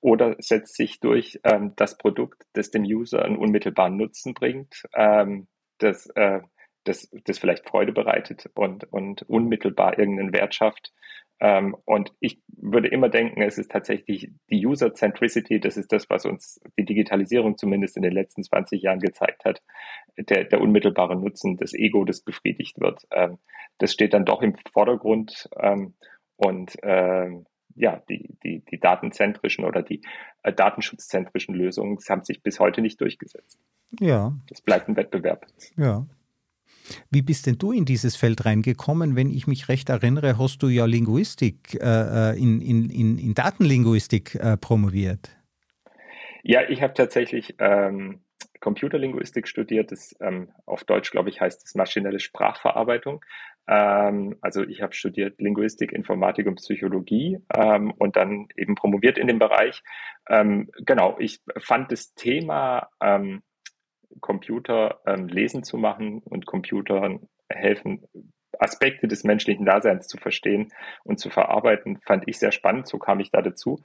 Oder 0.00 0.36
setzt 0.38 0.76
sich 0.76 1.00
durch 1.00 1.40
ähm, 1.42 1.72
das 1.74 1.98
Produkt, 1.98 2.44
das 2.52 2.70
dem 2.70 2.84
User 2.84 3.24
einen 3.24 3.36
unmittelbaren 3.36 3.96
Nutzen 3.96 4.32
bringt, 4.32 4.84
ähm, 4.94 5.48
das, 5.78 6.06
äh, 6.14 6.38
das, 6.84 7.10
das 7.24 7.40
vielleicht 7.40 7.68
Freude 7.68 7.90
bereitet 7.90 8.48
und, 8.54 8.84
und 8.92 9.22
unmittelbar 9.22 9.98
irgendeinen 9.98 10.32
Wert 10.32 10.54
schafft 10.54 10.92
ähm, 11.40 11.76
und 11.84 12.12
ich 12.20 12.40
würde 12.48 12.88
immer 12.88 13.08
denken, 13.08 13.42
es 13.42 13.58
ist 13.58 13.70
tatsächlich 13.70 14.30
die 14.50 14.66
User-Centricity, 14.66 15.60
das 15.60 15.76
ist 15.76 15.92
das, 15.92 16.08
was 16.08 16.24
uns 16.24 16.60
die 16.78 16.84
Digitalisierung 16.84 17.58
zumindest 17.58 17.96
in 17.96 18.02
den 18.02 18.12
letzten 18.12 18.42
20 18.42 18.82
Jahren 18.82 19.00
gezeigt 19.00 19.44
hat, 19.44 19.62
der, 20.16 20.44
der 20.44 20.60
unmittelbare 20.60 21.16
Nutzen, 21.16 21.56
das 21.56 21.74
Ego, 21.74 22.04
das 22.04 22.22
befriedigt 22.22 22.80
wird. 22.80 23.06
Ähm, 23.10 23.38
das 23.78 23.92
steht 23.92 24.14
dann 24.14 24.24
doch 24.24 24.40
im 24.40 24.54
Vordergrund 24.72 25.48
ähm, 25.60 25.94
und 26.36 26.76
ähm, 26.82 27.46
ja, 27.74 28.02
die, 28.08 28.34
die, 28.42 28.64
die 28.64 28.80
datenzentrischen 28.80 29.64
oder 29.66 29.82
die 29.82 30.00
äh, 30.42 30.52
datenschutzzentrischen 30.52 31.54
Lösungen 31.54 31.98
haben 32.08 32.24
sich 32.24 32.42
bis 32.42 32.58
heute 32.58 32.80
nicht 32.80 33.00
durchgesetzt. 33.00 33.60
Ja. 34.00 34.32
Es 34.50 34.62
bleibt 34.62 34.88
ein 34.88 34.96
Wettbewerb. 34.96 35.46
Ja. 35.76 36.06
Wie 37.10 37.22
bist 37.22 37.46
denn 37.46 37.58
du 37.58 37.72
in 37.72 37.84
dieses 37.84 38.16
Feld 38.16 38.44
reingekommen? 38.44 39.16
Wenn 39.16 39.30
ich 39.30 39.46
mich 39.46 39.68
recht 39.68 39.88
erinnere, 39.88 40.38
hast 40.38 40.62
du 40.62 40.68
ja 40.68 40.84
Linguistik, 40.84 41.74
äh, 41.80 42.32
äh 42.32 42.38
in, 42.38 42.60
in, 42.60 42.90
in, 42.90 43.18
in 43.18 43.34
Datenlinguistik 43.34 44.34
äh, 44.34 44.56
promoviert. 44.56 45.30
Ja, 46.42 46.60
ich 46.68 46.80
habe 46.82 46.94
tatsächlich 46.94 47.56
ähm, 47.58 48.20
Computerlinguistik 48.60 49.48
studiert. 49.48 49.92
Das, 49.92 50.14
ähm, 50.20 50.48
auf 50.64 50.84
Deutsch, 50.84 51.10
glaube 51.10 51.28
ich, 51.28 51.40
heißt 51.40 51.64
es 51.64 51.74
maschinelle 51.74 52.20
Sprachverarbeitung. 52.20 53.24
Ähm, 53.68 54.36
also 54.40 54.62
ich 54.62 54.82
habe 54.82 54.94
studiert 54.94 55.40
Linguistik, 55.40 55.92
Informatik 55.92 56.46
und 56.46 56.56
Psychologie 56.56 57.38
ähm, 57.54 57.92
und 57.98 58.16
dann 58.16 58.48
eben 58.56 58.74
promoviert 58.74 59.18
in 59.18 59.26
dem 59.26 59.38
Bereich. 59.38 59.82
Ähm, 60.28 60.70
genau, 60.84 61.16
ich 61.18 61.40
fand 61.58 61.90
das 61.92 62.14
Thema 62.14 62.90
ähm, 63.00 63.42
Computer 64.20 65.00
ähm, 65.06 65.28
lesen 65.28 65.62
zu 65.62 65.76
machen 65.76 66.22
und 66.24 66.46
Computern 66.46 67.28
helfen, 67.48 68.06
Aspekte 68.58 69.08
des 69.08 69.24
menschlichen 69.24 69.66
Daseins 69.66 70.06
zu 70.06 70.16
verstehen 70.16 70.72
und 71.04 71.18
zu 71.18 71.30
verarbeiten, 71.30 71.98
fand 72.04 72.24
ich 72.26 72.38
sehr 72.38 72.52
spannend. 72.52 72.88
So 72.88 72.98
kam 72.98 73.20
ich 73.20 73.30
da 73.30 73.42
dazu 73.42 73.82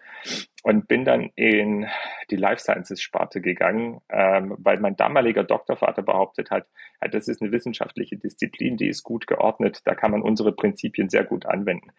und 0.63 0.87
bin 0.87 1.05
dann 1.05 1.29
in 1.35 1.87
die 2.29 2.35
Life 2.35 2.61
Sciences 2.61 3.01
Sparte 3.01 3.41
gegangen, 3.41 4.01
ähm, 4.09 4.55
weil 4.59 4.79
mein 4.79 4.95
damaliger 4.95 5.43
Doktorvater 5.43 6.03
behauptet 6.03 6.51
hat, 6.51 6.67
das 7.11 7.27
ist 7.27 7.41
eine 7.41 7.51
wissenschaftliche 7.51 8.17
Disziplin, 8.17 8.77
die 8.77 8.87
ist 8.87 9.03
gut 9.03 9.27
geordnet, 9.27 9.81
da 9.85 9.95
kann 9.95 10.11
man 10.11 10.21
unsere 10.21 10.53
Prinzipien 10.53 11.09
sehr 11.09 11.23
gut 11.23 11.45
anwenden. 11.45 11.91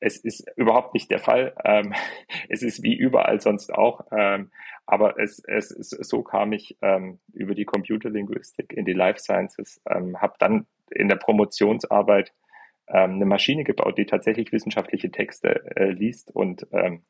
Es 0.00 0.16
ist 0.16 0.44
überhaupt 0.56 0.94
nicht 0.94 1.10
der 1.10 1.18
Fall. 1.18 1.54
Ähm, 1.64 1.94
es 2.48 2.62
ist 2.62 2.82
wie 2.82 2.96
überall 2.96 3.40
sonst 3.40 3.72
auch. 3.72 4.06
Ähm, 4.10 4.50
aber 4.86 5.18
es, 5.18 5.42
es, 5.46 5.70
es, 5.70 5.90
so 5.90 6.22
kam 6.22 6.52
ich 6.52 6.76
ähm, 6.82 7.20
über 7.32 7.54
die 7.54 7.64
Computerlinguistik 7.64 8.72
in 8.72 8.84
die 8.84 8.92
Life 8.92 9.20
Sciences, 9.20 9.80
ähm, 9.88 10.20
habe 10.20 10.34
dann 10.38 10.66
in 10.90 11.08
der 11.08 11.16
Promotionsarbeit 11.16 12.32
ähm, 12.88 13.12
eine 13.12 13.26
Maschine 13.26 13.64
gebaut, 13.64 13.98
die 13.98 14.06
tatsächlich 14.06 14.50
wissenschaftliche 14.52 15.10
Texte 15.10 15.76
äh, 15.76 15.90
liest 15.90 16.34
und 16.34 16.66
ähm, 16.72 17.04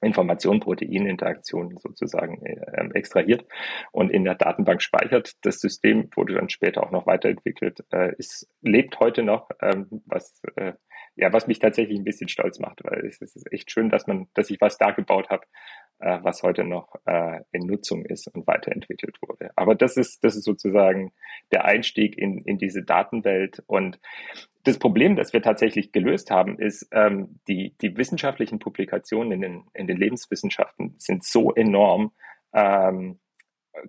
Information, 0.00 0.60
Proteininteraktionen 0.60 1.76
sozusagen 1.78 2.44
äh, 2.44 2.88
extrahiert 2.94 3.44
und 3.90 4.10
in 4.10 4.24
der 4.24 4.36
Datenbank 4.36 4.80
speichert. 4.80 5.32
Das 5.42 5.60
System 5.60 6.08
wurde 6.14 6.34
dann 6.34 6.48
später 6.48 6.84
auch 6.84 6.92
noch 6.92 7.06
weiterentwickelt. 7.06 7.84
Äh, 7.90 8.12
es 8.18 8.48
lebt 8.60 9.00
heute 9.00 9.22
noch, 9.22 9.50
ähm, 9.60 9.88
was 10.06 10.40
äh, 10.56 10.74
ja, 11.14 11.32
was 11.32 11.46
mich 11.46 11.58
tatsächlich 11.58 11.98
ein 11.98 12.04
bisschen 12.04 12.28
stolz 12.28 12.58
macht, 12.58 12.82
weil 12.84 13.06
es, 13.06 13.20
es 13.20 13.36
ist 13.36 13.52
echt 13.52 13.70
schön, 13.70 13.90
dass 13.90 14.06
man, 14.06 14.28
dass 14.34 14.50
ich 14.50 14.60
was 14.60 14.78
da 14.78 14.92
gebaut 14.92 15.28
habe, 15.30 15.44
äh, 15.98 16.18
was 16.22 16.42
heute 16.42 16.64
noch 16.64 16.94
äh, 17.06 17.40
in 17.52 17.66
Nutzung 17.66 18.04
ist 18.04 18.28
und 18.28 18.46
weiterentwickelt 18.46 19.18
wurde. 19.20 19.50
Aber 19.56 19.74
das 19.74 19.96
ist, 19.96 20.24
das 20.24 20.36
ist 20.36 20.44
sozusagen 20.44 21.12
der 21.52 21.64
Einstieg 21.64 22.16
in, 22.16 22.38
in 22.38 22.58
diese 22.58 22.82
Datenwelt. 22.82 23.62
Und 23.66 24.00
das 24.64 24.78
Problem, 24.78 25.16
das 25.16 25.32
wir 25.32 25.42
tatsächlich 25.42 25.92
gelöst 25.92 26.30
haben, 26.30 26.58
ist, 26.58 26.88
ähm, 26.92 27.40
die, 27.46 27.76
die 27.80 27.96
wissenschaftlichen 27.96 28.58
Publikationen 28.58 29.32
in 29.32 29.40
den, 29.42 29.64
in 29.74 29.86
den 29.86 29.98
Lebenswissenschaften 29.98 30.94
sind 30.98 31.24
so 31.24 31.52
enorm, 31.52 32.12
ähm, 32.54 33.18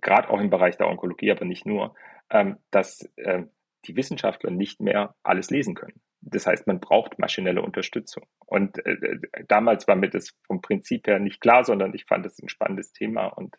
gerade 0.01 0.29
auch 0.29 0.39
im 0.39 0.49
Bereich 0.49 0.77
der 0.77 0.87
Onkologie, 0.87 1.31
aber 1.31 1.45
nicht 1.45 1.65
nur, 1.65 1.95
ähm, 2.29 2.57
dass 2.71 3.09
äh, 3.15 3.43
die 3.85 3.95
Wissenschaftler 3.95 4.51
nicht 4.51 4.81
mehr 4.81 5.15
alles 5.23 5.49
lesen 5.49 5.75
können. 5.75 6.01
Das 6.21 6.47
heißt, 6.47 6.67
man 6.67 6.79
braucht 6.79 7.19
maschinelle 7.19 7.61
Unterstützung. 7.61 8.25
Und 8.45 8.85
äh, 8.85 9.19
damals 9.47 9.87
war 9.87 9.95
mir 9.95 10.09
das 10.09 10.33
vom 10.47 10.61
Prinzip 10.61 11.07
her 11.07 11.19
nicht 11.19 11.41
klar, 11.41 11.63
sondern 11.63 11.93
ich 11.93 12.05
fand 12.05 12.25
es 12.25 12.39
ein 12.39 12.49
spannendes 12.49 12.93
Thema 12.93 13.27
und 13.27 13.55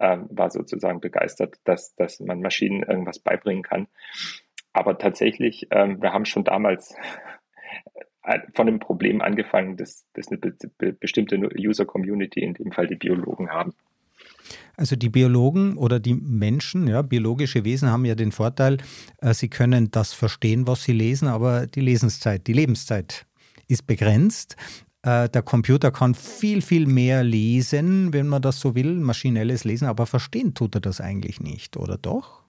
ähm, 0.00 0.26
war 0.30 0.50
sozusagen 0.50 1.00
begeistert, 1.00 1.56
dass, 1.64 1.94
dass 1.94 2.18
man 2.20 2.40
Maschinen 2.40 2.82
irgendwas 2.82 3.18
beibringen 3.18 3.62
kann. 3.62 3.88
Aber 4.72 4.98
tatsächlich, 4.98 5.68
ähm, 5.70 6.00
wir 6.00 6.12
haben 6.12 6.24
schon 6.24 6.44
damals 6.44 6.94
äh, 8.22 8.40
von 8.54 8.66
dem 8.66 8.78
Problem 8.78 9.20
angefangen, 9.20 9.76
dass, 9.76 10.06
dass 10.14 10.28
eine 10.28 10.38
be 10.38 10.92
bestimmte 10.92 11.36
User-Community, 11.36 12.40
in 12.40 12.54
dem 12.54 12.72
Fall 12.72 12.86
die 12.86 12.96
Biologen, 12.96 13.50
haben. 13.50 13.74
Also 14.76 14.96
die 14.96 15.08
Biologen 15.08 15.76
oder 15.76 16.00
die 16.00 16.14
Menschen, 16.14 16.88
ja, 16.88 17.02
biologische 17.02 17.64
Wesen 17.64 17.90
haben 17.90 18.04
ja 18.04 18.14
den 18.14 18.32
Vorteil, 18.32 18.78
äh, 19.20 19.34
sie 19.34 19.48
können 19.48 19.90
das 19.90 20.12
verstehen, 20.12 20.66
was 20.66 20.84
sie 20.84 20.92
lesen, 20.92 21.28
aber 21.28 21.66
die 21.66 21.80
Lesenszeit, 21.80 22.46
die 22.46 22.52
Lebenszeit 22.52 23.26
ist 23.68 23.86
begrenzt. 23.86 24.56
Äh, 25.02 25.28
der 25.28 25.42
Computer 25.42 25.90
kann 25.90 26.14
viel, 26.14 26.62
viel 26.62 26.86
mehr 26.86 27.24
lesen, 27.24 28.12
wenn 28.12 28.28
man 28.28 28.42
das 28.42 28.60
so 28.60 28.74
will, 28.74 28.94
maschinelles 28.94 29.64
Lesen, 29.64 29.86
aber 29.86 30.06
verstehen 30.06 30.54
tut 30.54 30.74
er 30.76 30.80
das 30.80 31.00
eigentlich 31.00 31.40
nicht, 31.40 31.76
oder 31.76 31.98
doch? 31.98 32.42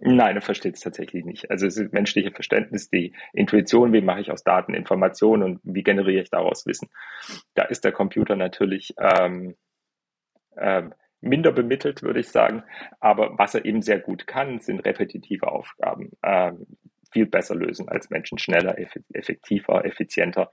Nein, 0.00 0.36
er 0.36 0.42
versteht 0.42 0.76
es 0.76 0.80
tatsächlich 0.80 1.24
nicht. 1.24 1.50
Also 1.50 1.66
es 1.66 1.76
ist 1.76 1.92
menschliche 1.92 2.30
Verständnis, 2.30 2.88
die 2.88 3.14
Intuition, 3.32 3.92
wie 3.92 4.00
mache 4.00 4.20
ich 4.20 4.30
aus 4.30 4.44
Daten 4.44 4.74
Informationen 4.74 5.42
und 5.42 5.60
wie 5.64 5.82
generiere 5.82 6.22
ich 6.22 6.30
daraus 6.30 6.66
Wissen. 6.66 6.88
Da 7.54 7.64
ist 7.64 7.84
der 7.84 7.90
Computer 7.90 8.36
natürlich 8.36 8.94
ähm, 8.98 9.56
ähm, 10.56 10.94
minder 11.20 11.52
bemittelt, 11.52 12.02
würde 12.02 12.20
ich 12.20 12.28
sagen. 12.28 12.62
Aber 13.00 13.38
was 13.38 13.54
er 13.54 13.64
eben 13.64 13.82
sehr 13.82 13.98
gut 13.98 14.26
kann, 14.26 14.60
sind 14.60 14.80
repetitive 14.80 15.48
Aufgaben. 15.48 16.12
Ähm, 16.22 16.66
viel 17.10 17.26
besser 17.26 17.54
lösen 17.54 17.88
als 17.88 18.10
Menschen, 18.10 18.38
schneller, 18.38 18.76
effektiver, 19.12 19.84
effizienter 19.84 20.52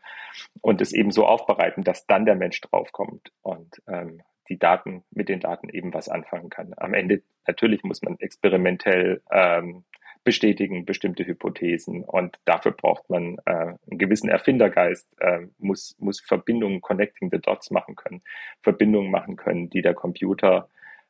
und 0.62 0.82
es 0.82 0.94
eben 0.94 1.12
so 1.12 1.26
aufbereiten, 1.26 1.84
dass 1.84 2.08
dann 2.08 2.26
der 2.26 2.36
Mensch 2.36 2.62
draufkommt 2.62 3.32
und 3.42 3.82
ähm, 3.88 4.22
die 4.48 4.60
Daten 4.60 5.04
mit 5.12 5.28
den 5.28 5.40
Daten 5.40 5.70
eben 5.70 5.94
was 5.94 6.08
anfangen 6.08 6.50
kann. 6.50 6.74
Am 6.78 6.94
Ende 6.94 7.24
natürlich 7.48 7.84
muss 7.84 8.02
man 8.02 8.18
experimentell 8.20 9.22
ähm, 9.32 9.84
bestätigen 10.26 10.86
bestimmte 10.86 11.26
Hypothesen 11.26 12.04
und 12.04 12.36
dafür 12.44 12.74
braucht 12.74 13.10
man 13.10 13.38
äh, 13.46 13.52
einen 13.52 13.98
gewissen 13.98 14.28
Erfindergeist, 14.28 15.08
äh, 15.22 15.48
muss, 15.60 15.96
muss 16.00 16.20
Verbindungen, 16.20 16.82
connecting 16.82 17.30
the 17.32 17.40
dots 17.40 17.72
machen 17.72 17.96
können, 17.96 18.22
Verbindungen 18.62 19.12
machen 19.12 19.38
können, 19.38 19.70
die 19.70 19.82
der 19.82 19.94
Computer 19.94 20.68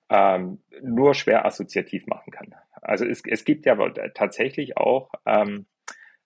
ähm, 0.09 0.59
nur 0.81 1.13
schwer 1.15 1.45
assoziativ 1.45 2.07
machen 2.07 2.31
kann. 2.31 2.53
Also 2.81 3.05
es, 3.05 3.23
es 3.25 3.45
gibt 3.45 3.65
ja 3.65 3.77
tatsächlich 4.13 4.75
auch, 4.77 5.11
ähm, 5.25 5.65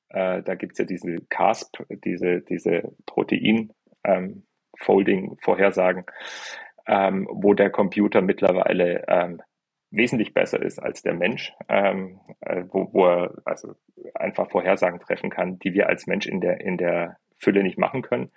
äh, 0.09 0.41
da 0.41 0.55
gibt 0.55 0.73
es 0.73 0.79
ja 0.79 0.85
diese 0.85 1.17
CASP, 1.29 1.85
diese, 2.03 2.41
diese 2.41 2.91
Protein-Folding-Vorhersagen, 3.05 6.05
ähm, 6.87 7.27
wo 7.31 7.53
der 7.53 7.69
Computer 7.69 8.21
mittlerweile 8.21 9.05
ähm, 9.07 9.41
wesentlich 9.91 10.33
besser 10.33 10.61
ist 10.61 10.79
als 10.79 11.01
der 11.01 11.13
Mensch, 11.13 11.53
ähm, 11.67 12.19
äh, 12.41 12.63
wo, 12.69 12.89
wo 12.93 13.05
er 13.05 13.33
also 13.45 13.75
einfach 14.13 14.49
Vorhersagen 14.49 14.99
treffen 14.99 15.29
kann, 15.29 15.59
die 15.59 15.73
wir 15.73 15.87
als 15.87 16.07
Mensch 16.07 16.27
in 16.27 16.41
der, 16.41 16.61
in 16.61 16.77
der 16.77 17.17
Fülle 17.37 17.63
nicht 17.63 17.77
machen 17.77 18.01
können. 18.01 18.31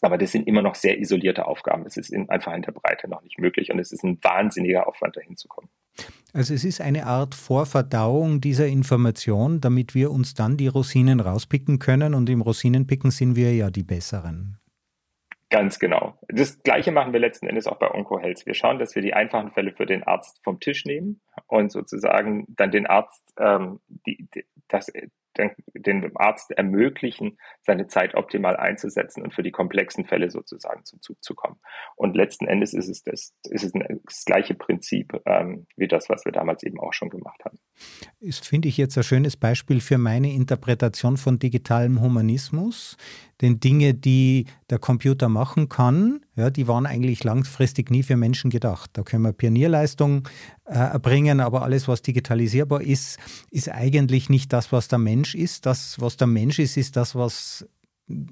Aber 0.00 0.18
das 0.18 0.32
sind 0.32 0.48
immer 0.48 0.62
noch 0.62 0.74
sehr 0.74 0.98
isolierte 0.98 1.46
Aufgaben. 1.46 1.86
Es 1.86 1.96
ist 1.96 2.10
in, 2.10 2.28
einfach 2.28 2.52
in 2.54 2.62
der 2.62 2.72
Breite 2.72 3.08
noch 3.08 3.22
nicht 3.22 3.38
möglich 3.38 3.70
und 3.70 3.78
es 3.78 3.92
ist 3.92 4.02
ein 4.02 4.18
wahnsinniger 4.22 4.88
Aufwand, 4.88 5.16
dahin 5.16 5.36
zu 5.36 5.46
kommen. 5.46 5.68
Also 6.32 6.54
es 6.54 6.64
ist 6.64 6.80
eine 6.80 7.06
Art 7.06 7.34
Vorverdauung 7.34 8.40
dieser 8.40 8.66
Information, 8.66 9.60
damit 9.60 9.94
wir 9.94 10.10
uns 10.10 10.34
dann 10.34 10.56
die 10.56 10.66
Rosinen 10.66 11.20
rauspicken 11.20 11.78
können 11.78 12.14
und 12.14 12.28
im 12.30 12.40
Rosinenpicken 12.40 13.10
sind 13.10 13.36
wir 13.36 13.54
ja 13.54 13.70
die 13.70 13.84
Besseren. 13.84 14.58
Ganz 15.52 15.78
genau. 15.78 16.18
Das 16.28 16.62
Gleiche 16.62 16.92
machen 16.92 17.12
wir 17.12 17.20
letzten 17.20 17.46
Endes 17.46 17.66
auch 17.66 17.78
bei 17.78 17.90
OncoHealth. 17.90 18.46
Wir 18.46 18.54
schauen, 18.54 18.78
dass 18.78 18.94
wir 18.94 19.02
die 19.02 19.12
einfachen 19.12 19.50
Fälle 19.50 19.74
für 19.74 19.84
den 19.84 20.02
Arzt 20.02 20.40
vom 20.42 20.60
Tisch 20.60 20.86
nehmen 20.86 21.20
und 21.46 21.70
sozusagen 21.70 22.46
dann 22.48 22.70
den 22.70 22.86
Arzt 22.86 23.22
ähm, 23.38 23.78
die, 23.86 24.26
die, 24.34 24.46
das, 24.68 24.90
den, 25.36 25.50
den 25.74 26.16
Arzt 26.16 26.52
ermöglichen, 26.52 27.38
seine 27.62 27.86
Zeit 27.86 28.14
optimal 28.14 28.56
einzusetzen 28.56 29.22
und 29.22 29.34
für 29.34 29.42
die 29.42 29.50
komplexen 29.50 30.06
Fälle 30.06 30.30
sozusagen 30.30 30.86
zum 30.86 31.02
Zug 31.02 31.22
zu 31.22 31.34
kommen. 31.34 31.58
Und 31.96 32.16
letzten 32.16 32.46
Endes 32.46 32.72
ist 32.72 32.88
es 32.88 33.02
das, 33.02 33.34
ist 33.50 33.64
es 33.64 33.72
das 33.72 34.24
gleiche 34.24 34.54
Prinzip 34.54 35.20
ähm, 35.26 35.66
wie 35.76 35.88
das, 35.88 36.08
was 36.08 36.24
wir 36.24 36.32
damals 36.32 36.62
eben 36.62 36.80
auch 36.80 36.94
schon 36.94 37.10
gemacht 37.10 37.44
haben. 37.44 37.58
Das 38.20 38.38
finde 38.38 38.68
ich 38.68 38.76
jetzt 38.76 38.96
ein 38.96 39.04
schönes 39.04 39.36
Beispiel 39.36 39.80
für 39.80 39.98
meine 39.98 40.32
Interpretation 40.32 41.18
von 41.18 41.38
digitalem 41.38 42.00
Humanismus. 42.00 42.96
Denn 43.40 43.58
Dinge, 43.58 43.92
die 43.94 44.46
der 44.72 44.78
Computer 44.78 45.28
machen 45.28 45.68
kann, 45.68 46.20
ja, 46.34 46.48
die 46.48 46.66
waren 46.66 46.86
eigentlich 46.86 47.24
langfristig 47.24 47.90
nie 47.90 48.02
für 48.02 48.16
Menschen 48.16 48.50
gedacht. 48.50 48.88
Da 48.94 49.02
können 49.02 49.22
wir 49.22 49.34
Pionierleistung 49.34 50.26
äh, 50.64 50.72
erbringen, 50.72 51.40
aber 51.40 51.60
alles, 51.60 51.88
was 51.88 52.00
digitalisierbar 52.00 52.80
ist, 52.80 53.18
ist 53.50 53.68
eigentlich 53.68 54.30
nicht 54.30 54.50
das, 54.50 54.72
was 54.72 54.88
der 54.88 54.98
Mensch 54.98 55.34
ist. 55.34 55.66
Das, 55.66 56.00
was 56.00 56.16
der 56.16 56.26
Mensch 56.26 56.58
ist, 56.58 56.78
ist 56.78 56.96
das, 56.96 57.14
was 57.14 57.66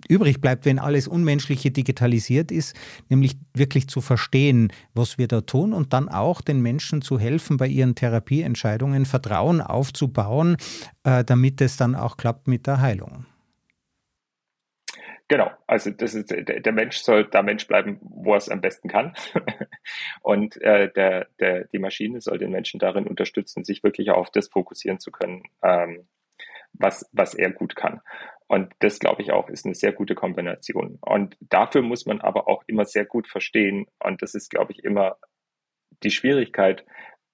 übrig 0.09 0.41
bleibt, 0.41 0.65
wenn 0.65 0.79
alles 0.79 1.09
Unmenschliche 1.09 1.71
digitalisiert 1.71 2.51
ist, 2.51 2.75
nämlich 3.11 3.37
wirklich 3.53 3.89
zu 3.89 4.01
verstehen, 4.01 4.73
was 4.95 5.19
wir 5.19 5.29
da 5.29 5.43
tun 5.43 5.75
und 5.75 5.93
dann 5.93 6.09
auch 6.09 6.41
den 6.41 6.63
Menschen 6.63 7.03
zu 7.03 7.19
helfen, 7.19 7.59
bei 7.59 7.69
ihren 7.69 7.95
Therapieentscheidungen 7.95 9.05
Vertrauen 9.05 9.61
aufzubauen, 9.61 10.57
äh, 11.05 11.23
damit 11.23 11.61
es 11.61 11.77
dann 11.77 11.95
auch 11.95 12.17
klappt 12.17 12.49
mit 12.49 12.67
der 12.67 12.81
Heilung. 12.81 13.27
Genau, 15.31 15.49
also 15.69 15.91
das 15.93 16.15
ist 16.15 16.29
der 16.29 16.73
Mensch 16.73 16.97
soll 16.97 17.25
da 17.25 17.41
Mensch 17.43 17.69
bleiben, 17.69 18.01
wo 18.03 18.33
er 18.33 18.39
es 18.39 18.49
am 18.49 18.61
besten 18.61 18.89
kann. 18.89 19.15
Und 20.23 20.61
äh, 20.61 20.91
der, 20.93 21.29
der, 21.39 21.67
die 21.69 21.79
Maschine 21.79 22.21
soll 22.21 22.39
den 22.39 22.51
Menschen 22.51 22.81
darin 22.81 23.07
unterstützen, 23.07 23.63
sich 23.63 23.85
wirklich 23.85 24.11
auf 24.11 24.31
das 24.33 24.49
fokussieren 24.49 24.99
zu 24.99 25.13
können, 25.13 25.45
ähm, 25.63 26.09
was, 26.73 27.09
was 27.13 27.35
er 27.35 27.53
gut 27.53 27.77
kann. 27.77 28.01
Und 28.49 28.73
das, 28.81 28.99
glaube 28.99 29.23
ich, 29.23 29.31
auch 29.31 29.49
ist 29.49 29.67
eine 29.67 29.77
sehr 29.77 29.93
gute 29.93 30.17
Kombination. 30.17 30.99
Und 31.01 31.37
dafür 31.39 31.83
muss 31.83 32.07
man 32.07 32.21
aber 32.21 32.49
auch 32.49 32.65
immer 32.67 32.85
sehr 32.85 33.05
gut 33.05 33.29
verstehen, 33.29 33.87
und 34.01 34.23
das 34.23 34.35
ist, 34.35 34.51
glaube 34.51 34.73
ich, 34.73 34.83
immer 34.83 35.17
die 36.03 36.11
Schwierigkeit, 36.11 36.85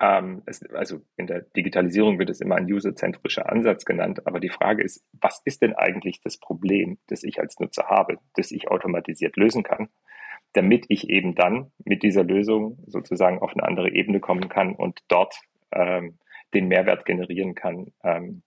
ähm, 0.00 0.42
es, 0.46 0.62
also 0.70 1.00
in 1.16 1.26
der 1.26 1.42
Digitalisierung 1.56 2.18
wird 2.18 2.30
es 2.30 2.40
immer 2.40 2.56
ein 2.56 2.70
userzentrischer 2.70 3.50
Ansatz 3.50 3.84
genannt, 3.84 4.26
aber 4.26 4.40
die 4.40 4.50
Frage 4.50 4.82
ist, 4.82 5.04
was 5.12 5.40
ist 5.44 5.62
denn 5.62 5.74
eigentlich 5.74 6.20
das 6.20 6.38
Problem, 6.38 6.98
das 7.06 7.22
ich 7.22 7.40
als 7.40 7.58
Nutzer 7.58 7.86
habe, 7.88 8.18
das 8.34 8.50
ich 8.50 8.68
automatisiert 8.68 9.36
lösen 9.36 9.62
kann, 9.62 9.88
damit 10.52 10.86
ich 10.88 11.08
eben 11.08 11.34
dann 11.34 11.72
mit 11.84 12.02
dieser 12.02 12.24
Lösung 12.24 12.78
sozusagen 12.86 13.38
auf 13.38 13.52
eine 13.52 13.64
andere 13.64 13.90
Ebene 13.90 14.20
kommen 14.20 14.48
kann 14.48 14.74
und 14.74 15.00
dort 15.08 15.40
ähm, 15.72 16.18
den 16.52 16.68
Mehrwert 16.68 17.04
generieren 17.06 17.54
kann, 17.54 17.92
ähm, 18.04 18.42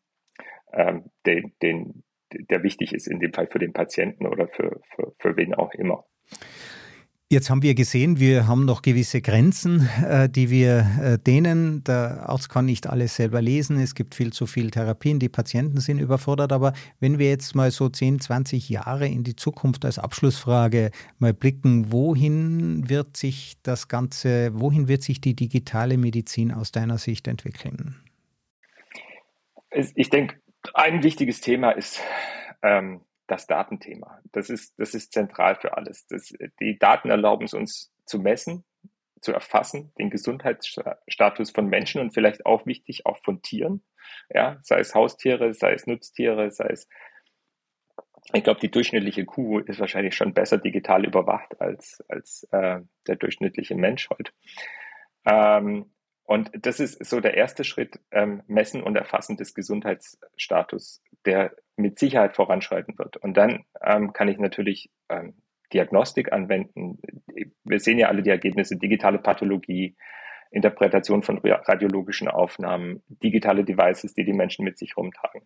ähm, 0.71 1.09
den, 1.25 1.53
den, 1.61 2.03
der 2.31 2.61
wichtig 2.63 2.93
ist 2.93 3.07
in 3.07 3.19
dem 3.19 3.33
Fall 3.33 3.47
für 3.47 3.59
den 3.59 3.73
Patienten 3.73 4.27
oder 4.27 4.47
für, 4.47 4.81
für, 4.95 5.13
für 5.17 5.37
wen 5.37 5.55
auch 5.55 5.73
immer. 5.73 6.05
Jetzt 7.31 7.51
haben 7.51 7.61
wir 7.61 7.75
gesehen, 7.75 8.19
wir 8.19 8.47
haben 8.47 8.65
noch 8.65 8.81
gewisse 8.81 9.21
Grenzen, 9.21 9.87
äh, 10.03 10.27
die 10.27 10.49
wir 10.49 10.87
äh, 10.99 11.19
dehnen. 11.19 11.83
Der 11.83 12.27
Arzt 12.27 12.49
kann 12.49 12.65
nicht 12.65 12.87
alles 12.87 13.17
selber 13.17 13.39
lesen. 13.39 13.79
Es 13.79 13.93
gibt 13.93 14.15
viel 14.15 14.33
zu 14.33 14.47
viel 14.47 14.71
Therapien. 14.71 15.19
Die 15.19 15.29
Patienten 15.29 15.79
sind 15.79 15.99
überfordert. 15.99 16.51
Aber 16.51 16.73
wenn 16.99 17.19
wir 17.19 17.29
jetzt 17.29 17.53
mal 17.53 17.69
so 17.69 17.87
10, 17.87 18.19
20 18.19 18.67
Jahre 18.69 19.07
in 19.07 19.23
die 19.23 19.35
Zukunft 19.35 19.85
als 19.85 19.99
Abschlussfrage 19.99 20.89
mal 21.19 21.35
blicken, 21.35 21.91
wohin 21.91 22.89
wird 22.89 23.15
sich 23.15 23.57
das 23.61 23.87
Ganze, 23.87 24.49
wohin 24.59 24.87
wird 24.87 25.03
sich 25.03 25.21
die 25.21 25.35
digitale 25.35 25.99
Medizin 25.99 26.51
aus 26.51 26.71
deiner 26.71 26.97
Sicht 26.97 27.27
entwickeln? 27.27 27.95
Ich 29.93 30.09
denke, 30.09 30.37
ein 30.73 31.03
wichtiges 31.03 31.41
Thema 31.41 31.69
ist, 31.73 32.01
ähm, 32.63 33.01
das 33.29 33.47
Datenthema. 33.47 34.19
Das 34.31 34.49
ist, 34.49 34.77
das 34.79 34.93
ist 34.93 35.13
zentral 35.13 35.55
für 35.55 35.77
alles. 35.77 36.07
Das, 36.07 36.33
die 36.59 36.77
Daten 36.79 37.09
erlauben 37.09 37.45
es 37.45 37.53
uns 37.53 37.93
zu 38.05 38.19
messen, 38.19 38.63
zu 39.21 39.33
erfassen, 39.33 39.91
den 39.97 40.09
Gesundheitsstatus 40.09 41.51
von 41.51 41.67
Menschen 41.67 42.01
und 42.01 42.13
vielleicht 42.13 42.45
auch 42.45 42.65
wichtig, 42.65 43.05
auch 43.05 43.17
von 43.23 43.41
Tieren. 43.41 43.83
Ja, 44.33 44.57
sei 44.61 44.79
es 44.79 44.95
Haustiere, 44.95 45.53
sei 45.53 45.73
es 45.73 45.85
Nutztiere, 45.85 46.51
sei 46.51 46.67
es 46.67 46.87
ich 48.33 48.43
glaube, 48.43 48.59
die 48.59 48.69
durchschnittliche 48.69 49.25
Kuh 49.25 49.59
ist 49.59 49.79
wahrscheinlich 49.79 50.15
schon 50.15 50.33
besser 50.33 50.57
digital 50.57 51.05
überwacht 51.05 51.59
als, 51.59 52.03
als 52.09 52.47
äh, 52.51 52.81
der 53.07 53.15
durchschnittliche 53.15 53.75
Mensch 53.75 54.07
heute. 54.09 54.31
Ähm, 55.25 55.91
und 56.23 56.51
das 56.53 56.79
ist 56.79 57.03
so 57.03 57.21
der 57.21 57.35
erste 57.35 57.63
Schritt, 57.63 57.99
ähm, 58.11 58.43
Messen 58.45 58.83
und 58.83 58.95
Erfassen 58.95 59.35
des 59.35 59.55
Gesundheitsstatus, 59.55 61.01
der 61.25 61.55
mit 61.79 61.99
Sicherheit 61.99 62.35
voranschreiten 62.35 62.97
wird. 62.97 63.17
Und 63.17 63.37
dann 63.37 63.63
ähm, 63.83 64.13
kann 64.13 64.27
ich 64.27 64.37
natürlich 64.37 64.91
ähm, 65.09 65.33
Diagnostik 65.73 66.31
anwenden. 66.31 66.99
Wir 67.63 67.79
sehen 67.79 67.99
ja 67.99 68.07
alle 68.07 68.23
die 68.23 68.29
Ergebnisse, 68.29 68.77
digitale 68.77 69.19
Pathologie, 69.19 69.95
Interpretation 70.51 71.21
von 71.21 71.37
radiologischen 71.37 72.27
Aufnahmen, 72.27 73.03
digitale 73.07 73.63
Devices, 73.63 74.15
die 74.15 74.25
die 74.25 74.33
Menschen 74.33 74.65
mit 74.65 74.79
sich 74.79 74.97
rumtragen. 74.97 75.41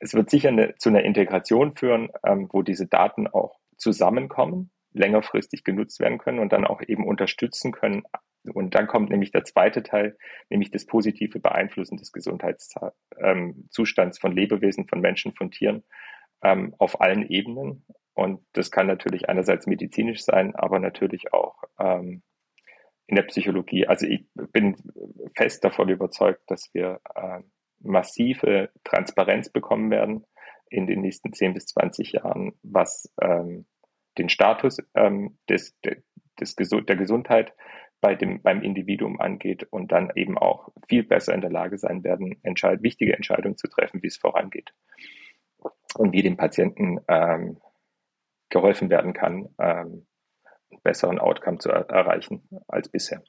Es 0.00 0.14
wird 0.14 0.30
sicher 0.30 0.48
eine, 0.48 0.74
zu 0.76 0.88
einer 0.88 1.04
Integration 1.04 1.76
führen, 1.76 2.08
ähm, 2.26 2.48
wo 2.52 2.62
diese 2.62 2.86
Daten 2.86 3.28
auch 3.28 3.58
zusammenkommen, 3.76 4.70
längerfristig 4.92 5.64
genutzt 5.64 6.00
werden 6.00 6.18
können 6.18 6.40
und 6.40 6.52
dann 6.52 6.66
auch 6.66 6.82
eben 6.82 7.06
unterstützen 7.06 7.72
können, 7.72 8.02
und 8.52 8.74
dann 8.74 8.86
kommt 8.86 9.10
nämlich 9.10 9.30
der 9.30 9.44
zweite 9.44 9.82
Teil, 9.82 10.16
nämlich 10.50 10.70
das 10.70 10.86
positive 10.86 11.38
Beeinflussen 11.38 11.96
des 11.96 12.12
Gesundheitszustands 12.12 14.18
von 14.18 14.32
Lebewesen, 14.32 14.88
von 14.88 15.00
Menschen, 15.00 15.34
von 15.34 15.50
Tieren 15.50 15.84
ähm, 16.42 16.74
auf 16.78 17.00
allen 17.00 17.28
Ebenen. 17.28 17.84
Und 18.14 18.44
das 18.52 18.70
kann 18.70 18.86
natürlich 18.86 19.28
einerseits 19.28 19.66
medizinisch 19.66 20.24
sein, 20.24 20.54
aber 20.54 20.78
natürlich 20.78 21.32
auch 21.32 21.62
ähm, 21.78 22.22
in 23.06 23.16
der 23.16 23.22
Psychologie. 23.24 23.86
Also 23.86 24.06
ich 24.06 24.26
bin 24.34 24.76
fest 25.36 25.64
davon 25.64 25.88
überzeugt, 25.88 26.42
dass 26.48 26.70
wir 26.72 27.00
äh, 27.14 27.40
massive 27.80 28.70
Transparenz 28.84 29.50
bekommen 29.50 29.90
werden 29.90 30.24
in 30.68 30.86
den 30.86 31.00
nächsten 31.00 31.32
10 31.32 31.54
bis 31.54 31.66
20 31.66 32.12
Jahren, 32.12 32.52
was 32.62 33.12
ähm, 33.20 33.66
den 34.18 34.28
Status 34.28 34.78
ähm, 34.94 35.38
des, 35.48 35.76
des, 35.82 36.56
der 36.56 36.96
Gesundheit 36.96 37.54
bei 38.02 38.16
dem, 38.16 38.42
beim 38.42 38.62
Individuum 38.62 39.20
angeht 39.20 39.62
und 39.70 39.92
dann 39.92 40.10
eben 40.16 40.36
auch 40.36 40.68
viel 40.88 41.04
besser 41.04 41.32
in 41.34 41.40
der 41.40 41.50
Lage 41.50 41.78
sein 41.78 42.02
werden, 42.02 42.36
entscheid 42.42 42.82
wichtige 42.82 43.14
Entscheidungen 43.14 43.56
zu 43.56 43.68
treffen, 43.68 44.02
wie 44.02 44.08
es 44.08 44.16
vorangeht 44.16 44.74
und 45.94 46.12
wie 46.12 46.22
dem 46.22 46.36
Patienten 46.36 46.98
ähm, 47.06 47.58
geholfen 48.50 48.90
werden 48.90 49.12
kann, 49.12 49.48
ähm, 49.58 50.06
einen 50.70 50.82
besseren 50.82 51.20
Outcome 51.20 51.58
zu 51.58 51.70
er 51.70 51.88
erreichen 51.88 52.42
als 52.66 52.88
bisher. 52.88 53.22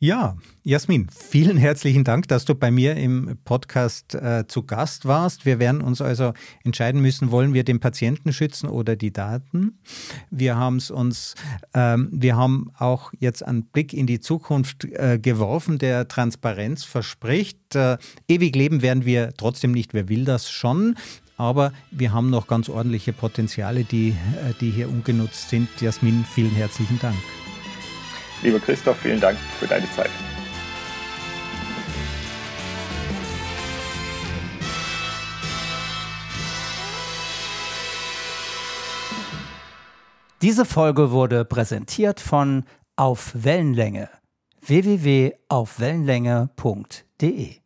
Ja, 0.00 0.36
Jasmin, 0.62 1.08
vielen 1.10 1.56
herzlichen 1.56 2.04
Dank, 2.04 2.28
dass 2.28 2.44
du 2.44 2.54
bei 2.54 2.70
mir 2.70 2.94
im 2.94 3.36
Podcast 3.44 4.14
äh, 4.14 4.44
zu 4.46 4.62
Gast 4.62 5.06
warst. 5.06 5.44
Wir 5.44 5.58
werden 5.58 5.80
uns 5.80 6.00
also 6.00 6.34
entscheiden 6.62 7.02
müssen, 7.02 7.32
wollen 7.32 7.52
wir 7.52 7.64
den 7.64 7.80
Patienten 7.80 8.32
schützen 8.32 8.68
oder 8.68 8.94
die 8.94 9.12
Daten. 9.12 9.80
Wir 10.30 10.54
haben 10.54 10.76
es 10.76 10.92
uns, 10.92 11.34
ähm, 11.74 12.10
wir 12.12 12.36
haben 12.36 12.70
auch 12.78 13.12
jetzt 13.18 13.44
einen 13.44 13.64
Blick 13.64 13.92
in 13.92 14.06
die 14.06 14.20
Zukunft 14.20 14.84
äh, 14.84 15.18
geworfen, 15.20 15.78
der 15.78 16.06
Transparenz 16.06 16.84
verspricht. 16.84 17.74
Äh, 17.74 17.98
ewig 18.28 18.54
leben 18.54 18.82
werden 18.82 19.04
wir 19.04 19.32
trotzdem 19.36 19.72
nicht. 19.72 19.94
Wer 19.94 20.08
will 20.08 20.24
das 20.24 20.48
schon? 20.48 20.94
Aber 21.36 21.72
wir 21.90 22.12
haben 22.12 22.30
noch 22.30 22.46
ganz 22.46 22.68
ordentliche 22.68 23.12
Potenziale, 23.12 23.82
die, 23.82 24.10
äh, 24.10 24.54
die 24.60 24.70
hier 24.70 24.88
ungenutzt 24.88 25.48
sind. 25.48 25.68
Jasmin, 25.80 26.24
vielen 26.24 26.52
herzlichen 26.52 27.00
Dank. 27.00 27.16
Lieber 28.42 28.60
Christoph, 28.60 28.98
vielen 28.98 29.20
Dank 29.20 29.38
für 29.58 29.66
deine 29.66 29.90
Zeit. 29.92 30.10
Diese 40.40 40.64
Folge 40.64 41.10
wurde 41.10 41.44
präsentiert 41.44 42.20
von 42.20 42.62
Auf 42.94 43.32
Wellenlänge 43.34 44.08
www.aufwellenlänge.de 44.60 47.56